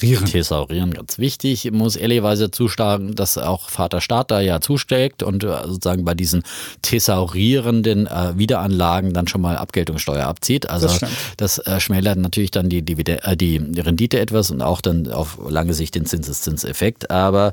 thesaurieren. 0.00 0.24
Thesaurieren 0.26 0.94
ganz 0.94 1.18
wichtig. 1.18 1.66
Ich 1.66 1.72
muss 1.72 1.96
ehrlicherweise 1.96 2.50
zusagen, 2.50 3.14
dass 3.14 3.38
auch 3.38 3.68
Vater 3.70 4.00
Staat 4.00 4.30
da 4.30 4.40
ja 4.40 4.60
zusteckt 4.60 5.22
und 5.22 5.44
äh, 5.44 5.48
sozusagen 5.66 6.04
bei 6.04 6.14
diesen 6.14 6.42
thesaurierenden 6.82 8.06
äh, 8.06 8.36
Wiederanlagen 8.36 9.12
dann 9.12 9.28
schon 9.28 9.40
mal 9.40 9.56
Abgeltungssteuer 9.56 10.26
abzieht. 10.26 10.68
Also 10.68 10.88
Das 10.88 11.00
das, 11.36 11.58
äh, 11.58 11.80
schmälert 11.80 12.18
natürlich 12.18 12.50
dann 12.50 12.68
die, 12.68 12.82
Divide 12.82 13.22
äh, 13.24 13.36
die 13.36 13.56
Rendite 13.78 14.18
etwas 14.20 14.50
und 14.50 14.62
auch 14.62 14.80
dann 14.80 15.10
auf 15.10 15.38
lange 15.48 15.72
Sicht 15.74 15.94
den 15.94 16.06
Zinseszinseffekt. 16.06 17.10
Aber 17.10 17.52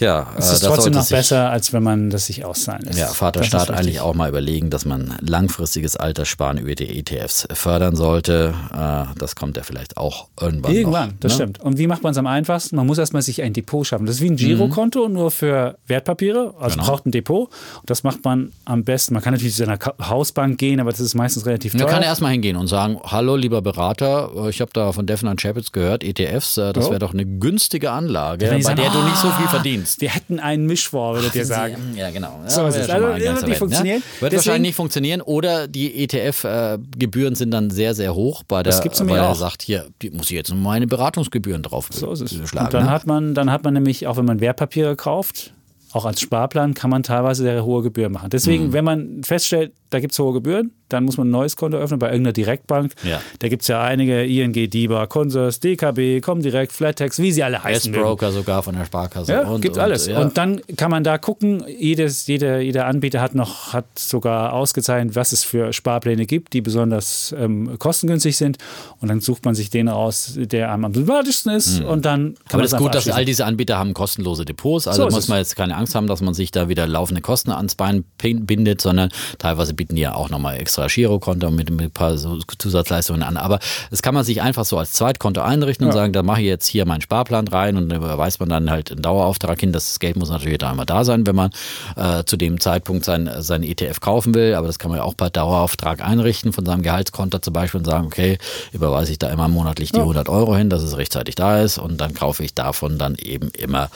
ja, 0.00 0.26
Es 0.38 0.50
äh, 0.50 0.54
ist 0.54 0.64
trotzdem 0.64 0.92
noch 0.94 1.02
sich- 1.02 1.16
besser, 1.16 1.50
als 1.50 1.72
wenn 1.72 1.82
man 1.82 2.10
das 2.10 2.26
sich 2.26 2.44
auszahlen 2.44 2.82
lässt. 2.84 2.98
Ja, 2.98 3.08
Vater 3.08 3.40
Das 3.40 3.48
Staat 3.48 3.64
Staat 3.64 3.78
eigentlich 3.78 4.00
auch 4.00 4.14
mal 4.14 4.28
überlegen, 4.28 4.70
dass 4.70 4.84
man 4.84 5.16
langfristiges 5.20 5.96
Alterssparen 5.96 6.58
über 6.58 6.74
die 6.74 6.98
ETFs 6.98 7.46
fördern 7.52 7.96
sollte. 7.96 8.54
Äh, 8.72 9.18
das 9.18 9.36
kommt 9.36 9.56
ja 9.56 9.62
vielleicht 9.62 9.96
auch 9.96 10.28
irgendwann. 10.40 10.72
Irgendwann, 10.74 11.08
noch, 11.10 11.14
das 11.20 11.32
ne? 11.32 11.36
stimmt. 11.36 11.60
Und 11.60 11.78
wie 11.78 11.83
macht 11.86 12.02
man 12.02 12.12
es 12.12 12.18
am 12.18 12.26
einfachsten? 12.26 12.76
Man 12.76 12.86
muss 12.86 12.98
erstmal 12.98 13.22
sich 13.22 13.42
ein 13.42 13.52
Depot 13.52 13.86
schaffen. 13.86 14.06
Das 14.06 14.16
ist 14.16 14.20
wie 14.22 14.30
ein 14.30 14.36
Girokonto, 14.36 15.08
nur 15.08 15.30
für 15.30 15.76
Wertpapiere. 15.86 16.54
Also 16.58 16.76
Genau. 16.76 16.88
braucht 16.88 17.06
ein 17.06 17.10
Depot. 17.10 17.48
Und 17.80 17.90
das 17.90 18.02
macht 18.04 18.24
man 18.24 18.52
am 18.64 18.84
besten. 18.84 19.14
Man 19.14 19.22
kann 19.22 19.32
natürlich 19.34 19.54
zu 19.54 19.64
seiner 19.64 19.78
Hausbank 20.08 20.58
gehen, 20.58 20.80
aber 20.80 20.90
das 20.90 21.00
ist 21.00 21.14
meistens 21.14 21.46
relativ 21.46 21.74
Man 21.74 21.82
teuer. 21.82 21.90
kann 21.90 22.02
erstmal 22.02 22.32
hingehen 22.32 22.56
und 22.56 22.66
sagen, 22.68 22.98
hallo 23.04 23.36
lieber 23.36 23.62
Berater, 23.62 24.30
äh, 24.36 24.50
ich 24.50 24.60
habe 24.60 24.70
da 24.74 24.92
von 24.92 25.06
Devon 25.06 25.34
Chapitz 25.36 25.72
gehört, 25.72 26.04
ETFs, 26.04 26.56
äh, 26.58 26.72
das 26.72 26.86
wäre 26.90 26.98
doch 26.98 27.12
eine 27.14 27.24
günstige 27.26 27.90
Anlage, 27.90 28.46
bei 28.46 28.60
sagen, 28.60 28.80
der 28.80 28.90
du 28.90 29.02
nicht 29.02 29.16
so 29.16 29.28
viel 29.30 29.46
"Ah, 29.46 29.50
verdienst. 29.50 30.00
Wir 30.00 30.10
hätten 30.10 30.38
einen 30.40 30.66
Mischfonds, 30.66 31.20
würdet 31.20 31.34
ihr 31.34 31.44
sagen. 31.46 31.76
Ja, 31.96 32.10
genau. 32.10 32.40
Ja, 32.44 32.50
So 32.50 32.66
ist 32.66 32.76
es. 32.76 32.88
Also, 32.90 33.06
wird 33.06 33.18
nicht 33.18 33.26
erwähnt, 33.26 33.56
funktionieren. 33.58 33.98
Ne? 33.98 34.02
Wird 34.20 34.32
Deswegen- 34.32 34.36
wahrscheinlich 34.36 34.68
nicht 34.70 34.76
funktionieren 34.76 35.20
oder 35.22 35.66
die 35.68 36.04
ETF-Gebühren 36.04 37.34
sind 37.34 37.50
dann 37.50 37.70
sehr, 37.70 37.94
sehr 37.94 38.14
hoch, 38.14 38.42
bei 38.44 38.62
der, 38.62 38.72
weil 38.74 39.16
er 39.18 39.34
sagt, 39.34 39.62
hier, 39.62 39.86
muss 40.12 40.26
ich 40.26 40.36
jetzt 40.36 40.54
meine 40.54 40.86
Beratungsgebühren 40.86 41.62
drauf 41.62 41.73
So 41.82 42.12
ist 42.12 42.20
es. 42.20 42.48
schlagen. 42.48 42.66
Und 42.66 42.74
dann 42.74 42.84
ne? 42.84 42.90
hat 42.90 43.06
man, 43.06 43.34
dann 43.34 43.50
hat 43.50 43.64
man 43.64 43.74
nämlich, 43.74 44.06
auch 44.06 44.16
wenn 44.16 44.24
man 44.24 44.40
Wertpapiere 44.40 44.96
kauft, 44.96 45.54
auch 45.92 46.04
als 46.04 46.20
Sparplan 46.20 46.74
kann 46.74 46.90
man 46.90 47.04
teilweise 47.04 47.44
sehr 47.44 47.64
hohe 47.64 47.82
Gebühren 47.82 48.12
machen. 48.12 48.26
Mhm. 48.26 48.30
Deswegen, 48.30 48.72
wenn 48.72 48.84
man 48.84 49.22
feststellt, 49.22 49.72
da 49.90 50.00
gibt 50.00 50.12
es 50.12 50.18
hohe 50.18 50.32
Gebühren, 50.32 50.72
dann 50.88 51.04
muss 51.04 51.16
man 51.16 51.28
ein 51.28 51.30
neues 51.30 51.56
Konto 51.56 51.76
öffnen 51.76 51.98
bei 51.98 52.08
irgendeiner 52.08 52.32
Direktbank. 52.32 52.92
Ja. 53.02 53.20
Da 53.38 53.48
gibt 53.48 53.62
es 53.62 53.68
ja 53.68 53.82
einige, 53.82 54.24
ING, 54.24 54.52
DIBA, 54.52 55.06
Consors, 55.06 55.60
DKB, 55.60 56.20
Comdirect, 56.20 56.72
Flatex, 56.72 57.18
wie 57.18 57.32
sie 57.32 57.42
alle 57.42 57.62
heißen. 57.62 57.94
S-Broker 57.94 58.32
sogar 58.32 58.62
von 58.62 58.74
der 58.74 58.84
Sparkasse. 58.84 59.32
Ja, 59.32 59.46
und, 59.46 59.60
gibt's 59.60 59.78
und, 59.78 59.84
alles. 59.84 60.06
ja. 60.06 60.20
Und 60.20 60.36
dann 60.38 60.60
kann 60.76 60.90
man 60.90 61.04
da 61.04 61.18
gucken, 61.18 61.64
jedes, 61.66 62.26
jeder, 62.26 62.60
jeder 62.60 62.86
Anbieter 62.86 63.20
hat 63.20 63.34
noch, 63.34 63.72
hat 63.72 63.86
sogar 63.98 64.52
ausgezeichnet, 64.52 65.14
was 65.16 65.32
es 65.32 65.44
für 65.44 65.72
Sparpläne 65.72 66.26
gibt, 66.26 66.52
die 66.52 66.60
besonders 66.60 67.34
ähm, 67.38 67.78
kostengünstig 67.78 68.36
sind. 68.36 68.58
Und 69.00 69.08
dann 69.08 69.20
sucht 69.20 69.44
man 69.44 69.54
sich 69.54 69.70
den 69.70 69.88
aus, 69.88 70.34
der 70.36 70.70
am 70.70 70.92
sympathischsten 70.92 71.52
ist. 71.52 71.80
Und 71.82 72.04
dann 72.04 72.14
kann 72.14 72.24
Mhm. 72.24 72.36
Aber 72.48 72.56
man 72.58 72.62
das 72.62 72.72
ist 72.72 72.78
gut, 72.78 72.94
dass 72.94 73.08
all 73.08 73.24
diese 73.24 73.44
Anbieter 73.44 73.78
haben 73.78 73.94
kostenlose 73.94 74.44
Depots. 74.44 74.86
Also 74.86 75.08
So 75.08 75.14
muss 75.14 75.28
man 75.28 75.38
jetzt 75.38 75.56
keine 75.56 75.76
Angst 75.76 75.94
haben, 75.94 76.06
dass 76.06 76.20
man 76.20 76.34
sich 76.34 76.50
da 76.50 76.68
wieder 76.68 76.86
laufende 76.86 77.20
Kosten 77.20 77.50
ans 77.50 77.74
Bein 77.74 78.04
bindet, 78.18 78.80
sondern 78.80 79.10
teilweise 79.38 79.74
bieten 79.74 79.96
die 79.96 80.02
ja 80.02 80.14
auch 80.14 80.30
nochmal 80.30 80.56
extra 80.58 80.73
Girokonto 80.76 81.50
mit, 81.50 81.70
mit 81.70 81.80
ein 81.80 81.90
paar 81.90 82.16
so 82.18 82.38
Zusatzleistungen 82.58 83.22
an. 83.22 83.36
Aber 83.36 83.58
das 83.90 84.02
kann 84.02 84.14
man 84.14 84.24
sich 84.24 84.42
einfach 84.42 84.64
so 84.64 84.78
als 84.78 84.92
Zweitkonto 84.92 85.40
einrichten 85.40 85.86
und 85.86 85.92
sagen, 85.92 86.12
da 86.12 86.22
mache 86.22 86.40
ich 86.40 86.46
jetzt 86.46 86.66
hier 86.66 86.86
meinen 86.86 87.00
Sparplan 87.00 87.48
rein 87.48 87.76
und 87.76 87.88
dann 87.88 87.98
überweist 87.98 88.40
man 88.40 88.48
dann 88.48 88.70
halt 88.70 88.90
einen 88.90 89.02
Dauerauftrag 89.02 89.60
hin. 89.60 89.72
Das 89.72 89.98
Geld 90.00 90.16
muss 90.16 90.30
natürlich 90.30 90.58
da 90.58 90.70
einmal 90.70 90.86
da 90.86 91.04
sein, 91.04 91.26
wenn 91.26 91.36
man 91.36 91.50
äh, 91.96 92.24
zu 92.24 92.36
dem 92.36 92.60
Zeitpunkt 92.60 93.04
sein, 93.04 93.30
sein 93.38 93.62
ETF 93.62 94.00
kaufen 94.00 94.34
will. 94.34 94.54
Aber 94.54 94.66
das 94.66 94.78
kann 94.78 94.90
man 94.90 94.98
ja 94.98 95.04
auch 95.04 95.16
per 95.16 95.30
Dauerauftrag 95.30 96.04
einrichten 96.04 96.52
von 96.52 96.66
seinem 96.66 96.82
Gehaltskonto 96.82 97.38
zum 97.38 97.52
Beispiel 97.52 97.78
und 97.78 97.84
sagen, 97.84 98.06
okay, 98.06 98.38
überweise 98.72 99.12
ich 99.12 99.18
da 99.18 99.30
immer 99.30 99.48
monatlich 99.48 99.92
die 99.92 100.00
100 100.00 100.28
Euro 100.28 100.56
hin, 100.56 100.70
dass 100.70 100.82
es 100.82 100.96
rechtzeitig 100.96 101.34
da 101.34 101.60
ist 101.60 101.78
und 101.78 102.00
dann 102.00 102.14
kaufe 102.14 102.44
ich 102.44 102.54
davon 102.54 102.98
dann 102.98 103.14
eben 103.16 103.50
immer 103.50 103.90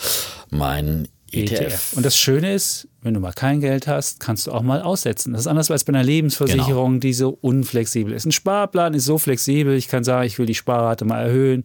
meinen 0.51 1.09
ETF. 1.33 1.61
ETF. 1.61 1.93
Und 1.97 2.07
das 2.07 2.17
Schöne 2.17 2.53
ist, 2.55 2.89
wenn 3.03 3.15
du 3.15 3.21
mal 3.21 3.33
kein 3.33 3.61
Geld 3.61 3.87
hast, 3.87 4.21
kannst 4.21 4.47
du 4.47 4.53
auch 4.53 4.63
mal 4.63 4.83
aussetzen. 4.83 5.33
Das 5.33 5.43
ist 5.43 5.47
anders 5.47 5.71
als 5.71 5.85
bei 5.85 5.93
einer 5.93 6.03
Lebensversicherung, 6.05 6.93
Genau. 6.93 7.01
die 7.01 7.13
so 7.13 7.39
unflexibel 7.41 8.13
ist. 8.13 8.25
Ein 8.27 8.33
Sparplan 8.33 8.95
ist 8.95 9.05
so 9.05 9.19
flexibel, 9.19 9.75
ich 9.75 9.89
kann 9.89 10.05
sagen, 10.05 10.27
ich 10.27 10.39
will 10.39 10.47
die 10.47 10.55
Sparrate 10.55 11.05
mal 11.05 11.21
erhöhen, 11.23 11.63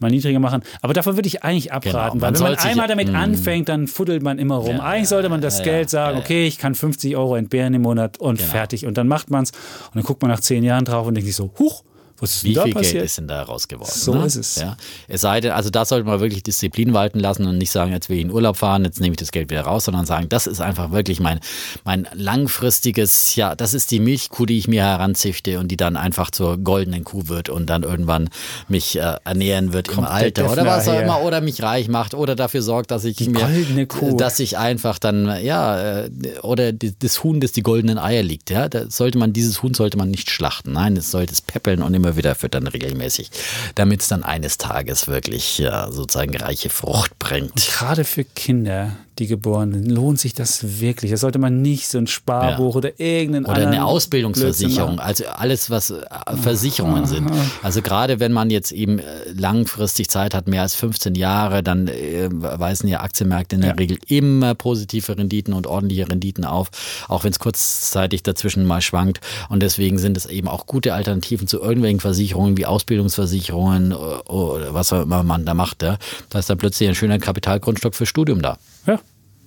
mal 0.00 0.10
niedriger 0.10 0.40
machen. 0.40 0.62
Aber 0.82 0.92
davon 0.92 1.16
würde 1.16 1.28
ich 1.28 1.44
eigentlich 1.44 1.72
abraten, 1.72 2.18
Genau. 2.18 2.26
Weil 2.32 2.34
wenn 2.34 2.42
man 2.42 2.58
einmal 2.58 2.88
damit 2.88 3.12
Mm. 3.12 3.16
anfängt, 3.16 3.68
dann 3.68 3.86
fuddelt 3.86 4.22
man 4.22 4.38
immer 4.38 4.56
rum. 4.56 4.76
Ja, 4.76 4.82
eigentlich 4.82 5.08
sollte 5.08 5.28
man 5.28 5.40
das 5.40 5.58
ja, 5.58 5.64
Geld 5.64 5.90
sagen, 5.90 6.16
ja. 6.18 6.22
okay, 6.22 6.46
ich 6.46 6.58
kann 6.58 6.74
50 6.74 7.16
Euro 7.16 7.36
entbehren 7.36 7.72
im 7.74 7.82
Monat 7.82 8.18
und 8.18 8.38
Genau. 8.38 8.50
fertig. 8.50 8.86
Und 8.86 8.98
dann 8.98 9.06
macht 9.06 9.30
man 9.30 9.44
es 9.44 9.50
und 9.52 9.94
dann 9.94 10.02
guckt 10.02 10.22
man 10.22 10.30
nach 10.30 10.40
zehn 10.40 10.64
Jahren 10.64 10.84
drauf 10.84 11.06
und 11.06 11.14
denkt 11.14 11.26
sich 11.26 11.36
so, 11.36 11.52
huch, 11.58 11.84
was 12.18 12.34
ist 12.36 12.42
denn 12.44 12.50
Wie 12.50 12.54
da 12.54 12.62
viel 12.64 12.72
passiert? 12.74 12.92
Geld 12.94 13.04
ist 13.04 13.18
denn 13.18 13.28
da 13.28 13.42
rausgeworden? 13.42 13.92
So 13.94 14.14
ne? 14.14 14.26
ist 14.26 14.36
es. 14.36 14.56
Ja. 14.56 14.76
Es 15.08 15.20
sei 15.22 15.40
denn, 15.40 15.52
also 15.52 15.70
da 15.70 15.84
sollte 15.84 16.06
man 16.06 16.20
wirklich 16.20 16.42
Disziplin 16.42 16.94
walten 16.94 17.18
lassen 17.20 17.46
und 17.46 17.58
nicht 17.58 17.70
sagen, 17.70 17.92
jetzt 17.92 18.08
will 18.08 18.16
ich 18.18 18.22
in 18.22 18.30
Urlaub 18.30 18.56
fahren, 18.56 18.84
jetzt 18.84 19.00
nehme 19.00 19.12
ich 19.14 19.18
das 19.18 19.32
Geld 19.32 19.50
wieder 19.50 19.62
raus, 19.62 19.84
sondern 19.86 20.06
sagen, 20.06 20.28
das 20.28 20.46
ist 20.46 20.60
einfach 20.60 20.90
wirklich 20.92 21.20
mein, 21.20 21.40
mein 21.84 22.06
langfristiges, 22.58 23.34
ja, 23.36 23.54
das 23.54 23.74
ist 23.74 23.90
die 23.90 24.00
Milchkuh, 24.00 24.46
die 24.46 24.58
ich 24.58 24.68
mir 24.68 24.82
heranzüchte 24.82 25.58
und 25.58 25.68
die 25.68 25.76
dann 25.76 25.96
einfach 25.96 26.30
zur 26.30 26.58
goldenen 26.58 27.04
Kuh 27.04 27.28
wird 27.28 27.48
und 27.48 27.66
dann 27.66 27.82
irgendwann 27.82 28.28
mich 28.68 28.96
äh, 28.96 29.16
ernähren 29.24 29.72
wird 29.72 29.88
im 29.88 29.94
Kommt 29.96 30.08
der 30.08 30.14
Alter 30.14 30.52
oder 30.52 30.64
was 30.66 30.88
auch 30.88 31.00
immer 31.00 31.22
oder 31.22 31.40
mich 31.40 31.62
reich 31.62 31.88
macht 31.88 32.14
oder 32.14 32.36
dafür 32.36 32.62
sorgt, 32.62 32.90
dass 32.90 33.04
ich 33.04 33.16
Die 33.16 33.28
mir, 33.28 33.40
goldene 33.40 33.86
Kuh. 33.86 34.16
dass 34.16 34.38
ich 34.40 34.56
einfach 34.58 34.98
dann, 34.98 35.42
ja, 35.42 36.02
äh, 36.04 36.10
oder 36.42 36.72
die- 36.72 36.94
das 36.98 37.24
Huhn, 37.24 37.40
das 37.40 37.52
die 37.52 37.62
goldenen 37.62 37.98
Eier 37.98 38.22
liegt, 38.22 38.50
ja, 38.50 38.68
da 38.68 38.88
sollte 38.90 39.18
man, 39.18 39.32
dieses 39.32 39.62
Huhn 39.62 39.74
sollte 39.74 39.96
man 39.96 40.10
nicht 40.10 40.30
schlachten. 40.30 40.72
Nein, 40.72 40.96
es 40.96 41.10
sollte 41.10 41.32
es 41.32 41.40
peppeln 41.42 41.82
und 41.82 41.94
immer 42.04 42.16
wieder 42.16 42.34
füttern 42.34 42.66
regelmäßig, 42.66 43.30
damit 43.74 44.02
es 44.02 44.08
dann 44.08 44.22
eines 44.22 44.58
Tages 44.58 45.08
wirklich 45.08 45.58
ja, 45.58 45.90
sozusagen 45.90 46.36
reiche 46.36 46.68
Frucht 46.68 47.18
bringt. 47.18 47.66
Gerade 47.66 48.04
für 48.04 48.24
Kinder, 48.24 48.96
die 49.18 49.26
geboren 49.26 49.72
sind, 49.72 49.90
lohnt 49.90 50.18
sich 50.18 50.34
das 50.34 50.80
wirklich. 50.80 51.10
Da 51.10 51.16
sollte 51.16 51.38
man 51.38 51.62
nicht 51.62 51.88
so 51.88 51.98
ein 51.98 52.06
Sparbuch 52.06 52.72
Ja. 52.74 52.78
oder 52.78 53.00
irgendeinen 53.00 53.46
Oder 53.46 53.68
eine 53.68 53.84
Ausbildungsversicherung, 53.84 54.98
also 54.98 55.24
alles, 55.26 55.70
was 55.70 55.90
äh, 55.90 56.02
Versicherungen 56.42 57.06
sind. 57.06 57.30
Also 57.62 57.80
gerade 57.82 58.18
wenn 58.20 58.32
man 58.32 58.50
jetzt 58.50 58.72
eben 58.72 58.98
äh, 58.98 59.04
langfristig 59.36 60.08
Zeit 60.10 60.34
hat, 60.34 60.48
mehr 60.48 60.62
als 60.62 60.74
15 60.74 61.14
Jahre, 61.14 61.62
dann 61.62 61.88
äh, 61.88 62.28
weisen 62.30 62.88
ja 62.88 63.00
Aktienmärkte 63.00 63.54
in 63.56 63.60
der 63.62 63.70
Ja. 63.70 63.76
Regel 63.76 63.98
immer 64.08 64.54
positive 64.54 65.16
Renditen 65.16 65.54
und 65.54 65.66
ordentliche 65.66 66.08
Renditen 66.08 66.44
auf, 66.44 66.70
auch 67.08 67.24
wenn 67.24 67.30
es 67.30 67.38
kurzzeitig 67.38 68.22
dazwischen 68.24 68.64
mal 68.64 68.80
schwankt. 68.82 69.20
Und 69.48 69.62
deswegen 69.62 69.98
sind 69.98 70.16
es 70.16 70.26
eben 70.26 70.48
auch 70.48 70.66
gute 70.66 70.92
Alternativen 70.94 71.46
zu 71.46 71.60
irgendwelchen 71.60 72.00
Versicherungen 72.00 72.56
wie 72.56 72.66
Ausbildungsversicherungen 72.66 73.92
oder 73.92 74.74
was 74.74 74.92
auch 74.92 75.02
immer 75.02 75.22
man 75.22 75.44
da 75.44 75.54
macht. 75.54 75.82
Ja. 75.82 75.98
Da 76.30 76.38
ist 76.40 76.50
dann 76.50 76.58
plötzlich 76.58 76.88
ein 76.88 76.94
schöner 76.94 77.18
Kapitalgrundstock 77.18 77.94
für 77.94 78.06
Studium 78.06 78.42
da. 78.42 78.58
Ja, 78.86 78.98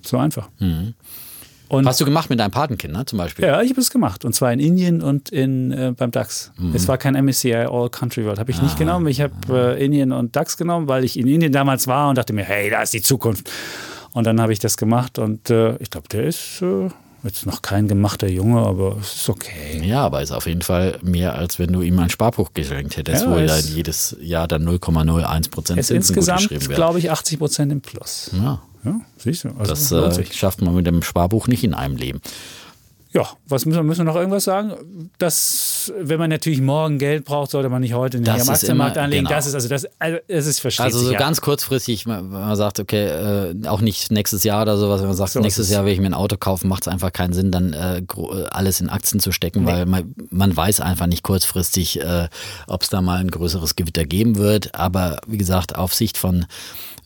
so 0.04 0.17
einfach. 0.17 0.50
Und 0.60 1.84
Mhm. 1.84 1.88
Hast 1.88 2.00
du 2.00 2.06
gemacht 2.06 2.30
mit 2.30 2.39
deinem 2.39 2.52
Patenkind, 2.52 2.93
ne, 2.93 3.06
zum 3.06 3.17
Beispiel? 3.17 3.43
ja, 3.45 3.62
ich 3.62 3.71
habe 3.71 3.82
es 3.82 3.89
gemacht. 3.91 4.23
Und 4.23 4.34
zwar 4.34 4.54
in 4.54 4.60
Indien 4.60 5.02
und 5.02 5.30
in, 5.30 5.71
äh, 5.73 5.93
beim 5.97 6.12
DAX. 6.12 6.52
Mhm. 6.58 6.73
Es 6.73 6.88
war 6.88 6.97
kein 6.97 7.13
MSCI 7.15 7.54
All 7.69 7.89
Country 7.89 8.23
World. 8.23 8.39
Habe 8.39 8.52
ich 8.52 8.60
Ah. 8.60 8.63
nicht 8.63 8.78
genommen. 8.78 9.06
Ich 9.08 9.19
habe 9.19 9.76
äh, 9.78 9.84
Indien 9.86 10.13
und 10.13 10.36
DAX 10.36 10.56
genommen, 10.56 10.88
weil 10.88 11.04
ich 11.04 11.19
in 11.19 11.28
Indien 11.28 11.52
damals 11.52 11.86
war 11.88 12.08
und 12.10 12.17
dachte 12.17 12.32
mir, 12.32 12.45
hey, 12.45 12.69
da 12.69 12.82
ist 12.82 12.93
die 12.93 13.02
Zukunft. 13.02 13.52
Und 14.13 14.26
dann 14.26 14.39
habe 14.39 14.54
ich 14.54 14.60
das 14.60 14.78
gemacht 14.78 15.19
und 15.19 15.50
äh, 15.50 15.76
ich 15.78 15.89
glaube, 15.89 16.08
der 16.08 16.23
ist 16.23 16.62
äh, 16.62 16.88
jetzt 17.23 17.45
noch 17.45 17.62
kein 17.62 17.88
gemachter 17.88 18.27
Junge, 18.27 18.62
aber 18.62 18.97
es 19.01 19.15
ist 19.15 19.30
okay. 19.30 19.82
Ja, 19.84 20.03
aber 20.06 20.21
ist 20.21 20.32
auf 20.32 20.45
jeden 20.47 20.62
Fall 20.62 20.99
mehr, 21.01 21.36
als 21.36 21.60
wenn 21.60 21.71
du 21.73 21.82
ihm 21.82 21.97
ein 21.99 22.10
Sparbuch 22.10 22.51
geschenkt 22.53 22.97
hättest, 22.97 23.25
Ja, 23.25 23.32
wo 23.32 23.38
es- 23.38 23.65
dann 23.65 23.73
jedes 23.75 24.15
Jahr 24.21 24.47
dann 24.47 24.63
0,01 24.63 25.49
Prozent 25.49 25.77
Zinsen 25.84 25.95
insgesamt, 25.97 26.49
glaube 26.69 26.99
ich, 26.99 27.12
80 27.12 27.39
Prozent 27.39 27.71
im 27.71 27.82
Plus. 27.82 28.32
Ja, 28.34 28.62
Ja, 28.84 29.01
siehst 29.17 29.43
du. 29.43 29.49
Also 29.58 29.63
das 29.71 29.89
lohnt 29.89 30.17
äh, 30.19 30.25
schafft 30.34 30.62
man 30.62 30.73
mit 30.75 30.86
dem 30.88 31.01
Sparbuch 31.01 31.47
nicht 31.47 31.63
in 31.63 31.73
einem 31.73 31.97
Leben. 31.97 32.21
Ja, 33.17 33.27
was 33.47 33.65
müssen 33.65 33.80
wir, 33.80 33.84
müssen 33.84 34.01
wir 34.01 34.12
noch 34.12 34.15
irgendwas 34.15 34.43
sagen? 34.43 35.10
Das, 35.17 35.91
wenn 35.99 36.19
man 36.19 36.30
natürlich 36.30 36.62
morgen 36.62 36.99
Geld 36.99 37.25
braucht, 37.25 37.49
sollte 37.49 37.67
man 37.67 37.82
nicht 37.82 37.93
heute 37.95 38.21
Das 38.21 38.47
am 38.47 38.53
Aktienmarkt 38.53 38.95
anlegen. 38.95 39.25
genau. 39.25 39.36
Das 39.36 39.47
ist 39.47 39.56
also 39.56 39.67
das, 39.67 39.88
also 39.97 40.19
es 40.27 40.45
ist 40.45 40.60
versteht 40.60 40.86
Also 40.86 40.99
so 40.99 41.12
ja. 41.12 41.17
ganz 41.17 41.41
kurzfristig, 41.41 42.06
wenn 42.06 42.30
man 42.30 42.56
sagt, 42.56 42.80
okay, 42.80 43.08
äh, 43.08 43.67
auch 43.67 43.82
nicht 43.82 44.12
nächstes 44.12 44.43
Jahr 44.43 44.62
oder 44.62 44.77
sowas, 44.77 45.01
wenn 45.01 45.08
man 45.08 45.17
sagt, 45.17 45.32
So 45.32 45.39
nächstes 45.39 45.65
es. 45.65 45.73
Jahr 45.73 45.84
will 45.86 45.93
ich 45.93 45.99
mir 45.99 46.06
ein 46.06 46.13
Auto 46.13 46.38
kaufen, 46.38 46.67
macht 46.67 46.84
es 46.84 46.88
einfach 46.88 47.12
keinen 47.12 47.34
Sinn, 47.34 47.51
dann 47.51 47.73
äh, 47.73 47.97
äh, 47.97 48.45
alles 48.51 48.82
in 48.82 48.89
Aktien 48.89 49.19
zu 49.19 49.32
stecken, 49.32 49.65
weil 49.65 49.88
man, 49.88 50.13
man 50.30 50.56
weiß 50.56 50.80
einfach 50.82 51.08
nicht 51.08 51.23
kurzfristig, 51.23 51.99
äh, 51.99 52.27
ob 52.67 52.84
es 52.84 52.89
da 52.89 53.01
mal 53.01 53.19
ein 53.19 53.32
größeres 53.32 53.75
Gewitter 53.75 54.06
geben 54.06 54.36
wird. 54.36 54.75
Aber 54.75 55.21
wie 55.25 55.39
gesagt, 55.39 55.75
auf 55.75 55.95
Sicht 55.95 56.19
von 56.19 56.45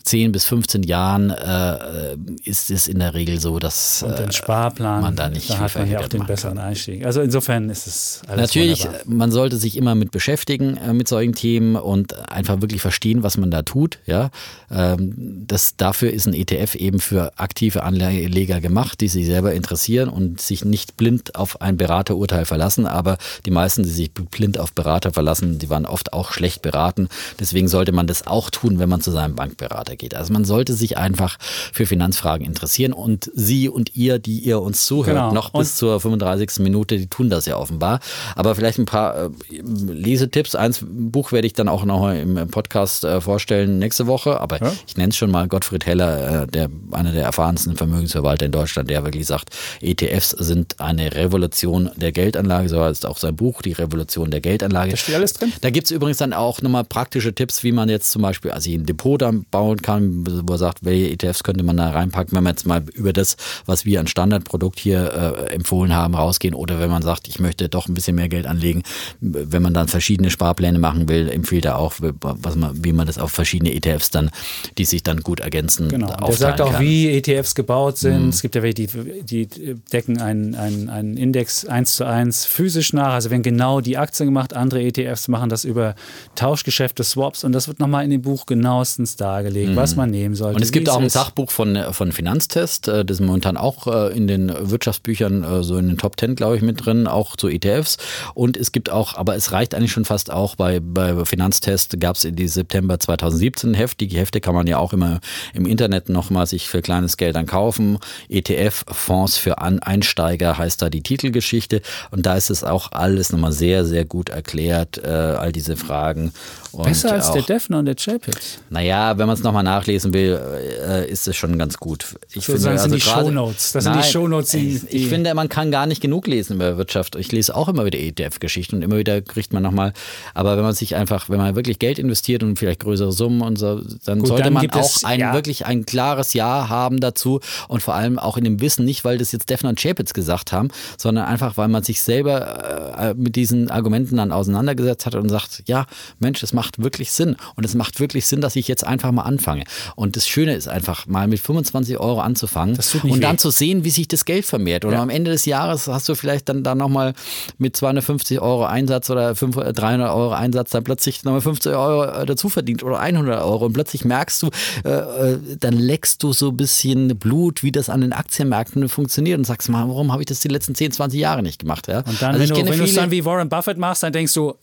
10 0.04 0.32
bis 0.32 0.46
15 0.46 0.84
Jahren 0.84 1.30
äh, 1.32 2.16
ist 2.44 2.72
es 2.72 2.88
in 2.88 3.00
der 3.00 3.14
Regel 3.14 3.40
so, 3.40 3.60
dass 3.60 4.04
und 4.04 4.18
den 4.18 4.30
äh, 4.30 4.32
Sparplan, 4.32 5.02
man 5.02 5.16
da 5.16 5.30
nicht 5.30 5.50
da 5.50 5.60
hat 5.60 5.76
man 5.76 5.90
ja 5.90 6.00
auch 6.00 6.08
den 6.08 6.26
besseren 6.26 6.58
Einstieg. 6.58 7.06
Also 7.06 7.22
insofern 7.22 7.70
ist 7.70 7.88
es 7.88 8.22
alles 8.28 8.42
Natürlich, 8.42 8.86
wunderbar. 8.86 9.02
man 9.06 9.32
sollte 9.32 9.58
sich 9.58 9.78
immer 9.78 9.96
mit 9.96 10.12
beschäftigen 10.12 10.78
äh, 10.78 10.94
mit 10.94 11.08
solchen 11.08 11.34
Themen 11.34 11.76
und 11.76 12.18
einfach 12.30 12.62
wirklich 12.62 12.82
verstehen, 12.82 13.24
was 13.24 13.38
man 13.38 13.52
da 13.52 13.62
tut. 13.62 14.00
Ja, 14.06 14.30
ähm, 14.70 15.14
das 15.48 15.76
dafür 15.78 16.12
ist 16.12 16.26
ein 16.26 16.34
ETF 16.34 16.76
eben 16.76 17.00
für 17.00 17.38
aktive 17.38 17.84
Anleger 17.84 18.62
gemacht, 18.62 19.02
die 19.02 19.08
sich 19.08 19.26
selber 19.26 19.54
interessieren 19.54 20.10
und 20.10 20.42
sich 20.42 20.66
nicht 20.66 20.98
blind 20.98 21.36
auf 21.36 21.62
ein 21.62 21.78
Beraterurteil 21.78 22.46
verlassen. 22.46 22.86
Aber 22.86 23.18
die 23.46 23.52
meisten, 23.52 23.84
die 23.84 23.90
sich 23.90 24.12
blind 24.14 24.60
auf 24.60 24.74
Berater 24.74 25.12
verlassen, 25.14 25.60
die 25.60 25.70
waren 25.70 25.86
oft 25.86 26.14
auch 26.14 26.32
schlecht 26.32 26.62
beraten. 26.62 27.10
Deswegen 27.40 27.68
sollte 27.68 27.92
man 27.92 28.08
das 28.08 28.28
auch 28.28 28.50
tun, 28.50 28.80
wenn 28.80 28.90
man 28.90 29.02
zu 29.02 29.12
seinem 29.12 29.36
Bankberater 29.36 29.90
weitergeht. 29.91 30.15
Also 30.15 30.32
man 30.34 30.45
sollte 30.45 30.73
sich 30.73 30.97
einfach 30.97 31.38
für 31.39 31.86
Finanzfragen 31.86 32.45
interessieren 32.45 32.93
und 32.93 33.30
Sie 33.34 33.67
und 33.69 33.95
ihr, 33.95 34.19
die 34.19 34.39
ihr 34.39 34.62
uns 34.62 34.86
zuhört, 34.86 35.01
Genau. 35.15 35.34
noch 35.34 35.51
bis 35.51 35.75
zur 35.75 35.99
35. 35.99 36.60
Minute, 36.63 36.97
die 36.97 37.08
tun 37.08 37.30
das 37.30 37.45
ja 37.45 37.58
offenbar. 37.58 37.99
Aber 38.36 38.56
vielleicht 38.56 38.80
ein 38.80 38.86
paar 38.86 39.15
äh, 39.25 39.30
Lesetipps. 39.51 40.56
Eins 40.56 40.84
Buch 40.88 41.32
werde 41.32 41.47
ich 41.47 41.54
dann 41.54 41.67
auch 41.67 41.84
noch 41.86 42.10
im 42.12 42.36
Podcast 42.49 43.04
äh, 43.04 43.19
vorstellen 43.21 43.80
nächste 43.80 44.08
Woche. 44.08 44.39
Aber 44.39 44.60
Ja. 44.62 44.71
ich 44.88 44.95
nenne 44.97 45.10
es 45.10 45.17
schon 45.17 45.32
mal 45.32 45.47
Gottfried 45.47 45.86
Heller, 45.86 46.43
äh, 46.43 46.47
der 46.47 46.69
einer 46.91 47.12
der 47.12 47.23
erfahrensten 47.25 47.75
Vermögensverwalter 47.75 48.45
in 48.45 48.51
Deutschland, 48.51 48.89
der 48.89 49.04
wirklich 49.04 49.25
sagt, 49.25 49.49
ETFs 49.82 50.30
sind 50.32 50.80
eine 50.80 51.13
Revolution 51.13 51.89
der 51.95 52.12
Geldanlage. 52.12 52.69
So 52.69 52.82
heißt 52.82 53.06
auch 53.06 53.17
sein 53.17 53.36
Buch, 53.36 53.62
die 53.62 53.73
Revolution 53.73 54.32
der 54.32 54.41
Geldanlage. 54.41 54.91
Da 54.91 54.97
steht 54.97 55.15
alles 55.15 55.34
drin. 55.34 55.51
Da 55.62 55.69
gibt 55.69 55.86
es 55.86 55.91
übrigens 55.91 56.17
dann 56.17 56.34
auch 56.34 56.62
nochmal 56.62 56.84
praktische 56.86 57.34
Tipps, 57.34 57.63
wie 57.63 57.71
man 57.71 57.89
jetzt 57.89 58.12
zum 58.12 58.21
Beispiel 58.21 58.51
also 58.51 58.69
ein 58.71 58.86
Depot 58.86 59.21
dann 59.21 59.45
bauen 59.51 59.81
kann, 59.82 60.26
wo 60.48 60.54
er 60.54 60.58
sagt, 60.58 60.80
welche 60.84 61.12
ETFs 61.12 61.44
könnte 61.44 61.63
man 61.63 61.78
da 61.78 61.91
reinpacken, 61.91 62.36
wenn 62.36 62.43
man 62.43 62.53
jetzt 62.53 62.66
mal 62.66 62.84
über 62.93 63.14
das, 63.14 63.38
was 63.66 63.86
wir 63.86 63.99
an 63.99 64.08
Standardprodukt 64.08 64.80
hier 64.80 65.38
äh, 65.47 65.53
empfohlen 65.53 65.93
haben, 65.93 66.16
rausgehen 66.16 66.53
oder 66.55 66.80
wenn 66.80 66.89
man 66.89 67.01
sagt, 67.01 67.28
ich 67.28 67.39
möchte 67.39 67.70
doch 67.70 67.88
ein 67.88 67.93
bisschen 67.93 68.16
mehr 68.16 68.30
Geld 68.30 68.45
anlegen, 68.45 68.84
wenn 69.20 69.62
man 69.62 69.74
dann 69.74 69.88
verschiedene 69.88 70.30
Sparpläne 70.30 70.80
machen 70.80 71.08
will, 71.08 71.30
empfiehlt 71.30 71.66
er 71.66 71.78
auch, 71.78 71.93
was 71.99 72.55
man, 72.55 72.84
wie 72.84 72.93
man 72.93 73.08
das 73.08 73.18
auf 73.18 73.32
verschiedene 73.32 73.74
ETFs 73.74 74.10
dann, 74.10 74.32
die 74.78 74.86
sich 74.86 75.03
dann 75.03 75.22
gut 75.22 75.39
ergänzen, 75.39 75.89
Genau. 75.89 76.08
Aufteilen 76.08 76.38
sagt 76.38 76.62
auch, 76.62 76.72
kann. 76.74 76.84
Mhm. 76.84 76.88
wie 76.88 77.10
ETFs 77.10 77.55
gebaut 77.55 77.97
sind. 77.97 78.30
Es 78.30 78.41
gibt 78.41 78.55
ja 78.55 78.64
welche, 78.64 78.88
die, 78.88 79.47
die 79.47 79.76
decken 79.91 80.20
einen, 80.20 80.55
einen, 80.55 80.89
einen 80.89 81.18
Index 81.18 81.66
eins 81.66 81.95
zu 81.95 82.05
eins 82.05 82.45
physisch 82.45 82.93
nach. 82.93 83.14
Also 83.14 83.30
werden 83.30 83.43
genau 83.43 83.82
die 83.82 83.97
Aktien 83.97 84.28
gemacht. 84.28 84.53
Andere 84.53 84.82
ETFs 84.84 85.28
machen 85.28 85.49
das 85.49 85.64
über 85.66 85.95
Tauschgeschäfte, 86.36 87.03
Swaps. 87.03 87.43
Und 87.43 87.51
das 87.51 87.68
wird 87.68 87.80
nochmal 87.80 88.03
in 88.03 88.10
dem 88.10 88.22
Buch 88.22 88.45
genauestens 88.45 89.16
dargelegt, 89.16 89.70
was 89.76 89.95
man 89.95 90.09
nehmen 90.09 90.36
sollte. 90.36 90.53
Mhm. 90.53 90.55
Und 90.57 90.63
es 90.63 90.72
gibt 90.72 90.89
auch 90.89 90.99
ein. 90.99 91.09
Sachbuch 91.11 91.51
von, 91.51 91.78
von 91.91 92.11
Finanztest, 92.11 92.88
äh, 92.88 93.03
das 93.03 93.19
ist 93.19 93.26
momentan 93.26 93.57
auch 93.57 93.88
äh, 93.88 94.15
in 94.15 94.28
den 94.28 94.51
Wirtschaftsbüchern 94.57 95.43
äh, 95.43 95.63
so 95.63 95.78
in 95.78 95.89
den 95.89 95.97
Top 95.97 96.19
10, 96.19 96.36
glaube 96.36 96.55
ich, 96.55 96.61
mit 96.61 96.86
drin, 96.86 97.07
auch 97.07 97.36
zu 97.36 97.47
ETFs. 97.47 97.97
Und 98.34 98.57
es 98.57 98.72
gibt 98.72 98.89
auch, 98.89 99.15
aber 99.15 99.36
es 99.36 99.51
reicht 99.51 99.76
eigentlich 99.76 99.91
schon 99.91 100.05
fast 100.05 100.32
auch, 100.32 100.55
bei, 100.55 100.80
bei 100.80 101.26
Finanztest 101.26 101.99
gab 101.99 102.15
es 102.15 102.26
in 102.26 102.36
die 102.36 102.47
September 102.47 102.99
2017 102.99 103.74
Heft. 103.74 103.99
Die 103.99 104.07
Hefte 104.07 104.41
kann 104.41 104.55
man 104.55 104.67
ja 104.67 104.78
auch 104.78 104.93
immer 104.93 105.19
im 105.53 105.65
Internet 105.65 106.09
nochmal 106.09 106.47
sich 106.47 106.67
für 106.67 106.82
kleines 106.82 107.17
Geld 107.17 107.36
dann 107.36 107.45
kaufen. 107.45 107.97
ETF, 108.30 108.86
Fonds 108.88 109.38
für 109.38 109.57
An 109.59 109.80
Einsteiger 109.80 110.57
heißt 110.57 110.82
da 110.82 110.89
die 110.89 111.01
Titelgeschichte. 111.01 111.82
Und 112.11 112.26
da 112.26 112.36
ist 112.36 112.49
es 112.49 112.63
auch 112.63 112.91
alles 112.91 113.32
nochmal 113.32 113.51
sehr, 113.51 113.86
sehr 113.86 114.05
gut 114.05 114.30
erklärt, 114.30 115.01
äh, 115.03 115.07
all 115.07 115.51
diese 115.51 115.76
Fragen. 115.78 116.32
Und 116.72 116.86
Besser 116.86 117.11
als 117.11 117.28
auch, 117.28 117.34
der 117.34 117.41
Defner 117.41 117.80
und 117.80 117.86
der 117.86 117.95
Chapitz. 117.95 118.59
naja, 118.69 119.17
wenn 119.17 119.28
man 119.28 119.36
es 119.36 119.43
nochmal 119.43 119.61
nachlesen 119.64 120.14
will, 120.14 120.39
äh, 120.88 121.09
ist 121.09 121.28
es 121.28 121.36
schon 121.36 121.57
ganz 121.57 121.78
gut. 121.78 122.16
Ich 122.34 122.45
Sozusagen 122.45 122.78
sind 122.78 122.93
die 122.95 122.99
gerade- 122.99 123.26
Shownotes. 123.26 123.72
Das 123.72 123.84
sind 123.84 123.93
die 123.93 123.99
Nein, 123.99 124.09
Shownotes, 124.09 124.51
die- 124.51 124.82
ich, 124.88 124.93
ich 124.93 125.07
finde, 125.07 125.34
man 125.34 125.49
kann 125.49 125.72
gar 125.72 125.86
nicht 125.86 126.01
genug 126.01 126.28
lesen 126.28 126.55
über 126.55 126.78
Wirtschaft. 126.78 127.16
Ich 127.16 127.32
lese 127.32 127.55
auch 127.55 127.68
immer 127.70 127.86
wieder 127.86 127.99
ETF-Geschichten 127.99 128.78
und 128.78 128.82
immer 128.82 128.97
wieder 128.97 129.22
kriegt 129.22 129.53
man 129.53 129.64
nochmal. 129.64 129.93
Aber 130.34 130.55
wenn 130.57 130.64
man 130.64 130.74
sich 130.74 130.95
einfach, 130.95 131.30
wenn 131.30 131.38
man 131.38 131.55
wirklich 131.55 131.80
Geld 131.80 131.99
investiert 131.99 132.43
und 132.43 132.57
vielleicht 132.57 132.82
größere 132.82 133.12
Summen 133.12 133.41
und 133.41 133.57
so, 133.57 133.82
dann 134.05 134.20
Gut, 134.20 134.28
sollte 134.30 134.43
dann 134.43 134.53
man 134.53 134.70
auch 134.72 134.80
es- 134.80 135.03
ein 135.03 135.20
ja. 135.20 135.34
wirklich 135.34 135.66
ein 135.66 135.86
klares 135.86 136.34
Ja 136.34 136.70
haben 136.70 136.99
dazu 136.99 137.39
und 137.68 137.82
vor 137.82 137.93
allem 137.95 138.20
auch 138.20 138.38
in 138.38 138.43
dem 138.43 138.62
Wissen, 138.62 138.86
nicht 138.86 139.03
weil 139.03 139.18
das 139.18 139.32
jetzt 139.32 139.49
Defner 139.49 139.70
und 139.70 139.80
Chapitz 139.80 140.14
gesagt 140.14 140.51
haben, 140.51 140.70
sondern 140.97 141.26
einfach, 141.26 141.57
weil 141.57 141.68
man 141.68 141.84
sich 141.84 142.01
selber 142.01 142.95
äh, 142.97 143.14
mit 143.16 143.36
diesen 143.36 143.70
Argumenten 143.70 144.18
dann 144.18 144.32
auseinandergesetzt 144.32 145.05
hat 145.05 145.16
und 145.16 145.30
sagt, 145.30 145.64
ja, 145.66 145.86
Mensch, 146.20 146.41
es 146.43 146.53
macht 146.53 146.82
wirklich 146.82 147.12
Sinn 147.12 147.36
und 147.55 147.66
es 147.66 147.76
macht 147.76 147.99
wirklich 147.99 148.26
Sinn, 148.26 148.41
dass 148.41 148.55
ich 148.55 148.68
jetzt 148.68 148.86
einfach 148.86 149.12
mal 149.12 149.24
anfange. 149.24 149.51
Und 149.95 150.16
das 150.16 150.28
Schöne 150.28 150.56
ist 150.56 150.68
einfach 150.68 151.08
mal 151.08 151.28
mit 151.28 151.39
25 151.39 151.97
Euro 151.99 152.20
anzufangen 152.22 152.78
und 153.04 153.22
dann 153.24 153.34
weh. 153.34 153.38
zu 153.38 153.49
sehen, 153.52 153.84
wie 153.84 153.89
sich 153.89 154.08
das 154.08 154.26
Geld 154.26 154.45
vermehrt. 154.45 154.86
Und 154.86 154.93
Ja. 154.93 155.02
am 155.02 155.10
Ende 155.10 155.32
des 155.32 155.45
Jahres 155.45 155.88
hast 155.88 156.08
du 156.10 156.16
vielleicht 156.16 156.49
dann 156.49 156.64
da 156.64 156.76
nochmal 156.76 157.14
mit 157.58 157.76
250 157.76 158.39
Euro 158.41 158.66
Einsatz 158.66 159.10
oder 159.10 159.36
500, 159.36 159.78
300 159.78 160.10
Euro 160.12 160.32
Einsatz 160.32 160.72
dann 160.72 160.84
plötzlich 160.84 161.24
nochmal 161.24 161.41
50 161.41 161.74
Euro 161.74 162.04
äh, 162.06 162.26
dazu 162.26 162.49
verdient 162.49 162.84
oder 162.84 162.99
100 162.99 163.41
Euro 163.43 163.66
und 163.66 163.74
plötzlich 163.74 164.06
merkst 164.06 164.43
du, 164.43 164.49
äh, 164.84 164.89
äh, 164.89 165.39
dann 165.60 165.74
leckst 165.74 166.24
du 166.24 166.34
so 166.34 166.49
ein 166.49 166.58
bisschen 166.58 167.18
Blut, 167.18 167.64
wie 167.64 167.72
das 167.72 167.89
an 167.89 168.02
den 168.02 168.14
Aktienmärkten 168.14 168.88
funktioniert 168.89 169.38
und 169.38 169.45
sagst 169.45 169.70
mal, 169.70 169.88
warum 169.88 170.12
habe 170.12 170.22
ich 170.22 170.28
das 170.28 170.39
die 170.39 170.47
letzten 170.47 170.76
10, 170.76 170.91
20 170.91 171.20
Jahre 171.20 171.41
nicht 171.43 171.60
gemacht? 171.60 171.88
Ja? 171.88 171.99
Und 171.99 172.22
dann, 172.22 172.36
Also 172.36 172.56
wenn 172.56 172.66
du 172.66 172.72
wenn 172.72 172.78
du 172.80 172.86
es 172.86 172.93
dann 172.95 173.12
wie 173.12 173.26
Warren 173.26 173.49
Buffett 173.49 173.78
machst, 173.78 174.04
dann 174.04 174.14
denkst 174.14 174.34
du, 174.34 174.56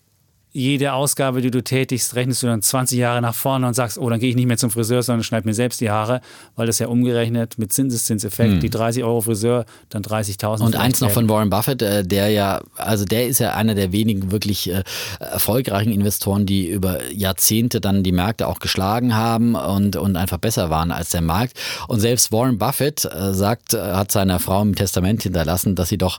jede 0.51 0.93
Ausgabe, 0.93 1.41
die 1.41 1.51
du 1.51 1.63
tätigst, 1.63 2.15
rechnest 2.15 2.41
du 2.41 2.47
dann 2.47 2.63
20 2.63 2.97
Jahre 2.97 3.21
nach 3.21 3.35
vorne 3.35 3.67
und 3.67 3.75
sagst, 3.75 3.99
oh, 3.99 4.09
dann 4.09 4.19
gehe 4.19 4.29
ich 4.29 4.35
nicht 4.35 4.47
mehr 4.47 4.57
zum 4.57 4.71
Friseur, 4.71 5.03
sondern 5.03 5.23
schneide 5.23 5.47
mir 5.47 5.53
selbst 5.53 5.79
die 5.79 5.91
Haare, 5.91 6.21
weil 6.55 6.65
das 6.65 6.79
ja 6.79 6.87
umgerechnet 6.87 7.59
mit 7.59 7.71
Zinseszinseffekt, 7.71 8.63
die 8.63 8.69
30 8.71 9.03
Euro 9.03 9.21
Friseur, 9.21 9.65
dann 9.89 10.01
30.000. 10.01 10.59
Hm. 10.59 10.65
Und 10.65 10.75
eins 10.75 11.01
noch 11.01 11.11
von 11.11 11.29
Warren 11.29 11.51
Buffett, 11.51 11.83
äh, 11.83 12.03
der 12.03 12.29
ja, 12.29 12.61
also 12.77 13.05
der 13.05 13.27
ist 13.27 13.39
ja 13.39 13.53
einer 13.53 13.75
der 13.75 13.91
wenigen 13.91 14.31
wirklich 14.31 14.71
äh, 14.71 14.83
erfolgreichen 15.19 15.91
Investoren, 15.91 16.47
die 16.47 16.67
über 16.67 16.99
Jahrzehnte 17.11 17.79
dann 17.79 18.01
die 18.01 18.11
Märkte 18.11 18.47
auch 18.47 18.57
geschlagen 18.57 19.15
haben 19.15 19.53
und, 19.53 19.97
und 19.97 20.15
einfach 20.15 20.39
besser 20.39 20.71
waren 20.71 20.91
als 20.91 21.09
der 21.09 21.21
Markt. 21.21 21.59
Und 21.87 21.99
selbst 21.99 22.31
Warren 22.31 22.57
Buffett 22.57 23.05
äh, 23.05 23.33
sagt, 23.35 23.73
hat 23.73 24.11
seiner 24.11 24.39
Frau 24.39 24.63
im 24.63 24.73
Testament 24.73 25.21
hinterlassen, 25.21 25.75
dass 25.75 25.89
sie 25.89 25.99
doch 25.99 26.17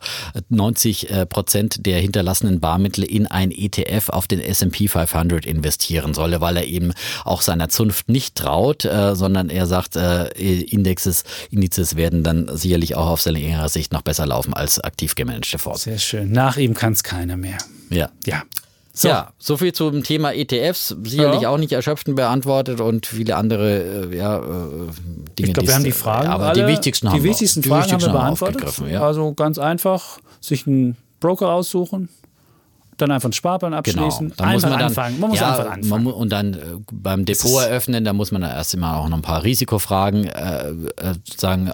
90 0.50 1.10
äh, 1.10 1.26
Prozent 1.26 1.84
der 1.84 1.98
hinterlassenen 1.98 2.60
Barmittel 2.60 3.02
in 3.02 3.26
ein 3.26 3.50
ETF 3.50 4.10
auf 4.20 4.28
den 4.28 4.38
S&P 4.38 4.86
500 4.86 5.46
investieren 5.46 6.12
solle, 6.12 6.42
weil 6.42 6.58
er 6.58 6.66
eben 6.66 6.92
auch 7.24 7.40
seiner 7.40 7.70
Zunft 7.70 8.10
nicht 8.10 8.34
traut, 8.34 8.84
äh, 8.84 9.16
sondern 9.16 9.48
er 9.48 9.66
sagt, 9.66 9.96
äh, 9.96 10.28
Indexes, 10.28 11.24
Indizes 11.50 11.96
werden 11.96 12.22
dann 12.22 12.54
sicherlich 12.54 12.96
auch 12.96 13.06
auf 13.06 13.22
seine 13.22 13.38
längere 13.38 13.70
Sicht 13.70 13.94
noch 13.94 14.02
besser 14.02 14.26
laufen 14.26 14.52
als 14.52 14.78
aktiv 14.78 15.14
gemanagte 15.14 15.56
Fonds. 15.58 15.84
Sehr 15.84 15.96
schön. 15.98 16.32
Nach 16.32 16.58
ihm 16.58 16.74
kann 16.74 16.92
es 16.92 17.02
keiner 17.02 17.38
mehr. 17.38 17.56
Ja. 17.88 18.10
Ja. 18.26 18.42
So. 18.92 19.08
Ja, 19.08 19.32
so 19.38 19.56
viel 19.56 19.72
zum 19.72 20.02
Thema 20.02 20.34
ETFs. 20.34 20.94
Sicherlich 21.04 21.42
Ja. 21.42 21.48
auch 21.48 21.56
nicht 21.56 21.72
erschöpfend 21.72 22.16
beantwortet 22.16 22.82
und 22.82 23.06
viele 23.06 23.36
andere 23.36 24.10
äh, 24.12 24.16
ja, 24.18 24.36
äh, 24.36 24.42
Dinge. 24.42 25.48
Ich 25.48 25.54
glaube, 25.54 25.68
wir 25.68 25.74
haben 25.76 25.84
die 25.84 25.92
Fragen 25.92 26.28
aber 26.28 26.48
alle, 26.48 26.60
die 26.60 26.66
wichtigsten 26.70 27.06
die 27.06 27.12
haben 27.12 27.22
wir, 27.22 27.30
wichtigsten 27.30 27.62
die 27.62 27.70
Fragen 27.70 27.84
wichtigsten 27.84 28.10
haben 28.10 28.14
wir 28.14 28.20
beantwortet. 28.20 28.90
Ja. 28.90 29.00
Also 29.02 29.32
ganz 29.32 29.56
einfach, 29.56 30.18
sich 30.42 30.66
einen 30.66 30.98
Broker 31.20 31.48
aussuchen, 31.48 32.10
dann 33.00 33.10
einfach 33.10 33.26
einen 33.26 33.32
Sparplan 33.32 33.74
abschließen, 33.74 34.28
Genau. 34.28 34.34
Dann 34.36 34.52
muss 34.52 34.64
einfach 34.64 34.70
man 34.70 34.78
dann, 34.78 34.88
anfangen. 34.88 35.20
Man 35.20 35.30
muss 35.30 35.40
ja, 35.40 35.50
einfach 35.50 35.72
anfangen. 35.72 36.04
Man, 36.04 36.12
und 36.12 36.30
dann 36.32 36.54
äh, 36.54 36.58
beim 36.92 37.24
Depot 37.24 37.62
eröffnen, 37.62 38.04
da 38.04 38.12
muss 38.12 38.32
man 38.32 38.42
dann 38.42 38.50
erst 38.52 38.74
immer 38.74 38.96
auch 38.96 39.08
noch 39.08 39.16
ein 39.18 39.22
paar 39.22 39.42
Risikofragen 39.44 40.24
äh, 40.26 40.68
äh, 40.70 40.74
sagen, 41.36 41.70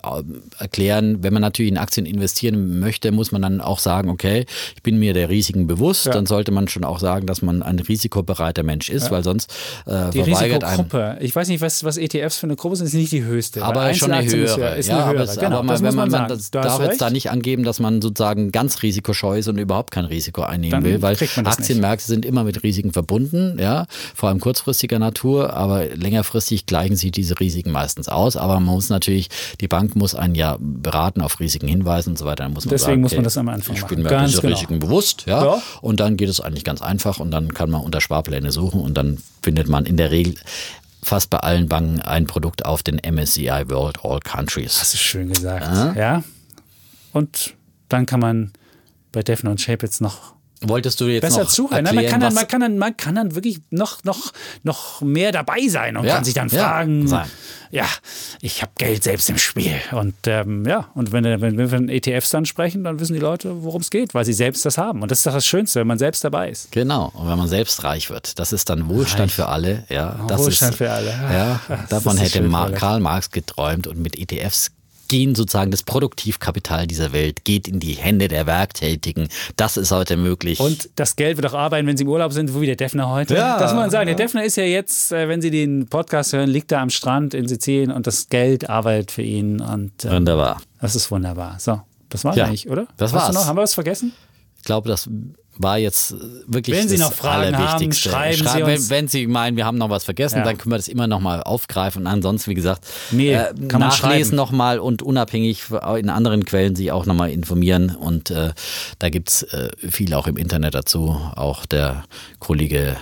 erklären. 0.59 1.23
Wenn 1.23 1.33
man 1.33 1.43
natürlich 1.43 1.71
in 1.71 1.79
Aktien 1.79 2.07
investieren 2.07 2.81
möchte, 2.81 3.13
muss 3.13 3.33
man 3.33 3.43
dann 3.43 3.61
auch 3.61 3.79
sagen, 3.79 4.09
okay, 4.11 4.47
ich 4.75 4.83
bin 4.83 4.99
mir 4.99 5.15
der 5.15 5.29
Risiken 5.29 5.67
bewusst. 5.67 6.07
Ja. 6.07 6.13
Dann 6.13 6.27
sollte 6.27 6.53
man 6.53 6.69
schon 6.69 6.85
auch 6.85 6.99
sagen, 6.99 7.27
dass 7.27 7.43
man 7.43 7.63
ein 7.63 7.79
risikobereiter 7.79 8.63
Mensch 8.63 8.89
ist, 8.91 9.11
weil 9.11 9.23
sonst 9.25 9.53
äh, 9.87 10.11
die 10.11 10.23
verweigert 10.23 10.65
einem. 10.65 10.81
Risikogruppe. 10.81 11.17
Ich 11.21 11.35
weiß 11.35 11.49
nicht, 11.49 11.61
was, 11.61 11.85
was 11.85 11.97
ETFs 11.97 12.37
für 12.39 12.47
eine 12.47 12.57
Gruppe 12.57 12.77
sind, 12.77 12.87
ist 12.87 12.95
nicht 12.95 13.13
die 13.13 13.25
höchste. 13.25 13.65
Aber 13.65 13.93
schon 13.95 14.13
eine 14.13 14.27
ist 14.27 14.35
höhere. 14.35 14.57
höher- 14.57 14.77
Ist 14.77 14.89
ja, 14.89 14.95
eine 14.97 15.05
aber, 15.05 15.13
höhere. 15.15 15.25
es, 15.25 15.35
genau, 15.37 15.47
aber 15.47 15.57
man, 15.63 15.67
muss 15.67 15.83
wenn 15.83 15.95
man, 15.95 16.11
man 16.11 16.29
das 16.29 16.51
darf 16.51 16.81
jetzt 16.83 17.01
da 17.01 17.11
nicht 17.11 17.31
angeben, 17.31 17.65
dass 17.65 17.81
man 17.81 18.01
sozusagen 18.03 18.53
ganz 18.53 18.83
risikoscheu 18.83 19.39
ist 19.39 19.49
und 19.49 19.59
überhaupt 19.59 19.91
kein 19.91 20.05
Risiko 20.05 20.43
einnehmen 20.43 20.71
Dann 20.71 20.85
will, 20.85 21.03
weil 21.03 21.16
das 21.21 21.37
Aktienmärkte 21.59 22.07
sind 22.07 22.25
immer 22.25 22.45
mit 22.45 22.63
Risiken 22.63 22.93
verbunden, 22.93 23.59
ja, 23.61 23.87
vor 24.15 24.29
allem 24.29 24.41
kurzfristiger 24.41 24.99
Natur, 24.99 25.55
aber 25.55 25.87
längerfristig 25.95 26.67
gleichen 26.67 26.97
sich 26.97 27.13
diese 27.13 27.39
Risiken 27.41 27.71
meistens 27.73 28.09
aus. 28.09 28.37
Aber 28.37 28.55
man 28.55 28.75
muss 28.75 28.89
natürlich, 28.89 29.29
die 29.61 29.69
Bank 29.69 29.97
muss 29.97 30.15
einen 30.15 30.35
ja 30.35 30.57
beraten, 30.61 31.21
auf 31.21 31.41
Risiken 31.41 31.69
hinweisen 31.69 32.11
und 32.11 32.19
so 32.19 32.25
weiter. 32.25 32.45
Dann 32.45 32.53
muss 32.53 32.65
man 32.65 32.71
Deswegen 32.71 32.91
sagen, 32.93 33.01
muss 33.03 33.13
man 33.13 33.19
okay, 33.19 33.25
das 33.25 33.39
am 33.39 33.49
Anfang 33.49 33.77
Ich 33.77 33.83
machen. 33.83 33.95
bin 33.95 34.03
mir 34.05 34.11
Ganz 34.11 34.31
dieser 34.31 34.43
genau. 34.43 34.55
Risiken 34.55 34.79
bewusst, 34.79 35.25
ja, 35.27 35.45
Ja. 35.45 35.63
und 35.83 36.01
dann 36.01 36.17
geht 36.17 36.29
es 36.29 36.41
eigentlich 36.41 36.65
ganz 36.65 36.83
einfach 36.83 37.19
und 37.19 37.31
dann 37.31 37.53
kann 37.55 37.71
man 37.71 37.81
unter 37.83 38.01
Sparpläne 38.01 38.53
suchen 38.53 38.81
und 38.81 38.95
dann 38.95 39.19
findet 39.43 39.69
man 39.69 39.87
in 39.87 39.97
der 39.97 40.11
Regel 40.11 40.35
fast 41.03 41.31
bei 41.31 41.39
allen 41.39 41.69
Banken 41.69 42.01
ein 42.03 42.27
Produkt 42.27 42.65
auf 42.65 42.83
den 42.83 42.97
MSCI 42.99 43.65
World 43.69 43.99
All 44.05 44.19
Countries. 44.21 44.79
Das 44.81 44.93
ist 44.95 45.01
schön 45.01 45.29
gesagt. 45.33 45.97
Ja. 45.97 46.23
Und 47.13 47.55
dann 47.89 48.07
kann 48.07 48.21
man 48.21 48.53
bei 49.13 49.23
Defner 49.23 49.51
und 49.53 49.61
Chapitz 49.65 50.01
noch 50.01 50.35
Wolltest 50.63 51.01
du 51.01 51.07
jetzt 51.07 51.21
besser 51.21 51.43
noch 51.43 51.49
zuhören. 51.51 51.85
erklären, 51.85 51.97
Nein, 51.97 52.05
man, 52.05 52.11
kann 52.11 52.21
dann, 52.21 52.35
man, 52.35 52.49
kann 52.49 52.61
dann, 52.61 52.79
man 52.79 52.97
kann 52.97 53.15
dann 53.15 53.35
wirklich 53.35 53.61
noch, 53.71 54.03
noch, 54.05 54.33
noch 54.63 55.03
mehr 55.03 55.31
dabei 55.31 55.69
sein 55.69 55.97
und 55.97 56.05
Ja, 56.05 56.15
kann 56.15 56.25
sich 56.25 56.35
dann 56.35 56.49
ja, 56.49 56.63
fragen, 56.63 57.07
sein. 57.07 57.29
ja, 57.71 57.85
ich 58.41 58.63
habe 58.63 58.73
Geld 58.79 59.05
selbst 59.05 59.29
im 59.29 59.37
Spiel. 59.37 59.75
Und 59.93 60.15
ähm, 60.27 60.65
ja, 60.67 60.91
und 60.95 61.13
wenn, 61.13 61.25
wenn 61.25 61.59
wir 61.59 61.69
von 61.69 61.89
ETFs 61.91 62.31
dann 62.31 62.47
sprechen, 62.47 62.85
dann 62.85 62.99
wissen 63.01 63.13
die 63.13 63.21
Leute, 63.21 63.65
worum 63.65 63.83
es 63.83 63.91
geht, 63.91 64.15
weil 64.15 64.25
sie 64.25 64.33
selbst 64.33 64.65
das 64.65 64.79
haben. 64.79 65.03
Und 65.03 65.11
das 65.11 65.19
ist 65.19 65.27
doch 65.27 65.35
das 65.35 65.47
Schönste, 65.47 65.81
wenn 65.81 65.87
man 65.87 65.99
selbst 65.99 66.25
dabei 66.25 66.49
ist. 66.49 66.73
Genau, 66.73 67.13
und 67.15 67.29
wenn 67.29 67.37
man 67.37 67.49
selbst 67.49 67.85
reich 67.85 68.09
wird, 68.09 68.39
das 68.39 68.53
ist 68.53 68.71
dann 68.71 68.89
Wohlstand 68.89 69.31
für 69.31 69.47
alle. 69.49 69.85
Ja, 69.91 70.25
das 70.27 70.41
Wohlstand 70.41 70.73
ist, 70.73 70.79
für 70.79 70.91
alle. 70.91 71.11
Ja, 71.11 71.61
davon 71.91 72.17
hätte 72.17 72.41
Mar. 72.41 72.71
Karl 72.73 73.01
Marx 73.01 73.31
geträumt 73.31 73.87
und 73.87 73.99
mit 73.99 74.19
ETFs 74.19 74.71
gehen 75.09 75.35
sozusagen 75.35 75.71
das 75.71 75.83
Produktivkapital 75.83 76.87
dieser 76.87 77.13
Welt 77.13 77.45
geht 77.45 77.69
in 77.69 77.81
die 77.81 77.93
Hände 77.95 78.29
der 78.29 78.47
Werktätigen. 78.47 79.29
Das 79.57 79.77
ist 79.77 79.91
heute 79.91 80.17
möglich. 80.17 80.61
Und 80.61 80.91
das 80.97 81.17
Geld 81.17 81.37
wird 81.37 81.47
auch 81.47 81.59
arbeiten, 81.59 81.87
wenn 81.87 81.97
Sie 81.97 82.05
im 82.05 82.11
Urlaub 82.11 82.33
sind, 82.33 82.49
so 82.49 82.61
wie 82.61 82.67
der 82.67 82.77
Defner 82.77 83.09
heute. 83.11 83.35
Ja. 83.35 83.59
das 83.59 83.73
muss 83.73 83.81
man 83.83 83.91
sagen. 83.91 84.07
Der 84.07 84.17
Defner 84.17 84.45
ist 84.45 84.57
ja 84.57 84.65
jetzt, 84.65 85.13
äh, 85.13 85.29
wenn 85.29 85.41
Sie 85.43 85.51
den 85.51 85.87
Podcast 85.87 86.33
hören, 86.33 86.49
liegt 86.51 86.73
da 86.73 86.81
am 86.83 86.91
Strand 86.91 87.35
in 87.35 87.49
Sizilien 87.49 87.91
und 87.91 88.07
das 88.07 88.29
Geld 88.29 88.69
arbeitet 88.69 89.11
für 89.11 89.23
ihn. 89.23 89.61
Und 89.61 90.05
äh, 90.05 90.11
Wunderbar. 90.13 90.61
das 90.81 90.95
ist 90.97 91.11
wunderbar. 91.11 91.57
So, 91.59 91.81
das 92.09 92.25
war's 92.25 92.37
Ja, 92.37 92.45
eigentlich, 92.47 92.69
oder? 92.69 92.87
das 92.97 93.13
Hast 93.13 93.23
war's. 93.27 93.35
Noch? 93.35 93.47
Haben 93.47 93.57
wir 93.59 93.63
was 93.63 93.75
vergessen? 93.75 94.13
Ich 94.67 94.69
glaube, 94.69 94.89
das 94.89 95.09
war 95.59 95.79
jetzt 95.79 96.17
wirklich 96.49 96.77
Wenn 96.77 96.89
Sie 96.89 96.97
das 96.99 97.11
noch 97.11 97.17
Fragen 97.17 97.55
haben, 97.57 97.65
Allerwichtigste. 97.65 98.11
schreiben 98.11 98.37
Sie 98.37 98.45
wenn, 98.67 98.75
uns. 98.75 98.91
wenn 98.91 99.07
Sie 99.07 99.29
meinen, 99.29 99.57
wir 99.57 99.65
haben 99.65 99.79
noch 99.79 99.91
was 99.91 100.03
vergessen, 100.03 100.39
Ja. 100.39 100.45
dann 100.45 100.59
können 100.59 100.73
wir 100.73 100.77
das 100.77 100.89
immer 100.89 101.07
noch 101.07 101.21
mal 101.21 101.41
aufgreifen. 101.41 102.03
Und 102.03 102.09
ansonsten, 102.09 102.51
wie 102.51 102.57
gesagt, 102.57 102.85
Mail 103.13 103.55
kann 103.69 103.79
man 103.81 103.93
schreiben. 103.93 104.09
nachlesen 104.11 104.35
noch 104.35 104.51
mal 104.51 104.81
und 104.81 105.03
unabhängig 105.03 105.63
in 105.99 106.11
anderen 106.11 106.45
Quellen 106.45 106.75
sich 106.75 106.91
auch 106.91 107.07
noch 107.07 107.15
mal 107.15 107.31
informieren. 107.31 107.95
Und 107.95 108.31
äh, 108.33 108.55
da 108.99 109.09
gibt's 109.09 109.45
äh, 109.45 109.71
viel 109.89 110.13
auch 110.15 110.27
im 110.27 110.37
Internet 110.37 110.75
dazu. 110.75 111.17
Auch 111.37 111.65
der 111.65 112.03
Kollege 112.41 112.97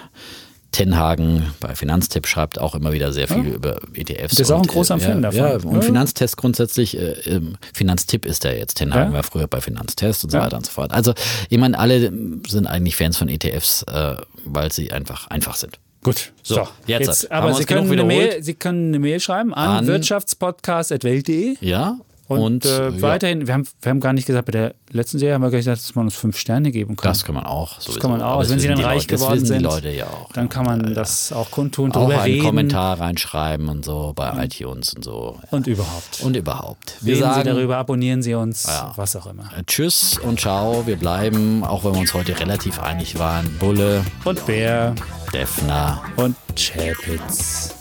Tenhagen 0.75 1.53
bei 1.61 1.75
Finanztipp 1.77 2.27
schreibt 2.27 2.59
auch 2.61 2.75
immer 2.75 2.93
wieder 2.93 3.13
sehr 3.13 3.29
viel 3.29 3.47
über 3.47 3.81
ETFs. 3.95 4.35
Der 4.35 4.43
ist 4.45 4.51
auch 4.51 4.57
ein 4.57 4.63
und, 4.63 4.69
großer 4.69 4.97
äh, 4.97 5.01
Fan 5.01 5.23
ja, 5.23 5.31
davon. 5.31 5.39
Ja, 5.39 5.55
und 5.71 5.77
Ja. 5.77 5.81
Finanztest 5.83 6.37
grundsätzlich, 6.37 6.99
äh, 6.99 7.13
ähm, 7.27 7.57
Finanztipp 7.73 8.27
ist 8.27 8.43
der 8.45 8.59
jetzt. 8.59 8.75
Tenhagen 8.75 9.13
Ja. 9.13 9.17
war 9.19 9.23
früher 9.23 9.47
bei 9.47 9.61
Finanztest 9.61 10.25
und 10.25 10.31
so 10.31 10.39
Ja. 10.39 10.45
weiter 10.45 10.57
und 10.57 10.67
so 10.67 10.73
fort. 10.73 10.93
Also, 10.93 11.15
ich 11.49 11.59
meine, 11.59 11.79
alle 11.79 12.13
sind 12.49 12.67
eigentlich 12.67 12.97
Fans 12.97 13.17
von 13.17 13.29
ETFs, 13.29 13.85
äh, 13.85 14.17
weil 14.45 14.73
sie 14.73 14.91
einfach 14.91 15.29
einfach 15.29 15.55
sind. 15.55 15.79
Gut, 16.03 16.33
So, 16.43 16.57
so, 16.57 16.69
jetzt 16.87 17.23
wir 17.23 17.33
aber 17.33 17.55
Sie 17.55 17.65
können. 17.65 17.89
Mail, 18.07 18.43
Sie 18.43 18.53
können 18.55 18.89
eine 18.89 18.99
Mail 18.99 19.21
schreiben 19.21 19.55
an, 19.55 19.79
An- 19.79 19.87
wirtschaftspodcast.welt.de. 19.87 21.57
Ja. 21.61 21.99
Und, 22.27 22.41
Und, 22.41 22.65
äh, 22.65 22.89
ja, 22.89 23.03
weiterhin, 23.03 23.47
wir 23.47 23.53
haben, 23.53 23.69
wir 23.83 23.91
haben 23.91 24.01
gar 24.01 24.15
nicht 24.15 24.27
gesagt, 24.27 24.47
bei 24.47 24.53
der 24.53 24.75
letzten 24.91 25.19
Serie 25.19 25.35
haben 25.35 25.43
wir 25.43 25.51
gesagt, 25.51 25.79
dass 25.79 25.95
man 25.95 26.07
uns 26.07 26.15
fünf 26.17 26.39
Sterne 26.39 26.71
geben 26.73 26.97
kann. 26.97 27.11
das 27.11 27.23
kann 27.25 27.35
man 27.35 27.45
auch. 27.45 27.77
Das 27.85 27.99
kann 27.99 28.11
man 28.11 28.23
auch. 28.23 28.39
Also 28.39 28.53
wenn 28.53 28.61
Sie 28.61 28.69
dann 28.69 28.81
reich 28.81 29.03
Leute, 29.03 29.17
geworden 29.17 29.45
sind, 29.45 29.63
ja 29.63 30.07
auch. 30.07 30.33
dann 30.33 30.49
kann 30.49 30.65
man 30.65 30.95
das 30.95 31.33
auch 31.33 31.51
kundtun, 31.51 31.93
auch 31.93 32.01
drüber 32.07 32.15
einen 32.23 32.33
reden 32.33 32.45
Kommentar 32.47 32.99
reinschreiben 32.99 33.69
und 33.69 33.85
so 33.85 34.13
bei 34.17 34.45
iTunes 34.45 34.95
und 34.95 35.05
so. 35.05 35.39
und 35.51 35.67
überhaupt. 35.67 36.21
Und 36.23 36.35
überhaupt. 36.37 36.95
Wir 37.03 37.15
Reden 37.17 37.27
Sie 37.29 37.35
sagen 37.35 37.49
darüber, 37.49 37.77
abonnieren 37.77 38.23
Sie 38.23 38.35
uns, 38.35 38.65
Ja. 38.67 38.93
was 38.97 39.15
auch 39.17 39.27
immer. 39.27 39.51
äh, 39.59 39.63
Tschüss 39.67 40.19
und 40.19 40.41
ciao. 40.41 40.87
Wir 40.87 40.97
bleiben, 40.97 41.63
auch 41.63 41.85
wenn 41.85 41.93
wir 41.93 42.01
uns 42.01 42.15
heute 42.15 42.39
relativ 42.41 42.81
einig 42.81 43.19
waren, 43.19 43.55
Bulle, 43.59 44.03
Und 44.25 44.47
Bär 44.47 44.95
Defner. 45.35 46.01
und 46.17 46.37
Chapitz. 46.57 47.75